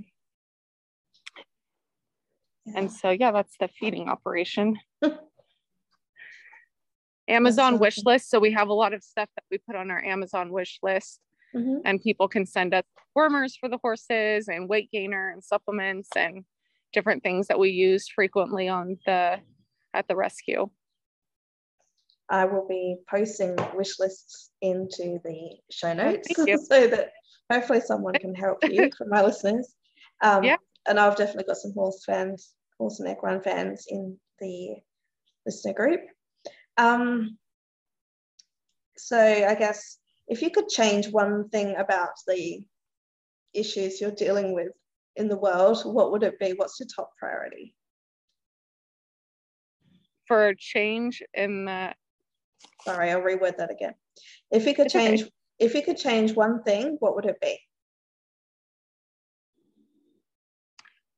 And 2.74 2.90
so, 2.90 3.10
yeah, 3.10 3.30
that's 3.30 3.56
the 3.60 3.68
feeding 3.68 4.08
operation. 4.08 4.78
Amazon 7.28 7.78
wish 7.78 7.98
list. 8.04 8.28
So 8.30 8.38
we 8.38 8.52
have 8.52 8.68
a 8.68 8.72
lot 8.74 8.92
of 8.92 9.02
stuff 9.02 9.28
that 9.36 9.44
we 9.50 9.58
put 9.58 9.76
on 9.76 9.90
our 9.90 10.02
Amazon 10.04 10.50
wish 10.50 10.78
list, 10.82 11.20
hmm 11.54 11.78
and 11.84 12.00
people 12.02 12.28
can 12.28 12.44
send 12.46 12.74
us 12.74 12.82
warmers 13.14 13.56
for 13.56 13.68
the 13.68 13.78
horses 13.78 14.48
and 14.48 14.68
weight 14.68 14.90
gainer 14.90 15.30
and 15.30 15.44
supplements 15.44 16.08
and 16.16 16.44
different 16.96 17.22
things 17.22 17.46
that 17.48 17.58
we 17.58 17.68
use 17.68 18.08
frequently 18.08 18.68
on 18.68 18.96
the 19.04 19.36
at 19.92 20.08
the 20.08 20.16
rescue. 20.16 20.68
I 22.30 22.46
will 22.46 22.66
be 22.66 22.96
posting 23.08 23.54
wish 23.74 24.00
lists 24.00 24.50
into 24.62 25.20
the 25.22 25.58
show 25.70 25.92
notes 25.92 26.28
so 26.68 26.86
that 26.88 27.12
hopefully 27.52 27.80
someone 27.80 28.14
can 28.14 28.34
help 28.34 28.58
you 28.64 28.90
for 28.98 29.06
my 29.06 29.22
listeners. 29.22 29.74
Um, 30.22 30.42
Yeah. 30.42 30.56
And 30.88 30.98
I've 30.98 31.16
definitely 31.16 31.44
got 31.44 31.58
some 31.58 31.74
horse 31.74 32.02
fans, 32.06 32.54
horse 32.78 32.98
and 33.00 33.10
equine 33.10 33.42
fans 33.42 33.86
in 33.88 34.18
the 34.40 34.76
listener 35.44 35.74
group. 35.74 36.00
Um, 36.78 37.36
so 38.96 39.18
I 39.18 39.54
guess 39.54 39.98
if 40.28 40.40
you 40.40 40.50
could 40.50 40.68
change 40.68 41.10
one 41.10 41.48
thing 41.50 41.76
about 41.76 42.14
the 42.26 42.64
issues 43.52 44.00
you're 44.00 44.10
dealing 44.10 44.54
with 44.54 44.72
in 45.16 45.28
the 45.28 45.36
world, 45.36 45.82
what 45.84 46.12
would 46.12 46.22
it 46.22 46.38
be? 46.38 46.52
What's 46.52 46.78
your 46.78 46.88
top 46.94 47.10
priority? 47.18 47.74
For 50.26 50.48
a 50.48 50.56
change 50.56 51.22
in 51.34 51.64
the 51.64 51.94
Sorry, 52.82 53.10
I'll 53.10 53.20
reword 53.20 53.56
that 53.58 53.70
again. 53.70 53.94
If 54.50 54.66
you 54.66 54.74
could 54.74 54.86
It's 54.86 54.94
okay. 54.94 55.16
change, 55.16 55.30
if 55.58 55.74
you 55.74 55.82
could 55.82 55.96
change 55.96 56.34
one 56.34 56.62
thing, 56.62 56.96
what 57.00 57.14
would 57.14 57.26
it 57.26 57.40
be? 57.40 57.58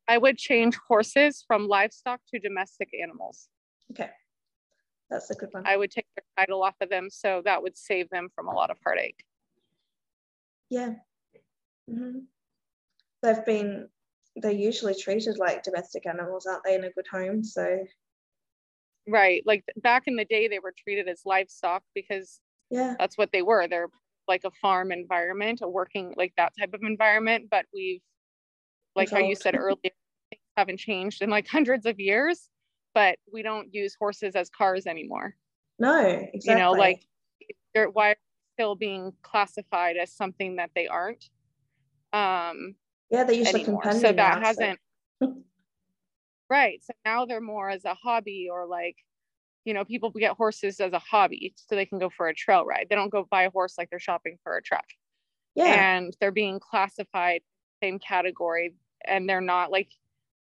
I 0.09 0.17
would 0.19 0.39
change 0.39 0.77
horses 0.89 1.45
from 1.47 1.69
livestock 1.69 2.21
to 2.33 2.39
domestic 2.39 2.89
animals. 3.01 3.49
Okay, 3.93 4.11
that's 5.11 5.31
a 5.31 5.35
good 5.35 5.51
one. 5.53 5.67
I 5.67 5.77
would 5.77 5.91
take 5.91 6.07
the 6.17 6.23
title 6.37 6.63
off 6.63 6.77
of 6.81 6.89
them 6.89 7.09
so 7.11 7.43
that 7.45 7.63
would 7.63 7.77
save 7.77 8.09
them 8.09 8.29
from 8.35 8.49
a 8.49 8.53
lot 8.53 8.71
of 8.71 8.79
heartache. 8.83 9.23
Yeah. 10.71 10.95
Mhm. 11.91 12.27
They've 13.23 13.45
been, 13.45 13.89
they're 14.37 14.53
usually 14.53 14.95
treated 14.95 15.39
like 15.39 15.63
domestic 15.63 16.07
animals, 16.07 16.47
aren't 16.47 16.65
they, 16.65 16.75
in 16.75 16.85
a 16.85 16.91
good 16.91 17.07
home? 17.11 17.43
So, 17.43 17.85
Right. 19.09 19.43
Like 19.47 19.65
back 19.79 20.03
in 20.07 20.17
the 20.17 20.27
day, 20.27 20.49
they 20.49 20.59
were 20.59 20.75
treated 20.77 21.09
as 21.09 21.23
livestock 21.25 21.83
because 21.95 22.41
yeah, 22.71 22.95
that's 22.99 23.17
what 23.17 23.33
they 23.33 23.41
were. 23.41 23.67
They're 23.67 23.89
like 24.29 24.45
a 24.45 24.51
farm 24.51 24.93
environment, 24.93 25.61
a 25.63 25.69
working 25.69 26.13
like 26.17 26.35
that 26.37 26.53
type 26.59 26.75
of 26.75 26.83
environment, 26.83 27.47
but 27.51 27.65
we've 27.73 28.03
like 28.95 29.11
how 29.11 29.19
you 29.19 29.35
said 29.35 29.55
earlier, 29.57 29.77
things 29.83 30.43
haven't 30.59 30.79
changed 30.79 31.23
in 31.23 31.31
like 31.31 31.49
hundreds 31.49 31.87
of 31.87 31.99
years, 31.99 32.51
but 32.95 33.19
we 33.33 33.43
don't 33.43 33.73
use 33.73 33.97
horses 33.99 34.37
as 34.37 34.51
cars 34.51 34.87
anymore. 34.87 35.35
No, 35.79 35.97
exactly. 35.99 36.53
You 36.53 36.59
know, 36.59 36.73
like 36.73 37.07
they're 37.75 37.89
why 37.89 38.17
still 38.57 38.75
being 38.75 39.13
classified 39.23 39.97
as 39.97 40.13
something 40.13 40.57
that 40.57 40.71
they 40.75 40.87
aren't. 40.87 41.31
Um 42.13 42.75
yeah, 43.11 43.25
they 43.25 43.35
used 43.35 43.55
anymore. 43.55 43.83
to 43.83 43.95
So 43.95 44.13
that 44.13 44.43
hasn't 44.43 44.79
right. 46.51 46.83
So 46.83 46.93
now 47.05 47.27
they're 47.27 47.41
more 47.41 47.71
as 47.71 47.85
a 47.85 47.95
hobby 47.95 48.49
or 48.51 48.67
like 48.67 48.97
you 49.65 49.75
know, 49.75 49.85
people 49.85 50.11
get 50.11 50.35
horses 50.35 50.81
as 50.81 50.95
a 50.95 50.99
hobby 50.99 51.53
so 51.57 51.75
they 51.75 51.85
can 51.85 51.99
go 51.99 52.09
for 52.09 52.29
a 52.29 52.35
trail 52.35 52.65
ride. 52.65 52.87
They 52.89 52.97
don't 52.97 53.11
go 53.11 53.27
buy 53.31 53.43
a 53.43 53.51
horse 53.51 53.75
like 53.77 53.91
they're 53.91 53.99
shopping 53.99 54.39
for 54.43 54.57
a 54.57 54.63
truck. 54.63 54.87
Yeah. 55.55 55.97
And 55.97 56.17
they're 56.21 56.33
being 56.33 56.59
classified 56.59 57.43
same 57.83 57.99
category 57.99 58.75
and 59.07 59.29
they're 59.29 59.43
not 59.43 59.71
like 59.71 59.91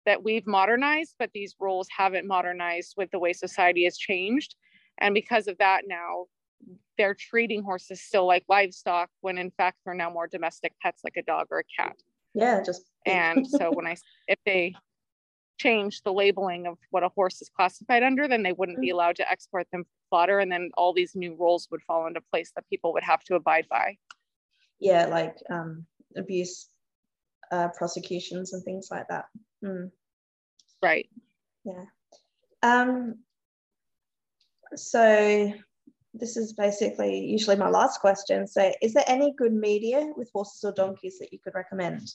that 0.05 0.23
we've 0.23 0.45
modernized, 0.45 1.15
but 1.17 1.31
these 1.33 1.55
roles 1.59 1.87
haven't 1.95 2.27
modernized 2.27 2.93
with 2.97 3.09
the 3.09 3.17
way 3.17 3.33
society 3.33 3.85
has 3.85 3.97
changed. 3.97 4.55
And 4.99 5.15
because 5.15 5.47
of 5.47 5.57
that 5.57 5.85
now 5.87 6.25
they're 6.97 7.15
treating 7.15 7.63
horses 7.63 8.01
still 8.01 8.25
like 8.25 8.43
livestock 8.47 9.09
when 9.21 9.37
in 9.37 9.51
fact 9.51 9.77
they're 9.83 9.93
now 9.93 10.09
more 10.09 10.27
domestic 10.27 10.73
pets 10.81 11.01
like 11.03 11.17
a 11.17 11.23
dog 11.23 11.47
or 11.51 11.59
a 11.59 11.63
cat. 11.81 11.95
Yeah, 12.35 12.61
just 12.61 12.83
and 13.05 13.47
so 13.47 13.71
when 13.71 13.87
I 13.87 13.95
if 14.27 14.37
they 14.45 14.75
change 15.57 16.01
the 16.03 16.11
labeling 16.11 16.67
of 16.67 16.77
what 16.91 17.03
a 17.03 17.09
horse 17.09 17.41
is 17.41 17.49
classified 17.49 18.03
under, 18.03 18.27
then 18.27 18.43
they 18.43 18.51
wouldn't 18.51 18.81
be 18.81 18.89
allowed 18.89 19.15
to 19.15 19.29
export 19.29 19.65
them 19.71 19.83
for 19.83 19.89
slaughter. 20.09 20.39
And 20.39 20.51
then 20.51 20.69
all 20.75 20.93
these 20.93 21.15
new 21.15 21.35
rules 21.35 21.67
would 21.71 21.81
fall 21.83 22.07
into 22.07 22.21
place 22.31 22.51
that 22.55 22.69
people 22.69 22.93
would 22.93 23.03
have 23.03 23.23
to 23.23 23.35
abide 23.35 23.65
by. 23.69 23.97
Yeah, 24.79 25.05
like 25.05 25.37
um, 25.49 25.85
abuse 26.17 26.67
uh, 27.51 27.69
prosecutions 27.69 28.53
and 28.53 28.63
things 28.63 28.89
like 28.91 29.07
that. 29.07 29.25
Mm. 29.63 29.91
Right. 30.81 31.09
Yeah. 31.63 31.85
Um, 32.61 33.19
so 34.75 35.53
this 36.13 36.37
is 36.37 36.53
basically 36.53 37.19
usually 37.19 37.55
my 37.55 37.69
last 37.69 38.01
question. 38.01 38.47
So 38.47 38.73
is 38.81 38.93
there 38.93 39.03
any 39.07 39.33
good 39.37 39.53
media 39.53 40.11
with 40.17 40.29
horses 40.33 40.63
or 40.63 40.73
donkeys 40.73 41.17
that 41.19 41.31
you 41.31 41.39
could 41.39 41.55
recommend? 41.55 42.09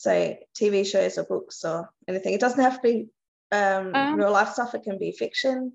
So 0.00 0.36
TV 0.54 0.86
shows 0.86 1.18
or 1.18 1.24
books 1.24 1.64
or 1.64 1.90
anything. 2.06 2.32
It 2.32 2.40
doesn't 2.40 2.62
have 2.62 2.80
to 2.80 2.82
be 2.82 3.08
um, 3.50 3.92
um, 3.94 4.14
real 4.14 4.30
life 4.30 4.52
stuff. 4.52 4.74
It 4.74 4.84
can 4.84 4.96
be 4.96 5.10
fiction. 5.10 5.72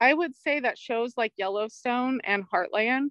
I 0.00 0.14
would 0.14 0.34
say 0.34 0.60
that 0.60 0.78
shows 0.78 1.12
like 1.18 1.34
Yellowstone 1.36 2.20
and 2.24 2.44
Heartland 2.48 3.10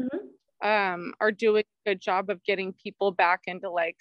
mm-hmm. 0.00 0.66
um, 0.66 1.12
are 1.20 1.30
doing 1.30 1.64
a 1.86 1.90
good 1.90 2.00
job 2.00 2.30
of 2.30 2.42
getting 2.44 2.72
people 2.72 3.12
back 3.12 3.42
into 3.46 3.68
like 3.68 3.98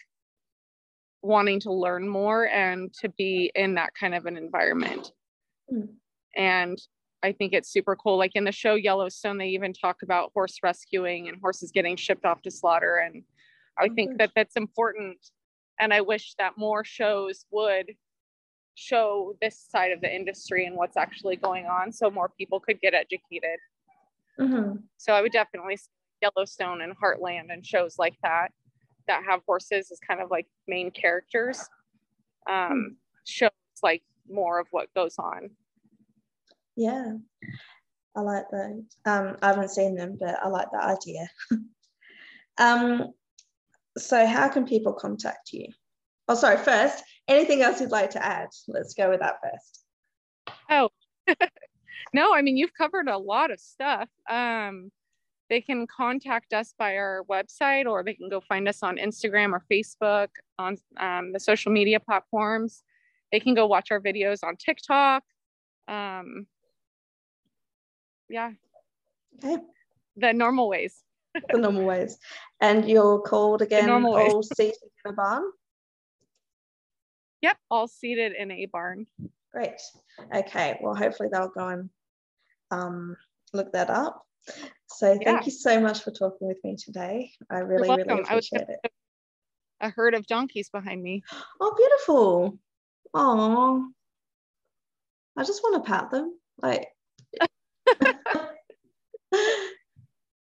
wanting 1.21 1.59
to 1.61 1.73
learn 1.73 2.07
more 2.07 2.47
and 2.47 2.93
to 3.01 3.09
be 3.09 3.51
in 3.55 3.75
that 3.75 3.93
kind 3.93 4.15
of 4.15 4.25
an 4.25 4.37
environment. 4.37 5.11
Mm. 5.69 5.89
And 6.33 6.77
I 7.23 7.33
think 7.33 7.51
it's 7.51 7.69
super 7.69 7.97
cool. 7.97 8.17
Like 8.17 8.35
in 8.35 8.45
the 8.45 8.53
show 8.53 8.75
Yellowstone, 8.75 9.37
they 9.37 9.49
even 9.49 9.73
talk 9.73 10.01
about 10.01 10.31
horse 10.33 10.59
rescuing 10.63 11.27
and 11.27 11.41
horses 11.41 11.71
getting 11.71 11.97
shipped 11.97 12.23
off 12.23 12.41
to 12.43 12.51
slaughter. 12.51 12.97
And 12.97 13.23
I 13.79 13.89
think 13.89 14.17
that 14.17 14.31
that's 14.35 14.55
important. 14.55 15.17
And 15.79 15.93
I 15.93 16.01
wish 16.01 16.33
that 16.39 16.57
more 16.57 16.83
shows 16.83 17.45
would 17.51 17.93
show 18.75 19.33
this 19.41 19.65
side 19.69 19.91
of 19.91 20.01
the 20.01 20.13
industry 20.13 20.65
and 20.65 20.75
what's 20.75 20.97
actually 20.97 21.35
going 21.35 21.65
on 21.65 21.91
so 21.91 22.09
more 22.09 22.29
people 22.37 22.59
could 22.59 22.79
get 22.79 22.93
educated. 22.93 23.59
Mm-hmm. 24.39 24.77
So 24.97 25.13
I 25.13 25.21
would 25.21 25.31
definitely 25.31 25.77
Yellowstone 26.21 26.81
and 26.81 26.93
Heartland 26.97 27.51
and 27.51 27.65
shows 27.65 27.97
like 27.97 28.15
that 28.23 28.49
that 29.07 29.23
have 29.27 29.41
horses 29.45 29.91
as 29.91 29.99
kind 29.99 30.21
of 30.21 30.29
like 30.29 30.47
main 30.67 30.91
characters 30.91 31.63
um, 32.49 32.69
hmm. 32.69 32.93
shows 33.25 33.51
like 33.83 34.03
more 34.29 34.59
of 34.59 34.67
what 34.71 34.93
goes 34.93 35.15
on. 35.17 35.49
Yeah, 36.75 37.13
I 38.15 38.21
like 38.21 38.45
that. 38.51 38.83
Um, 39.05 39.37
I 39.41 39.47
haven't 39.47 39.69
seen 39.69 39.95
them, 39.95 40.17
but 40.19 40.37
I 40.41 40.47
like 40.47 40.67
that 40.71 40.83
idea. 40.83 41.29
um, 42.57 43.13
so 43.97 44.25
how 44.25 44.47
can 44.47 44.65
people 44.65 44.93
contact 44.93 45.51
you? 45.53 45.67
Oh, 46.27 46.35
sorry, 46.35 46.57
first, 46.57 47.03
anything 47.27 47.61
else 47.61 47.79
you'd 47.79 47.91
like 47.91 48.11
to 48.11 48.25
add? 48.25 48.49
Let's 48.67 48.93
go 48.93 49.09
with 49.09 49.19
that 49.21 49.37
first. 49.41 49.85
Oh, 50.69 50.89
no, 52.13 52.33
I 52.33 52.41
mean, 52.41 52.57
you've 52.57 52.73
covered 52.73 53.07
a 53.07 53.17
lot 53.17 53.51
of 53.51 53.59
stuff. 53.59 54.09
Um, 54.29 54.91
they 55.49 55.61
can 55.61 55.87
contact 55.87 56.53
us 56.53 56.73
by 56.77 56.97
our 56.97 57.23
website 57.29 57.85
or 57.85 58.03
they 58.03 58.13
can 58.13 58.29
go 58.29 58.41
find 58.41 58.67
us 58.67 58.83
on 58.83 58.97
Instagram 58.97 59.53
or 59.53 59.63
Facebook 59.71 60.27
on 60.59 60.77
um, 60.97 61.31
the 61.31 61.39
social 61.39 61.71
media 61.71 61.99
platforms. 61.99 62.83
They 63.31 63.39
can 63.39 63.53
go 63.53 63.65
watch 63.67 63.91
our 63.91 64.01
videos 64.01 64.43
on 64.43 64.57
TikTok. 64.57 65.23
Um, 65.87 66.47
yeah. 68.29 68.51
Okay. 69.37 69.57
The 70.17 70.33
normal 70.33 70.67
ways. 70.67 71.03
The 71.49 71.57
normal 71.57 71.85
ways. 71.85 72.17
And 72.61 72.87
you're 72.87 73.19
called 73.19 73.61
again 73.61 73.89
all 73.89 74.43
seated 74.43 74.75
in 75.05 75.11
a 75.11 75.13
barn? 75.13 75.43
Yep, 77.41 77.57
all 77.69 77.87
seated 77.87 78.33
in 78.33 78.51
a 78.51 78.65
barn. 78.65 79.05
Great. 79.51 79.79
Okay, 80.33 80.79
well, 80.81 80.95
hopefully 80.95 81.29
they'll 81.31 81.49
go 81.49 81.67
and 81.67 81.89
um, 82.71 83.15
look 83.53 83.71
that 83.73 83.89
up. 83.89 84.23
So 84.87 85.13
thank 85.13 85.41
yeah. 85.41 85.45
you 85.45 85.51
so 85.51 85.79
much 85.79 86.01
for 86.03 86.11
talking 86.11 86.47
with 86.47 86.57
me 86.63 86.75
today. 86.75 87.31
I 87.49 87.59
really, 87.59 87.89
really 87.89 88.21
appreciate 88.21 88.67
it. 88.69 88.91
A 89.81 89.89
herd 89.89 90.15
of 90.15 90.25
donkeys 90.25 90.69
behind 90.69 91.03
me. 91.03 91.23
Oh, 91.59 91.73
beautiful. 91.77 92.57
Oh, 93.13 93.87
I 95.37 95.43
just 95.43 95.61
want 95.61 95.83
to 95.83 95.89
pat 95.89 96.09
them. 96.09 96.37
Like, 96.61 96.87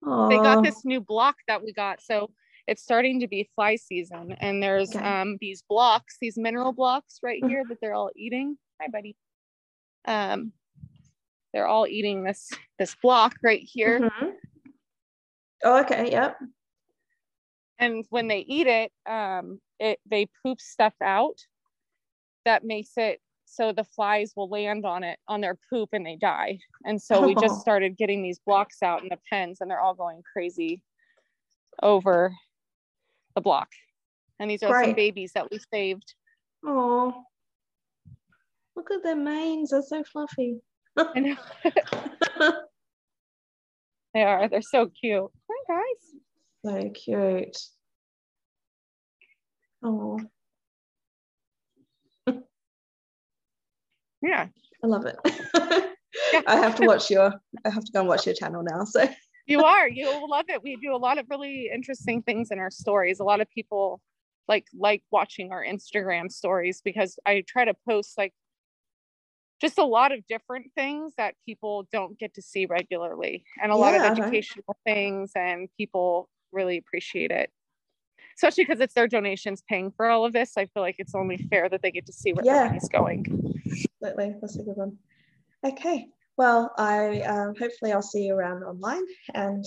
they 0.04 0.38
got 0.38 0.64
this 0.64 0.84
new 0.84 1.00
block 1.02 1.36
that 1.48 1.64
we 1.64 1.74
got. 1.74 2.02
So 2.02 2.32
it's 2.68 2.82
starting 2.82 3.20
to 3.20 3.28
be 3.28 3.50
fly 3.56 3.76
season 3.76 4.36
and 4.40 4.62
there's 4.62 4.96
okay. 4.96 5.22
um, 5.22 5.38
these 5.42 5.64
blocks, 5.68 6.18
these 6.22 6.38
mineral 6.38 6.74
blocks 6.74 7.20
right 7.22 7.44
here 7.46 7.64
that 7.68 7.80
they're 7.82 7.94
all 7.94 8.12
eating. 8.16 8.58
Hi, 8.82 8.88
buddy. 8.88 9.16
Um, 10.06 10.54
they're 11.54 11.68
all 11.68 11.86
eating 11.88 12.24
this 12.24 12.50
this 12.80 12.96
block 13.02 13.36
right 13.44 13.62
here. 13.64 14.00
Mm-hmm. 14.00 14.28
Oh, 15.64 15.80
okay. 15.82 16.12
Yep. 16.12 16.38
And 17.78 18.06
when 18.10 18.28
they 18.28 18.40
eat 18.40 18.68
it, 18.68 18.92
um, 19.08 19.60
it 19.80 20.00
they 20.10 20.28
poop 20.44 20.62
stuff 20.62 20.94
out 21.02 21.38
that 22.46 22.64
makes 22.64 22.92
it 22.98 23.20
so 23.52 23.74
the 23.74 23.84
flies 23.84 24.32
will 24.38 24.48
land 24.48 24.86
on 24.86 25.04
it 25.04 25.20
on 25.28 25.42
their 25.42 25.58
poop 25.70 25.90
and 25.92 26.06
they 26.06 26.16
die. 26.16 26.58
And 26.86 27.02
so 27.02 27.26
we 27.26 27.36
just 27.36 27.60
started 27.66 27.98
getting 27.98 28.24
these 28.24 28.40
blocks 28.40 28.82
out 28.82 29.04
in 29.04 29.10
the 29.10 29.18
pens 29.30 29.58
and 29.60 29.70
they're 29.70 29.82
all 29.82 29.94
going 29.94 30.22
crazy 30.32 30.82
over 31.84 32.34
the 33.36 33.42
block. 33.42 33.68
And 34.40 34.50
these 34.50 34.64
are 34.64 34.84
some 34.84 34.94
babies 34.94 35.34
that 35.36 35.52
we 35.52 35.60
saved. 35.72 36.14
Oh, 36.66 37.24
look 38.76 38.90
at 38.90 39.04
their 39.04 39.18
manes. 39.18 39.72
They're 39.72 39.82
so 39.82 40.04
fluffy. 40.06 40.62
I 40.98 41.20
know. 41.20 41.36
they 44.14 44.24
are. 44.24 44.48
They're 44.48 44.62
so 44.62 44.88
cute. 44.88 45.30
Hi, 45.50 45.84
guys. 46.64 46.84
So 46.84 46.90
cute. 46.92 47.58
Oh. 49.84 50.20
Yeah. 54.22 54.48
I 54.84 54.88
love 54.88 55.06
it. 55.06 55.18
I 56.48 56.56
have 56.56 56.76
to 56.76 56.86
watch 56.86 57.10
your 57.10 57.34
I 57.66 57.70
have 57.70 57.86
to 57.86 57.92
go 57.92 58.00
and 58.00 58.10
watch 58.10 58.26
your 58.26 58.36
channel 58.36 58.64
now. 58.64 58.84
So 58.86 59.08
you 59.48 59.64
are. 59.64 59.88
You 59.88 60.08
will 60.08 60.30
love 60.30 60.46
it. 60.50 60.64
We 60.64 60.78
do 60.78 60.96
a 60.96 60.98
lot 60.98 61.18
of 61.18 61.26
really 61.30 61.70
interesting 61.74 62.22
things 62.22 62.52
in 62.52 62.60
our 62.60 62.72
stories. 62.72 63.20
A 63.20 63.24
lot 63.24 63.42
of 63.42 63.50
people 63.50 64.02
like 64.48 64.66
like 64.74 65.04
watching 65.12 65.52
our 65.52 65.64
Instagram 65.64 66.32
stories 66.32 66.82
because 66.84 67.18
I 67.26 67.44
try 67.48 67.66
to 67.66 67.74
post 67.88 68.18
like 68.18 68.34
just 69.62 69.78
a 69.78 69.86
lot 69.86 70.12
of 70.12 70.26
different 70.28 70.72
things 70.76 71.14
that 71.18 71.36
people 71.46 71.88
don't 71.92 72.18
get 72.18 72.34
to 72.34 72.42
see 72.42 72.66
regularly 72.66 73.46
and 73.62 73.72
a 73.72 73.76
yeah, 73.76 73.80
lot 73.80 73.96
of 73.96 74.02
educational 74.02 74.66
right. 74.68 74.96
things 74.96 75.32
and 75.36 75.70
people 75.78 76.28
really 76.52 76.78
appreciate 76.78 77.30
it 77.30 77.52
especially 78.36 78.66
because 78.66 78.82
it's 78.82 78.96
their 78.96 79.08
donations 79.08 79.64
paying 79.70 79.92
for 79.92 80.10
all 80.10 80.26
of 80.26 80.34
this 80.34 80.58
i 80.58 80.66
feel 80.66 80.82
like 80.82 80.96
it's 80.98 81.14
only 81.14 81.38
fair 81.50 81.70
that 81.70 81.82
they 81.84 81.92
get 81.92 82.06
to 82.08 82.14
see 82.14 82.34
where 82.34 82.44
yeah. 82.44 82.66
money's 82.66 82.90
going 82.90 83.24
absolutely. 84.02 84.36
That's 84.42 84.56
a 84.58 84.64
good 84.64 84.78
one. 84.78 84.98
Okay. 85.66 86.08
Well 86.38 86.72
i 86.78 87.22
um, 87.22 87.54
hopefully 87.60 87.92
i'll 87.92 88.02
see 88.02 88.24
you 88.26 88.34
around 88.34 88.64
online 88.64 89.04
and 89.36 89.66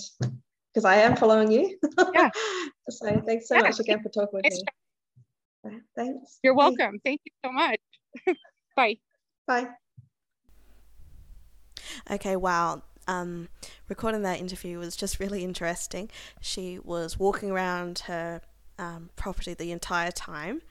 because 0.73 0.83
i 0.83 0.95
am 0.95 1.15
following 1.15 1.51
you. 1.51 1.77
Yeah. 2.13 2.29
So 2.87 3.19
thanks 3.25 3.47
so 3.47 3.55
yeah. 3.55 3.61
much 3.61 3.79
again 3.79 3.99
for 4.03 4.09
talking 4.09 4.41
with 4.43 4.53
me. 5.63 5.81
Thanks. 5.95 6.37
You're 6.43 6.53
welcome. 6.53 6.99
Thank 7.03 7.21
you 7.25 7.31
so 7.43 7.51
much. 7.51 7.79
Bye. 8.75 8.97
Bye. 9.47 9.69
Okay, 12.11 12.35
wow. 12.35 12.83
Um, 13.07 13.49
recording 13.89 14.21
that 14.21 14.39
interview 14.39 14.77
was 14.77 14.95
just 14.95 15.19
really 15.19 15.43
interesting. 15.43 16.11
She 16.41 16.77
was 16.77 17.17
walking 17.17 17.49
around 17.49 17.99
her 18.05 18.41
um, 18.77 19.09
property 19.15 19.53
the 19.53 19.71
entire 19.71 20.11
time, 20.11 20.61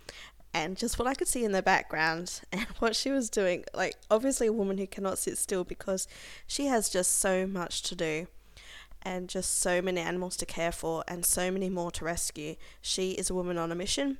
and 0.54 0.76
just 0.76 0.98
what 0.98 1.08
I 1.08 1.14
could 1.14 1.28
see 1.28 1.44
in 1.44 1.52
the 1.52 1.62
background 1.62 2.40
and 2.52 2.66
what 2.78 2.94
she 2.96 3.10
was 3.10 3.28
doing, 3.28 3.64
like 3.74 3.96
obviously 4.10 4.46
a 4.46 4.52
woman 4.52 4.78
who 4.78 4.86
cannot 4.86 5.18
sit 5.18 5.36
still 5.36 5.64
because 5.64 6.06
she 6.46 6.66
has 6.66 6.88
just 6.88 7.18
so 7.18 7.46
much 7.46 7.82
to 7.82 7.96
do 7.96 8.28
and 9.02 9.28
just 9.28 9.58
so 9.58 9.82
many 9.82 10.00
animals 10.00 10.36
to 10.38 10.46
care 10.46 10.72
for 10.72 11.04
and 11.06 11.26
so 11.26 11.50
many 11.50 11.68
more 11.68 11.90
to 11.90 12.04
rescue. 12.04 12.54
She 12.80 13.10
is 13.10 13.28
a 13.28 13.34
woman 13.34 13.58
on 13.58 13.72
a 13.72 13.74
mission 13.74 14.18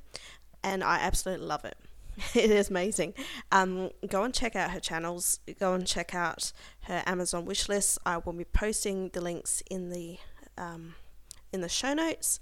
and 0.61 0.83
I 0.83 0.97
absolutely 0.97 1.47
love 1.47 1.63
it. 1.63 1.77
it 2.35 2.51
is 2.51 2.69
amazing. 2.69 3.13
Um, 3.51 3.89
go 4.07 4.23
and 4.23 4.33
check 4.33 4.55
out 4.55 4.71
her 4.71 4.79
channels. 4.79 5.39
Go 5.59 5.73
and 5.73 5.87
check 5.87 6.13
out 6.13 6.51
her 6.81 7.01
Amazon 7.05 7.45
wish 7.45 7.67
list. 7.69 7.97
I 8.05 8.17
will 8.17 8.33
be 8.33 8.45
posting 8.45 9.09
the 9.09 9.21
links 9.21 9.63
in 9.69 9.89
the 9.89 10.17
um, 10.57 10.95
in 11.51 11.61
the 11.61 11.69
show 11.69 11.93
notes. 11.93 12.39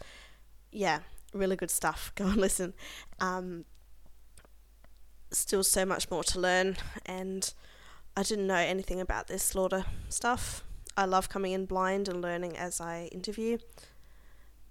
Yeah, 0.71 0.99
really 1.33 1.55
good 1.55 1.71
stuff. 1.71 2.11
Go 2.15 2.25
and 2.25 2.37
listen. 2.37 2.73
Um, 3.19 3.65
still 5.33 5.63
so 5.63 5.85
much 5.85 6.09
more 6.09 6.23
to 6.25 6.39
learn, 6.39 6.77
and 7.05 7.53
I 8.15 8.23
didn't 8.23 8.47
know 8.47 8.55
anything 8.55 9.01
about 9.01 9.27
this 9.27 9.43
slaughter 9.43 9.85
stuff. 10.09 10.63
I 10.95 11.05
love 11.05 11.29
coming 11.29 11.53
in 11.53 11.65
blind 11.65 12.07
and 12.07 12.21
learning 12.21 12.57
as 12.57 12.79
I 12.79 13.09
interview. 13.11 13.57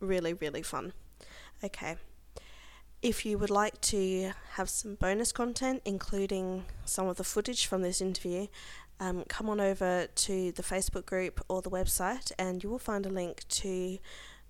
Really, 0.01 0.35
really 0.35 0.63
fun. 0.63 0.93
Okay. 1.65 1.97
If 3.03 3.27
you 3.27 3.37
would 3.39 3.51
like 3.51 3.81
to 3.81 4.33
have 4.53 4.71
some 4.71 4.95
bonus 4.95 5.33
content, 5.33 5.83
including 5.85 6.65
some 6.85 7.09
of 7.09 7.17
the 7.17 7.25
footage 7.25 7.67
from 7.67 7.83
this 7.83 8.01
interview, 8.01 8.47
um, 9.01 9.25
come 9.29 9.51
on 9.51 9.61
over 9.61 10.07
to 10.07 10.53
the 10.53 10.63
Facebook 10.63 11.05
group 11.07 11.41
or 11.49 11.63
the 11.63 11.71
website, 11.71 12.31
and 12.39 12.63
you 12.63 12.71
will 12.71 12.79
find 12.79 13.05
a 13.05 13.09
link 13.09 13.43
to 13.49 13.99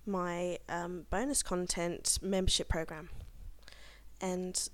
my 0.05 0.59
um, 0.69 1.07
bonus 1.09 1.41
content 1.41 2.19
membership 2.21 2.69
program. 2.69 3.09
And 4.21 4.69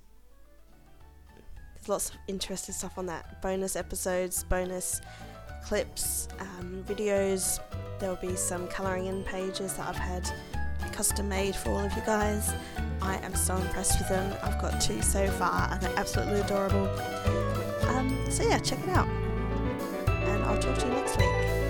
lots 1.89 2.09
of 2.09 2.15
interesting 2.27 2.73
stuff 2.73 2.97
on 2.97 3.05
that 3.07 3.41
bonus 3.41 3.75
episodes, 3.75 4.43
bonus 4.43 5.01
clips, 5.63 6.27
um, 6.39 6.83
videos. 6.87 7.59
There 7.99 8.09
will 8.09 8.17
be 8.17 8.35
some 8.35 8.67
colouring 8.67 9.07
in 9.07 9.23
pages 9.23 9.73
that 9.73 9.89
I've 9.89 9.95
had 9.95 10.29
custom 10.93 11.29
made 11.29 11.55
for 11.55 11.69
all 11.69 11.79
of 11.79 11.93
you 11.93 12.01
guys. 12.05 12.53
I 13.01 13.17
am 13.17 13.33
so 13.33 13.55
impressed 13.55 13.99
with 13.99 14.09
them. 14.09 14.35
I've 14.43 14.61
got 14.61 14.81
two 14.81 15.01
so 15.01 15.27
far 15.31 15.69
and 15.71 15.81
they're 15.81 15.97
absolutely 15.97 16.41
adorable. 16.41 16.87
Um, 17.87 18.17
so 18.29 18.43
yeah, 18.43 18.59
check 18.59 18.79
it 18.79 18.89
out. 18.89 19.07
And 19.07 20.43
I'll 20.43 20.59
talk 20.59 20.77
to 20.77 20.85
you 20.85 20.93
next 20.93 21.17
week. 21.17 21.68